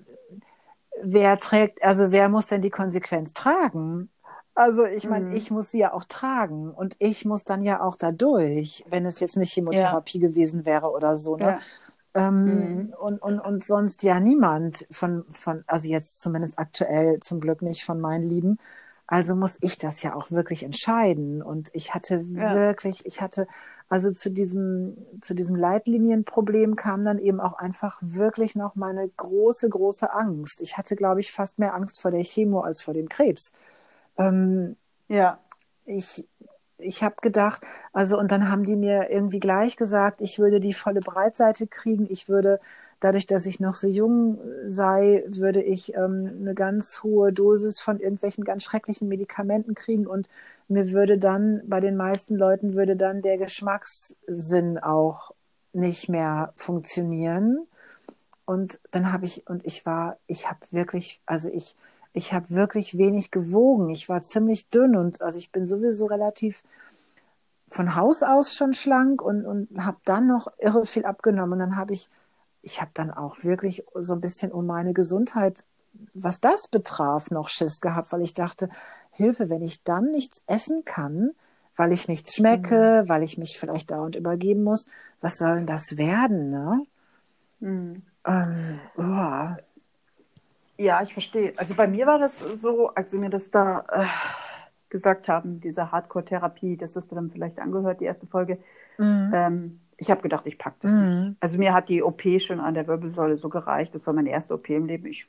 [1.02, 4.10] wer trägt, also wer muss denn die Konsequenz tragen?
[4.54, 5.36] Also ich meine, mhm.
[5.36, 9.20] ich muss sie ja auch tragen und ich muss dann ja auch dadurch, wenn es
[9.20, 10.28] jetzt nicht Chemotherapie ja.
[10.28, 11.36] gewesen wäre oder so.
[11.36, 11.58] Ne?
[12.14, 12.28] Ja.
[12.28, 12.94] Ähm, mhm.
[12.98, 17.84] und, und, und sonst ja niemand von, von, also jetzt zumindest aktuell zum Glück nicht
[17.84, 18.58] von meinen Lieben.
[19.06, 21.42] Also muss ich das ja auch wirklich entscheiden.
[21.42, 22.54] Und ich hatte ja.
[22.54, 23.46] wirklich, ich hatte
[23.88, 29.68] also zu diesem, zu diesem Leitlinienproblem kam dann eben auch einfach wirklich noch meine große,
[29.68, 30.60] große Angst.
[30.60, 33.52] Ich hatte, glaube ich, fast mehr Angst vor der Chemo als vor dem Krebs.
[34.18, 34.76] Ähm,
[35.08, 35.38] ja.
[35.84, 36.26] Ich,
[36.78, 40.74] ich habe gedacht, also und dann haben die mir irgendwie gleich gesagt, ich würde die
[40.74, 42.60] volle Breitseite kriegen, ich würde
[43.06, 48.00] dadurch, dass ich noch so jung sei, würde ich ähm, eine ganz hohe Dosis von
[48.00, 50.28] irgendwelchen ganz schrecklichen Medikamenten kriegen und
[50.66, 55.30] mir würde dann, bei den meisten Leuten würde dann der Geschmackssinn auch
[55.72, 57.68] nicht mehr funktionieren.
[58.44, 61.76] Und dann habe ich, und ich war, ich habe wirklich, also ich,
[62.12, 63.90] ich habe wirklich wenig gewogen.
[63.90, 66.64] Ich war ziemlich dünn und also ich bin sowieso relativ
[67.68, 71.54] von Haus aus schon schlank und, und habe dann noch irre viel abgenommen.
[71.54, 72.08] Und dann habe ich
[72.66, 75.64] ich habe dann auch wirklich so ein bisschen um meine Gesundheit,
[76.14, 78.68] was das betraf, noch Schiss gehabt, weil ich dachte,
[79.12, 81.30] Hilfe, wenn ich dann nichts essen kann,
[81.76, 83.08] weil ich nichts schmecke, mhm.
[83.08, 84.86] weil ich mich vielleicht dauernd übergeben muss,
[85.20, 86.84] was soll denn das werden, ne?
[87.60, 88.02] Mhm.
[88.26, 89.62] Ähm, oh.
[90.76, 91.52] Ja, ich verstehe.
[91.56, 94.06] Also bei mir war das so, als sie mir das da äh,
[94.88, 98.58] gesagt haben, diese Hardcore-Therapie, das hast du dann vielleicht angehört, die erste Folge.
[98.98, 99.30] Mhm.
[99.32, 101.28] Ähm, ich habe gedacht, ich packe das mhm.
[101.28, 101.36] nicht.
[101.40, 103.94] Also mir hat die OP schon an der Wirbelsäule so gereicht.
[103.94, 105.06] Das war meine erste OP im Leben.
[105.06, 105.28] Ich,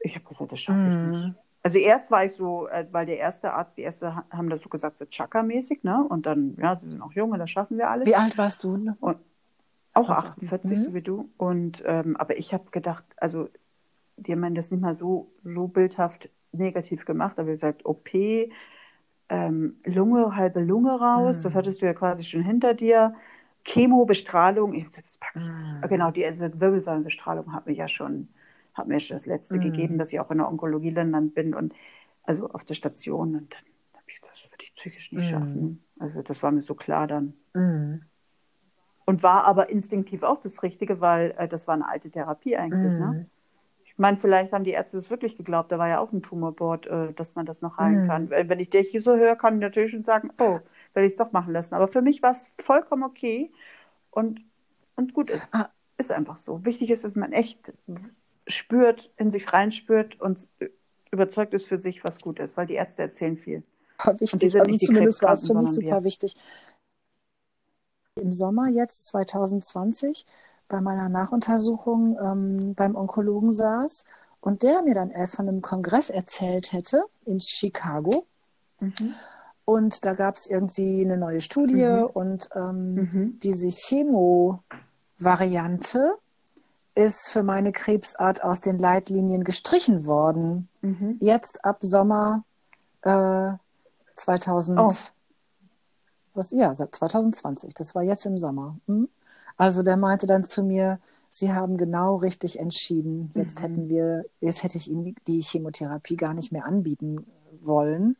[0.00, 1.12] ich habe gesagt, das schaffe mhm.
[1.12, 1.34] ich nicht.
[1.62, 4.68] Also erst war ich so, äh, weil der erste Arzt, die erste haben das so
[4.68, 6.04] gesagt, wird Chaka-mäßig, ne?
[6.06, 8.06] Und dann, ja, sie sind auch jung und das schaffen wir alles.
[8.06, 8.94] Wie alt warst du?
[9.00, 9.16] Und
[9.94, 10.76] auch 48, mhm.
[10.76, 11.30] so wie du.
[11.38, 13.48] Und ähm, aber ich habe gedacht, also
[14.16, 18.10] die haben das nicht mal so, so bildhaft negativ gemacht, aber wie gesagt, OP,
[19.30, 21.58] ähm, Lunge, halbe Lunge raus, das mhm.
[21.58, 23.14] hattest du ja quasi schon hinter dir.
[23.64, 25.86] Chemobestrahlung, das mm.
[25.88, 28.28] genau, die Wirbelsäulenbestrahlung hat mir ja schon,
[28.74, 29.60] hat mir schon das letzte mm.
[29.60, 31.74] gegeben, dass ich auch in der Onkologie dann bin und
[32.24, 33.62] also auf der Station und dann
[33.94, 35.30] habe ich gesagt, das würde ich psychisch nicht mm.
[35.30, 35.84] schaffen.
[35.98, 37.34] Also das war mir so klar dann.
[37.54, 38.02] Mm.
[39.06, 42.92] Und war aber instinktiv auch das Richtige, weil äh, das war eine alte Therapie eigentlich.
[42.92, 43.06] Ne?
[43.06, 43.26] Mm.
[43.84, 46.86] Ich meine, vielleicht haben die Ärzte es wirklich geglaubt, da war ja auch ein Tumorbord,
[46.86, 48.28] äh, dass man das noch heilen kann.
[48.28, 50.58] Wenn ich dich hier so höre, kann ich natürlich schon sagen, oh,
[50.94, 51.74] werde ich es doch machen lassen.
[51.74, 53.52] Aber für mich war es vollkommen okay
[54.10, 54.40] und,
[54.96, 55.54] und gut ist.
[55.54, 55.70] Ah.
[55.96, 56.64] Ist einfach so.
[56.64, 57.72] Wichtig ist, dass man echt
[58.48, 60.48] spürt, in sich reinspürt und
[61.12, 63.62] überzeugt ist für sich, was gut ist, weil die Ärzte erzählen viel.
[64.18, 66.04] Wichtig, also zumindest war es für mich super wir.
[66.04, 66.36] wichtig.
[68.16, 70.26] Im Sommer jetzt 2020
[70.68, 74.04] bei meiner Nachuntersuchung ähm, beim Onkologen saß
[74.40, 78.26] und der mir dann von einem Kongress erzählt hätte in Chicago.
[78.80, 79.14] Mhm.
[79.64, 82.04] Und da gab es irgendwie eine neue Studie mhm.
[82.12, 83.38] und ähm, mhm.
[83.42, 86.12] diese Chemo-Variante
[86.94, 90.68] ist für meine Krebsart aus den Leitlinien gestrichen worden.
[90.82, 91.16] Mhm.
[91.20, 92.44] Jetzt ab Sommer
[93.02, 93.52] äh,
[94.16, 94.78] 2000.
[94.78, 94.92] Oh.
[96.34, 97.72] Was, ja, 2020.
[97.74, 98.76] Das war jetzt im Sommer.
[98.86, 99.08] Hm?
[99.56, 100.98] Also der meinte dann zu mir,
[101.30, 103.30] Sie haben genau richtig entschieden.
[103.34, 103.62] Jetzt mhm.
[103.62, 107.26] hätten wir, jetzt hätte ich Ihnen die Chemotherapie gar nicht mehr anbieten
[107.60, 108.16] wollen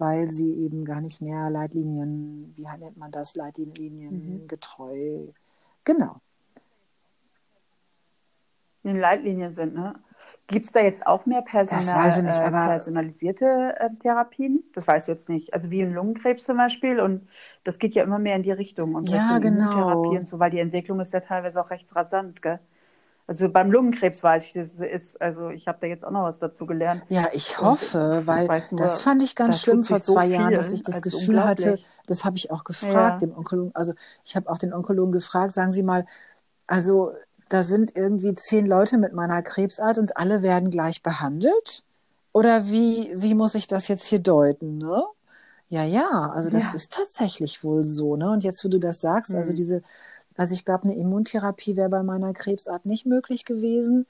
[0.00, 4.48] weil sie eben gar nicht mehr Leitlinien, wie nennt man das, Leitlinien mhm.
[4.48, 5.26] getreu,
[5.84, 6.16] genau.
[8.82, 9.94] In Leitlinien sind, ne?
[10.46, 14.64] Gibt es da jetzt auch mehr Personal, nicht, äh, personalisierte äh, Therapien?
[14.74, 15.54] Das weiß ich jetzt nicht.
[15.54, 16.98] Also wie im Lungenkrebs zum Beispiel.
[16.98, 17.28] Und
[17.62, 18.96] das geht ja immer mehr in die Richtung.
[18.96, 19.72] Und ja, Richtung genau.
[19.72, 22.58] Therapie und so, weil die Entwicklung ist ja teilweise auch recht rasant, gell?
[23.30, 26.40] Also beim Lungenkrebs weiß ich, das ist, also ich habe da jetzt auch noch was
[26.40, 27.04] dazu gelernt.
[27.10, 30.52] Ja, ich hoffe, und, weil nur, das fand ich ganz schlimm vor zwei so Jahren,
[30.52, 31.78] dass ich das also Gefühl hatte,
[32.08, 33.28] das habe ich auch gefragt, ja.
[33.28, 33.92] dem Onkologen, also
[34.24, 36.06] ich habe auch den Onkologen gefragt, sagen Sie mal,
[36.66, 37.12] also
[37.48, 41.84] da sind irgendwie zehn Leute mit meiner Krebsart und alle werden gleich behandelt?
[42.32, 45.04] Oder wie, wie muss ich das jetzt hier deuten, ne?
[45.68, 46.72] Ja, ja, also das ja.
[46.74, 48.28] ist tatsächlich wohl so, ne?
[48.28, 49.84] Und jetzt, wo du das sagst, also also diese
[50.40, 54.06] also ich glaube, eine Immuntherapie wäre bei meiner Krebsart nicht möglich gewesen.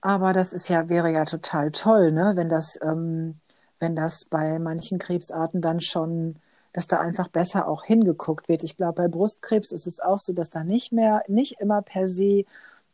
[0.00, 2.32] Aber das ist ja, wäre ja total toll, ne?
[2.36, 3.34] wenn das, ähm,
[3.78, 6.36] wenn das bei manchen Krebsarten dann schon,
[6.72, 8.62] dass da einfach besser auch hingeguckt wird.
[8.62, 12.08] Ich glaube, bei Brustkrebs ist es auch so, dass da nicht mehr, nicht immer per
[12.08, 12.46] se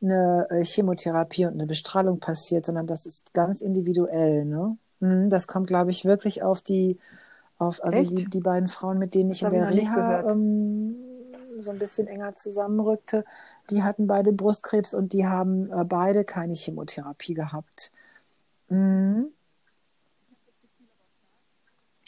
[0.02, 4.44] eine äh, Chemotherapie und eine Bestrahlung passiert, sondern das ist ganz individuell.
[4.44, 4.76] Ne?
[4.98, 6.98] Mhm, das kommt, glaube ich, wirklich auf die,
[7.56, 11.07] auf, also die, die, beiden Frauen, mit denen ich das in der Reha ähm,
[11.62, 13.24] so ein bisschen enger zusammenrückte,
[13.70, 17.92] die hatten beide Brustkrebs und die haben äh, beide keine Chemotherapie gehabt.
[18.68, 19.28] Mhm.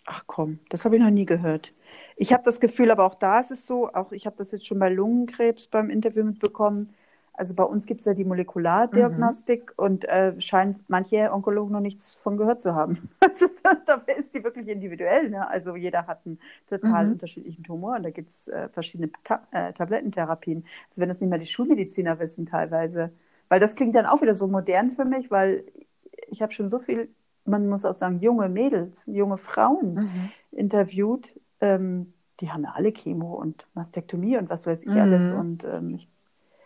[0.06, 1.72] Ach komm, das habe ich noch nie gehört.
[2.16, 4.66] Ich habe das Gefühl, aber auch da ist es so, auch ich habe das jetzt
[4.66, 6.94] schon bei Lungenkrebs beim Interview mitbekommen,
[7.40, 9.84] also bei uns gibt es ja die Molekulardiagnostik mhm.
[9.84, 13.08] und äh, scheint manche Onkologen noch nichts von gehört zu haben.
[13.20, 13.46] Also
[13.86, 15.30] dabei ist die wirklich individuell.
[15.30, 15.48] Ne?
[15.48, 16.38] Also jeder hat einen
[16.68, 17.12] total mhm.
[17.12, 20.66] unterschiedlichen Tumor und da gibt es äh, verschiedene Ta äh, Tablettentherapien.
[20.90, 23.10] Also wenn das nicht mal die Schulmediziner wissen teilweise.
[23.48, 25.64] Weil das klingt dann auch wieder so modern für mich, weil
[26.28, 27.08] ich habe schon so viel,
[27.46, 30.30] man muss auch sagen, junge Mädels, junge Frauen mhm.
[30.50, 35.32] interviewt, ähm, die haben ja alle Chemo und Mastektomie und was weiß ich alles.
[35.32, 35.38] Mhm.
[35.38, 36.08] Und ähm, ich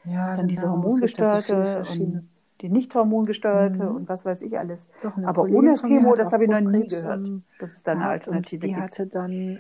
[0.05, 0.48] ja, dann genau.
[0.48, 2.28] diese hormongesteuerte so und
[2.60, 3.97] die nicht hormongesteuerte mhm.
[3.97, 4.89] und was weiß ich alles.
[5.02, 7.28] Doch, Aber ohne Chemo, das habe ich noch nie gehört.
[7.59, 8.66] Das ist dann eine Alternative.
[8.66, 9.59] die hatte dann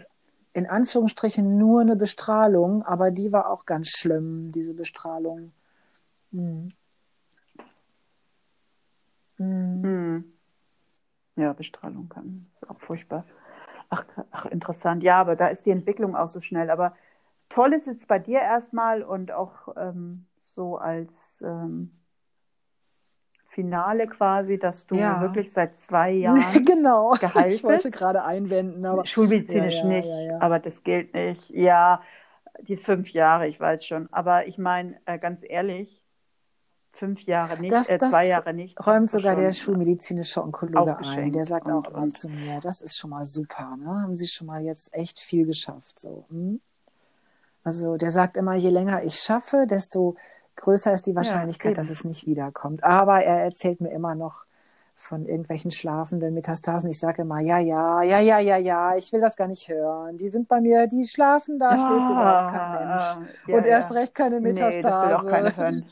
[0.52, 5.52] in Anführungsstrichen nur eine Bestrahlung, aber die war auch ganz schlimm, diese Bestrahlung.
[6.30, 6.70] Mhm.
[9.38, 10.24] Mhm.
[11.36, 13.24] Ja, Bestrahlung kann, ist auch furchtbar.
[13.90, 15.02] Ach, ach, interessant.
[15.02, 16.70] Ja, aber da ist die Entwicklung auch so schnell.
[16.70, 16.94] Aber
[17.48, 21.90] toll ist jetzt bei dir erstmal und auch ähm, so als ähm,
[23.44, 25.20] Finale quasi, dass du ja.
[25.20, 27.10] wirklich seit zwei Jahren genau.
[27.20, 31.50] geheilt Ich wollte gerade einwenden, aber schulmedizinisch ja, ja, nicht, aber das gilt nicht.
[31.50, 32.02] Ja,
[32.62, 34.08] die fünf Jahre, ich weiß schon.
[34.12, 36.02] Aber ich meine, äh, ganz ehrlich,
[36.92, 38.78] fünf Jahre nicht, das, äh, zwei Jahre nicht.
[38.86, 41.32] Räumt sogar der schulmedizinische Onkologe ein.
[41.32, 43.76] Der sagt auch immer zu mir, das ist schon mal super.
[43.76, 43.86] Ne?
[43.86, 45.98] Haben Sie schon mal jetzt echt viel geschafft.
[45.98, 46.26] So.
[46.30, 46.60] Hm?
[47.64, 50.16] Also der sagt immer, je länger ich schaffe, desto
[50.56, 52.84] größer ist die Wahrscheinlichkeit, ja, dass es nicht wiederkommt.
[52.84, 54.46] Aber er erzählt mir immer noch
[54.96, 56.88] von irgendwelchen schlafenden Metastasen.
[56.88, 60.16] Ich sage immer, ja, ja, ja, ja, ja, ja, ich will das gar nicht hören.
[60.16, 63.30] Die sind bei mir, die schlafen, da ah, schläft überhaupt kein Mensch.
[63.46, 64.76] Ja, Und erst recht keine Metastase.
[64.76, 65.86] Nee, das will auch keine hören.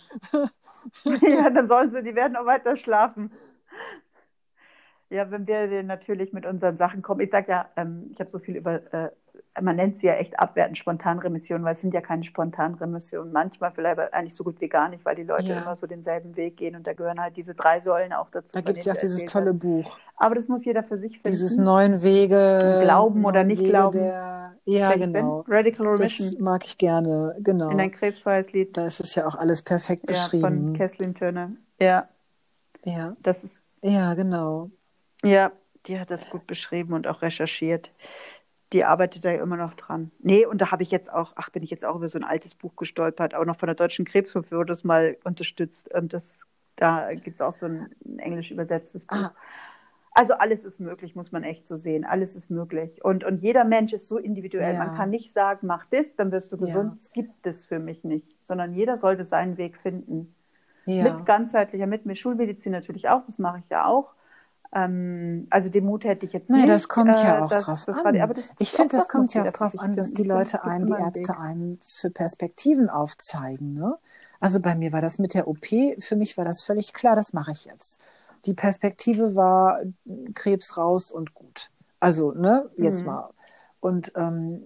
[1.22, 3.32] ja, dann sollen sie, die werden auch weiter schlafen.
[5.10, 7.20] Ja, wenn wir natürlich mit unseren Sachen kommen.
[7.20, 9.10] Ich sage ja, ähm, ich habe so viel über äh,
[9.60, 13.32] man nennt sie ja echt abwertend Spontanremission, weil es sind ja keine Spontanremissionen.
[13.32, 15.60] Manchmal vielleicht eigentlich so gut wie gar nicht, weil die Leute ja.
[15.60, 18.52] immer so denselben Weg gehen und da gehören halt diese drei Säulen auch dazu.
[18.54, 19.58] Da gibt es ja auch dieses tolle hat.
[19.58, 19.98] Buch.
[20.16, 21.30] Aber das muss jeder für sich finden.
[21.30, 22.80] Dieses neun Wege.
[22.82, 23.98] Glauben oder nicht Wege glauben.
[23.98, 25.44] Der, ja, genau.
[25.46, 26.30] Radical Remission.
[26.30, 27.70] Das mag ich gerne, genau.
[27.70, 28.76] In ein krebsfreies Lied.
[28.76, 30.42] Da ist es ja auch alles perfekt ja, beschrieben.
[30.42, 31.50] Von Kesslin Turner.
[31.78, 32.08] Ja.
[32.84, 33.16] Ja.
[33.22, 33.56] Das ist.
[33.82, 34.70] Ja, genau.
[35.24, 35.52] Ja,
[35.86, 37.90] die hat das gut beschrieben und auch recherchiert
[38.72, 40.10] die arbeitet da ja immer noch dran.
[40.20, 42.24] Nee, und da habe ich jetzt auch, ach, bin ich jetzt auch über so ein
[42.24, 45.92] altes Buch gestolpert, auch noch von der Deutschen Krebshilfe wurde das mal unterstützt.
[45.92, 46.38] Und das,
[46.76, 49.16] da gibt es auch so ein, ein englisch übersetztes Buch.
[49.16, 49.34] Ah.
[50.14, 52.04] Also alles ist möglich, muss man echt so sehen.
[52.04, 53.02] Alles ist möglich.
[53.02, 54.74] Und, und jeder Mensch ist so individuell.
[54.74, 54.78] Ja.
[54.78, 56.98] Man kann nicht sagen, mach das, dann wirst du gesund.
[56.98, 57.22] Es ja.
[57.22, 58.36] gibt es für mich nicht.
[58.42, 60.34] Sondern jeder sollte seinen Weg finden.
[60.84, 61.04] Ja.
[61.04, 64.12] Mit ganzheitlicher, mit, mit Schulmedizin natürlich auch, das mache ich ja auch.
[64.74, 66.68] Ähm, also den Mut hätte ich jetzt nee, nicht.
[66.68, 68.14] das kommt ja auch das, drauf das an.
[68.14, 70.94] Die, das, ich finde, das kommt ja auch drauf an, dass die Leute einem, die
[70.94, 73.74] Ärzte einem für Perspektiven aufzeigen.
[73.74, 73.98] Ne?
[74.40, 75.66] Also bei mir war das mit der OP,
[75.98, 78.00] für mich war das völlig klar, das mache ich jetzt.
[78.46, 79.80] Die Perspektive war
[80.34, 81.70] Krebs raus und gut.
[82.00, 83.06] Also, ne, jetzt mhm.
[83.06, 83.30] mal.
[83.78, 84.62] Und, ähm,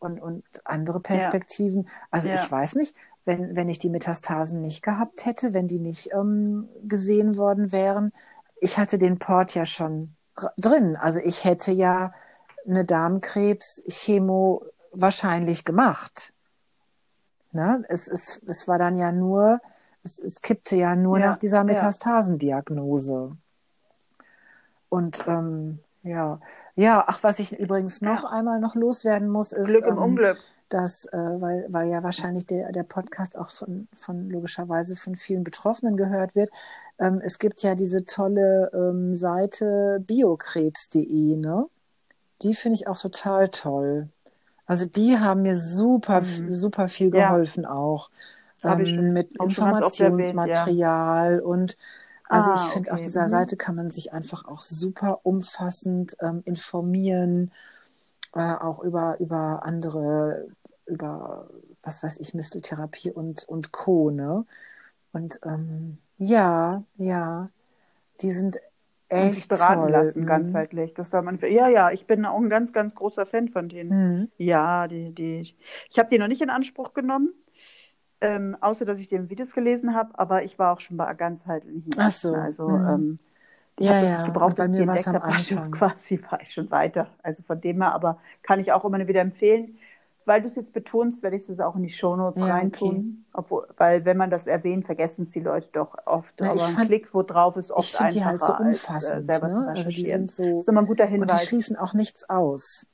[0.00, 1.84] und, und andere Perspektiven.
[1.84, 1.90] Ja.
[2.10, 2.36] Also ja.
[2.36, 6.68] ich weiß nicht, wenn, wenn ich die Metastasen nicht gehabt hätte, wenn die nicht ähm,
[6.82, 8.12] gesehen worden wären,
[8.60, 10.14] ich hatte den Port ja schon
[10.56, 10.96] drin.
[10.96, 12.12] Also ich hätte ja
[12.66, 14.62] eine Darmkrebs-Chemo
[14.92, 16.32] wahrscheinlich gemacht.
[17.52, 17.84] Ne?
[17.88, 19.60] Es, es, es war dann ja nur,
[20.04, 23.36] es, es kippte ja nur ja, nach dieser Metastasendiagnose.
[24.88, 26.40] Und ähm, ja,
[26.76, 28.30] ja, ach, was ich übrigens noch ja.
[28.30, 29.66] einmal noch loswerden muss, ist.
[29.66, 30.38] Glück im ähm, Unglück
[30.72, 35.44] dass, äh, weil, weil ja wahrscheinlich der, der Podcast auch von, von logischerweise von vielen
[35.44, 36.50] Betroffenen gehört wird.
[36.98, 41.66] Ähm, es gibt ja diese tolle ähm, Seite biokrebs.de, ne?
[42.42, 44.08] Die finde ich auch total toll.
[44.66, 46.54] Also die haben mir super, mhm.
[46.54, 47.70] super viel geholfen ja.
[47.70, 48.10] auch.
[48.62, 51.42] Ähm, mit Informationsmaterial ja.
[51.42, 51.76] und
[52.28, 53.00] also ah, ich finde, okay.
[53.00, 53.30] auf dieser mhm.
[53.30, 57.50] Seite kann man sich einfach auch super umfassend ähm, informieren,
[58.34, 60.48] äh, auch über, über andere
[60.86, 61.48] über,
[61.82, 64.10] was weiß ich, Misteltherapie und, und Co.
[64.10, 64.44] Ne?
[65.12, 67.48] Und ähm, ja, ja,
[68.20, 68.58] die sind
[69.08, 69.90] echt und sich beraten toll.
[69.90, 70.26] lassen, Mhm.
[70.26, 70.94] ganzheitlich.
[70.94, 74.20] Das man, ja, ja, ich bin auch ein ganz, ganz großer Fan von denen.
[74.20, 74.28] Mhm.
[74.36, 75.40] Ja, die, die,
[75.88, 77.30] ich habe die noch nicht in Anspruch genommen,
[78.20, 81.12] ähm, außer dass ich die in Videos gelesen habe, aber ich war auch schon bei
[81.14, 82.34] ganzheitlichen Ach so.
[82.34, 82.88] Also mhm.
[82.88, 83.18] ähm,
[83.80, 86.22] ich Ja, habe das ja, nicht gebraucht, bei dass ich entdeckt habe, war schon quasi
[86.30, 87.08] war ich schon weiter.
[87.22, 89.78] Also von dem her, aber kann ich auch immer wieder empfehlen.
[90.26, 93.24] Weil du es jetzt betonst, werde ich es auch in die Shownotes Ja, reintun.
[93.32, 96.34] Obwohl, weil wenn man das erwähnt, vergessen es die Leute doch oft.
[96.40, 99.10] Na, aber ein fand- Klick wo drauf ist oft finde die halt so einfacher, als,
[99.10, 99.26] äh, umfassend.
[99.50, 99.68] ne?
[99.74, 101.44] Also die sind so Das ist immer ein guter und die Hinweis.
[101.46, 102.86] schließen auch nichts aus.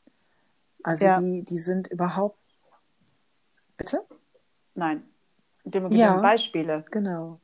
[0.85, 1.21] Also Ja.
[1.21, 2.39] die, die sind überhaupt.
[3.77, 4.03] Bitte?
[4.77, 5.03] Nein.
[5.65, 6.19] Dem Ja.
[6.19, 6.85] Beispiele.
[6.93, 7.41] Genau.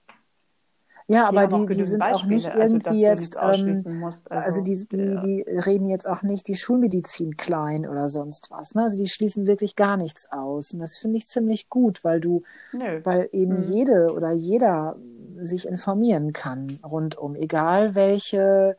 [1.08, 3.36] Ja, aber die, die sind auch nicht Beispiele, also, irgendwie du jetzt.
[3.40, 4.30] Ähm, musst.
[4.30, 5.20] also die, die, ja.
[5.20, 8.74] die reden jetzt auch nicht die Schulmedizin klein oder sonst was.
[8.74, 8.84] Ne?
[8.84, 10.72] Also die schließen wirklich gar nichts aus.
[10.72, 12.42] Und das finde ich ziemlich gut, weil du,
[12.72, 13.00] Nö.
[13.04, 13.62] weil eben Mhm.
[13.62, 14.96] jede oder jeder
[15.40, 18.76] sich informieren kann rundum, egal welche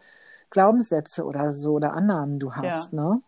[0.50, 2.94] Glaubenssätze oder so oder Annahmen du hast.
[2.94, 3.22] Ne?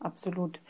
[0.00, 0.60] Absolut.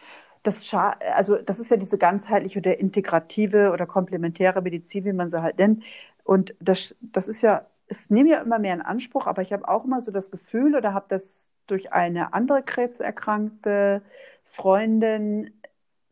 [0.44, 5.30] Das, scha also das ist ja diese ganzheitliche oder integrative oder komplementäre Medizin, wie man
[5.30, 5.82] sie halt nennt.
[6.22, 9.68] Und das, das ist ja, es nehmen ja immer mehr in Anspruch, aber ich habe
[9.68, 11.34] auch immer so das Gefühl oder habe das
[11.66, 14.02] durch eine andere krebserkrankte
[14.44, 15.50] Freundin,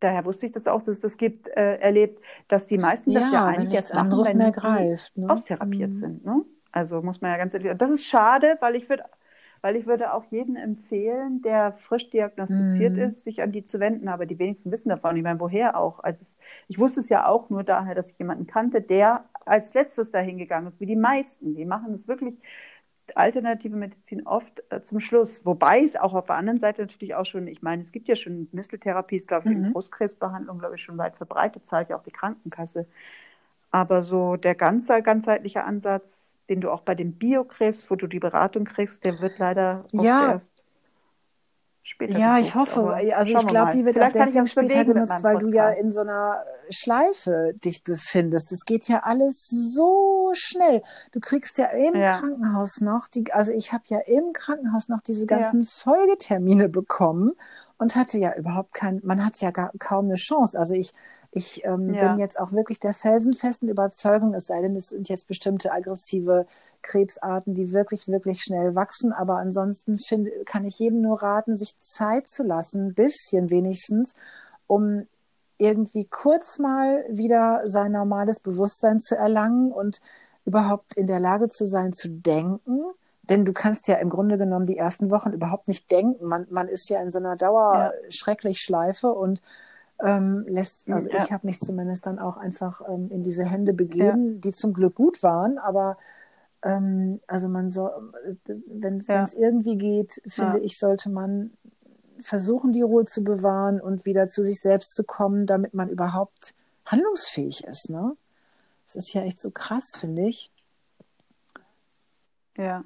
[0.00, 3.30] daher wusste ich das auch, dass es das gibt, äh, erlebt, dass die meisten das
[3.32, 5.16] ja eigentlich erst machen, anderes wenn mehr greift.
[5.16, 5.30] Ne?
[5.30, 5.98] austherapiert Mhm.
[6.00, 6.24] sind.
[6.24, 6.44] Ne?
[6.72, 7.78] Also muss man ja ganz ehrlich sagen.
[7.78, 9.04] Das ist schade, weil ich würde
[9.62, 12.98] weil ich würde auch jedem empfehlen, der frisch diagnostiziert Mhm.
[12.98, 14.08] ist, sich an die zu wenden.
[14.08, 15.16] Aber die wenigsten wissen davon.
[15.16, 16.00] Ich meine, woher auch?
[16.00, 16.20] Also
[16.68, 20.38] ich wusste es ja auch nur daher, dass ich jemanden kannte, der als letztes dahin
[20.38, 21.54] gegangen ist, wie die meisten.
[21.54, 22.34] Die machen es wirklich
[23.14, 25.44] alternative Medizin oft äh, zum Schluss.
[25.44, 28.16] Wobei es auch auf der anderen Seite natürlich auch schon, ich meine, es gibt ja
[28.16, 29.66] schon Misteltherapie, ist, glaube ich, in Mhm.
[29.66, 32.86] Brustkrebsbehandlung, glaube ich, schon weit verbreitet, zahlt ja auch die Krankenkasse.
[33.70, 36.21] Aber so der ganze, ganzheitliche Ansatz,
[36.52, 40.34] den du auch bei dem Biokrebs, wo du die Beratung kriegst, der wird leider Ja.
[40.34, 40.52] erst
[41.82, 42.48] später Ja, gesucht.
[42.48, 42.80] ich hoffe.
[42.80, 45.68] Aber Also ich glaube, die wird auch Vielleicht ich deswegen später genutzt, weil du ja
[45.68, 45.84] Podcast.
[45.84, 48.52] in so einer Schleife dich befindest.
[48.52, 50.82] Es geht ja alles so schnell.
[51.12, 52.18] Du kriegst ja im Ja.
[52.18, 55.26] Krankenhaus noch, die, also ich habe ja im Krankenhaus noch diese Ja.
[55.26, 57.32] ganzen Folgetermine bekommen
[57.78, 60.58] und hatte ja überhaupt kein, man hat ja gar, kaum eine Chance.
[60.58, 60.92] Also ich,
[61.32, 62.08] ich ähm, Ja.
[62.10, 66.46] bin jetzt auch wirklich der felsenfesten Überzeugung, es sei denn, es sind jetzt bestimmte aggressive
[66.82, 69.12] Krebsarten, die wirklich, wirklich schnell wachsen.
[69.12, 74.14] Aber ansonsten find, kann ich jedem nur raten, sich Zeit zu lassen, ein bisschen wenigstens,
[74.66, 75.06] um
[75.58, 80.00] irgendwie kurz mal wieder sein normales Bewusstsein zu erlangen und
[80.44, 82.80] überhaupt in der Lage zu sein, zu denken.
[83.22, 86.26] Denn du kannst ja im Grunde genommen die ersten Wochen überhaupt nicht denken.
[86.26, 89.40] Man, man ist ja in so einer Dauer schrecklich Schleife und
[90.02, 91.22] ähm, lässt, also Ja.
[91.22, 94.94] ich habe mich zumindest dann auch einfach ähm, in diese Hände begeben, die zum Glück
[94.96, 95.96] gut waren, aber
[96.62, 97.90] ähm, also man soll,
[98.44, 99.26] wenn es Ja.
[99.36, 100.64] irgendwie geht, finde Ja.
[100.64, 101.52] ich, sollte man
[102.20, 106.54] versuchen, die Ruhe zu bewahren und wieder zu sich selbst zu kommen, damit man überhaupt
[106.86, 107.90] handlungsfähig ist.
[107.90, 108.16] Ne?
[108.86, 110.50] Das ist ja echt so krass, finde ich.
[112.56, 112.84] Ja.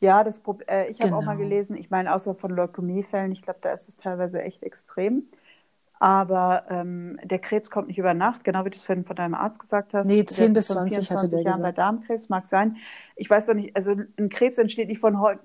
[0.00, 1.38] Ja, das äh, ich habe auch mal Genau.
[1.38, 5.28] gelesen, ich meine, außer von Leukämiefällen, ich glaube, da ist es teilweise echt extrem.
[6.00, 9.34] Aber ähm, der Krebs kommt nicht über Nacht, genau wie du es vorhin von deinem
[9.34, 10.10] Arzt gesagt hast.
[10.10, 11.72] Nee, Der 10 hat bis von 20 hatte 24 der Jahren bei gesagt.
[11.72, 12.76] Darmkrebs, mag sein.
[13.16, 15.40] Ich weiß doch nicht, also ein Krebs entsteht nicht von heute,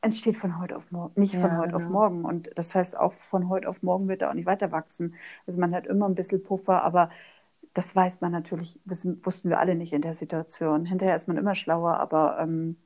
[0.00, 1.88] entsteht von heute auf morgen, nicht von Ja, heute auf genau.
[1.88, 2.24] morgen.
[2.24, 5.14] Und das heißt, auch von heute auf morgen wird er auch nicht weiter wachsen.
[5.46, 7.10] Also man hat immer ein bisschen Puffer, aber
[7.74, 10.86] das weiß man natürlich, das wussten wir alle nicht in der Situation.
[10.86, 12.76] Hinterher ist man immer schlauer, aber ähm,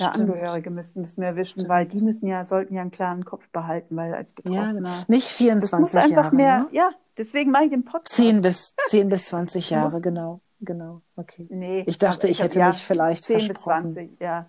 [0.00, 0.30] ja, Stimmt.
[0.30, 1.68] Angehörige müssten das mehr wissen, Stimmt.
[1.68, 5.04] weil die müssen ja, sollten ja einen klaren Kopf behalten, weil als Ja, Betroffener.
[5.08, 6.68] Nicht Das 24 muss einfach Jahre, mehr, ne?
[6.72, 8.14] ja, deswegen mache ich den Podcast.
[8.16, 10.40] 10 bis, 10 bis 20 muss- Jahre, genau.
[10.62, 11.46] Genau, okay.
[11.50, 13.92] Nee, Ich dachte, ich hab- hätte ja, mich vielleicht 10 bis versprochen.
[13.92, 14.44] 20, ja,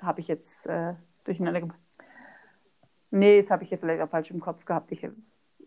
[0.00, 0.94] habe ich jetzt äh,
[1.24, 1.78] durcheinander gemacht.
[3.10, 4.90] Nee, das habe ich jetzt vielleicht auch falsch im Kopf gehabt.
[4.92, 5.06] Ich,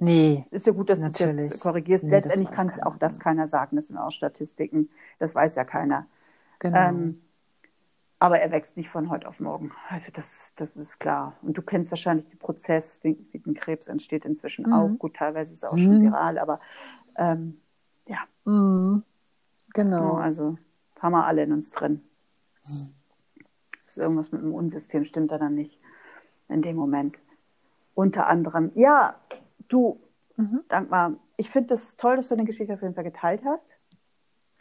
[0.03, 1.51] Nee, ist ja gut, dass du es Natürlich.
[1.51, 2.03] jetzt korrigierst.
[2.03, 3.75] Nee, das Letztendlich kann es auch das keiner sagen.
[3.75, 4.89] Das sind auch Statistiken.
[5.19, 6.07] Das weiß ja keiner.
[6.57, 6.77] genau.
[6.89, 7.21] Ähm,
[8.21, 9.71] aber er wächst nicht von heute auf morgen.
[9.89, 11.35] Also das, das ist klar.
[11.41, 14.73] Und du kennst wahrscheinlich den Prozess, den, wie ein Krebs entsteht inzwischen Mhm.
[14.73, 14.89] auch.
[14.99, 16.03] Gut, teilweise ist es auch schon Mhm.
[16.03, 16.59] viral, aber
[17.15, 17.59] ähm,
[18.05, 19.01] ja, Mhm.
[19.73, 20.17] Genau.
[20.17, 20.59] also
[20.99, 22.03] haben wir alle in uns drin.
[23.87, 25.79] Ist irgendwas mit dem Unsystem stimmt da dann nicht
[26.47, 27.17] in dem Moment.
[27.95, 29.15] Unter anderem, ja,
[29.67, 29.99] du,
[30.35, 30.61] Mhm.
[30.69, 33.67] Dankmar, ich finde es das toll, dass du deine Geschichte auf jeden Fall geteilt hast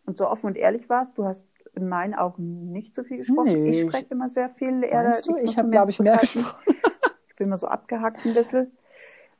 [0.07, 1.19] und so offen und ehrlich warst.
[1.19, 1.45] Du hast
[1.75, 3.63] in meinen Augen nicht so viel gesprochen.
[3.63, 4.83] Nee, ich ich- spreche immer sehr viel.
[4.85, 5.33] eher- du?
[5.33, 6.47] muss Ich habe, glaube ich, mehr gesprochen.
[7.29, 8.71] Ich bin immer so abgehackt ein bisschen.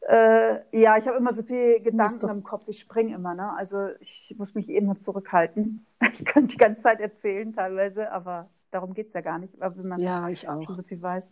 [0.09, 2.67] Äh, ja, ich habe immer so viele Gedanken im Kopf.
[2.69, 3.53] Ich springe immer, ne?
[3.53, 5.85] Also ich muss mich eben zurückhalten.
[6.13, 9.89] Ich kann die ganze Zeit erzählen teilweise, aber darum geht es ja gar nicht, wenn
[9.89, 11.31] man ja, ich so viel weiß.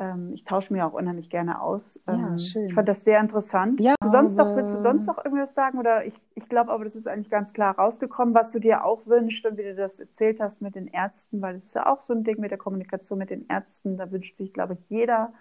[0.00, 1.98] Ähm, ich tausche mir auch unheimlich gerne aus.
[2.06, 2.66] Ja, ähm, schön.
[2.66, 3.80] Ich fand das sehr interessant.
[3.80, 5.78] Ja, du sonst noch, willst du sonst noch irgendwas sagen?
[5.78, 9.06] Oder ich, ich glaube aber, das ist eigentlich ganz klar rausgekommen, was du dir auch
[9.06, 12.00] wünschst und wie du das erzählt hast mit den Ärzten, weil es ist ja auch
[12.00, 13.96] so ein Ding mit der Kommunikation mit den Ärzten.
[13.96, 15.32] Da wünscht sich, glaube ich, jeder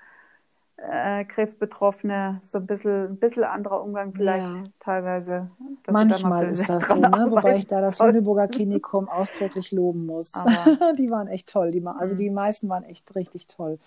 [0.78, 4.64] äh, Krebsbetroffene so ein bisschen, ein bisschen anderer Umgang vielleicht ja.
[4.80, 5.52] teilweise.
[5.88, 7.28] Manchmal ist das so, ne?
[7.30, 10.32] wobei ich da das Lüneburger Klinikum ausdrücklich loben muss.
[10.98, 11.72] die waren echt toll.
[11.72, 12.18] Die, also mhm.
[12.18, 13.80] die meisten waren echt richtig toll.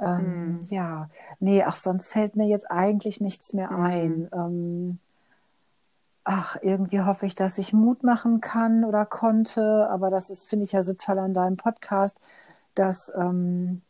[0.00, 0.60] Ähm, mhm.
[0.64, 1.10] Ja,
[1.40, 3.84] nee, ach, sonst fällt mir jetzt eigentlich nichts mehr mhm.
[3.84, 4.28] ein.
[4.32, 4.98] Ähm,
[6.24, 10.64] ach, irgendwie hoffe ich, dass ich Mut machen kann oder konnte, aber das ist, finde
[10.64, 12.18] ich ja so toll an deinem Podcast,
[12.74, 13.82] dass ähm,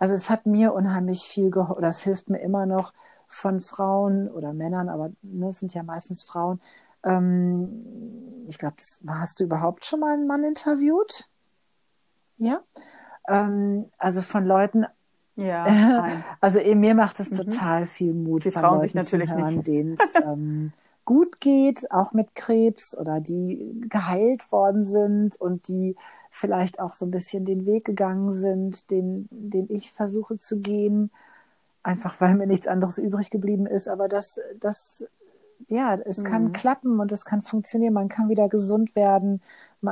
[0.00, 2.94] also es hat mir unheimlich viel geholfen, oder es hilft mir immer noch
[3.28, 6.58] von Frauen oder Männern, aber ne, es sind ja meistens Frauen.
[7.04, 8.76] Ähm, ich glaube,
[9.08, 11.28] hast du überhaupt schon mal einen Mann interviewt?
[12.38, 12.62] Ja.
[13.28, 14.86] Ähm, also von Leuten.
[15.40, 16.22] Ja.
[16.40, 17.36] also eben, mir macht es mhm.
[17.36, 20.72] total viel Mut, die von Frauen Leuten zu hören, denen es ähm,
[21.04, 25.96] gut geht, auch mit Krebs oder die geheilt worden sind und die
[26.30, 31.10] vielleicht auch so ein bisschen den Weg gegangen sind, den, den ich versuche zu gehen,
[31.82, 33.88] einfach weil mir nichts anderes übrig geblieben ist.
[33.88, 35.04] Aber das, das,
[35.68, 36.24] ja, es mhm.
[36.24, 37.94] kann klappen und es kann funktionieren.
[37.94, 39.42] Man kann wieder gesund werden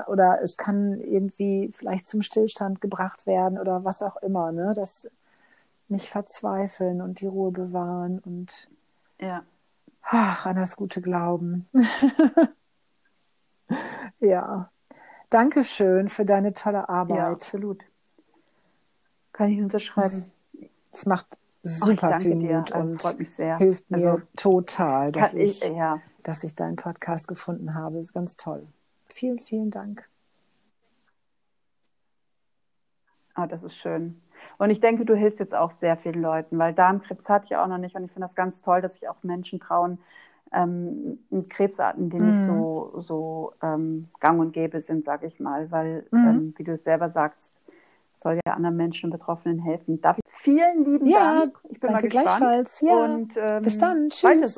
[0.06, 4.52] oder es kann irgendwie vielleicht zum Stillstand gebracht werden oder was auch immer.
[4.52, 4.74] Ne?
[4.76, 5.08] Das
[5.88, 8.68] nicht verzweifeln und die Ruhe bewahren und
[9.20, 9.44] ja.
[10.02, 11.66] ach, an das gute Glauben.
[14.20, 14.70] ja.
[15.30, 17.18] Dankeschön für deine tolle Arbeit.
[17.18, 17.82] Ja, absolut.
[19.32, 20.24] Kann ich unterschreiben.
[20.92, 21.26] Es macht
[21.62, 23.26] super Ach, viel Mut also, und
[23.58, 26.00] hilft mir also, total, dass ich, ich ja.
[26.22, 27.98] dass ich deinen Podcast gefunden habe.
[27.98, 28.66] Ist ganz toll.
[29.06, 30.08] Vielen, vielen Dank.
[33.34, 34.20] Ah, das ist schön.
[34.58, 37.68] Und ich denke, du hilfst jetzt auch sehr vielen Leuten, weil Darmkrebs hatte ich auch
[37.68, 39.98] noch nicht und ich finde das ganz toll, dass sich auch Menschen trauen,
[40.52, 41.18] ähm,
[41.48, 42.30] Krebsarten, die mhm.
[42.32, 46.26] nicht so, so ähm, gang und gäbe sind, sage ich mal, weil, mhm.
[46.26, 47.58] ähm, wie du es selber sagst,
[48.14, 50.00] soll ja anderen Menschen und Betroffenen helfen.
[50.00, 51.58] Darf ich vielen lieben ja, Dank.
[51.68, 52.26] Ich bin mal gespannt.
[52.26, 52.80] Gleichfalls.
[52.80, 53.04] Ja.
[53.04, 54.08] Und, ähm, Bis dann.
[54.08, 54.20] Tschüss.
[54.20, 54.56] so.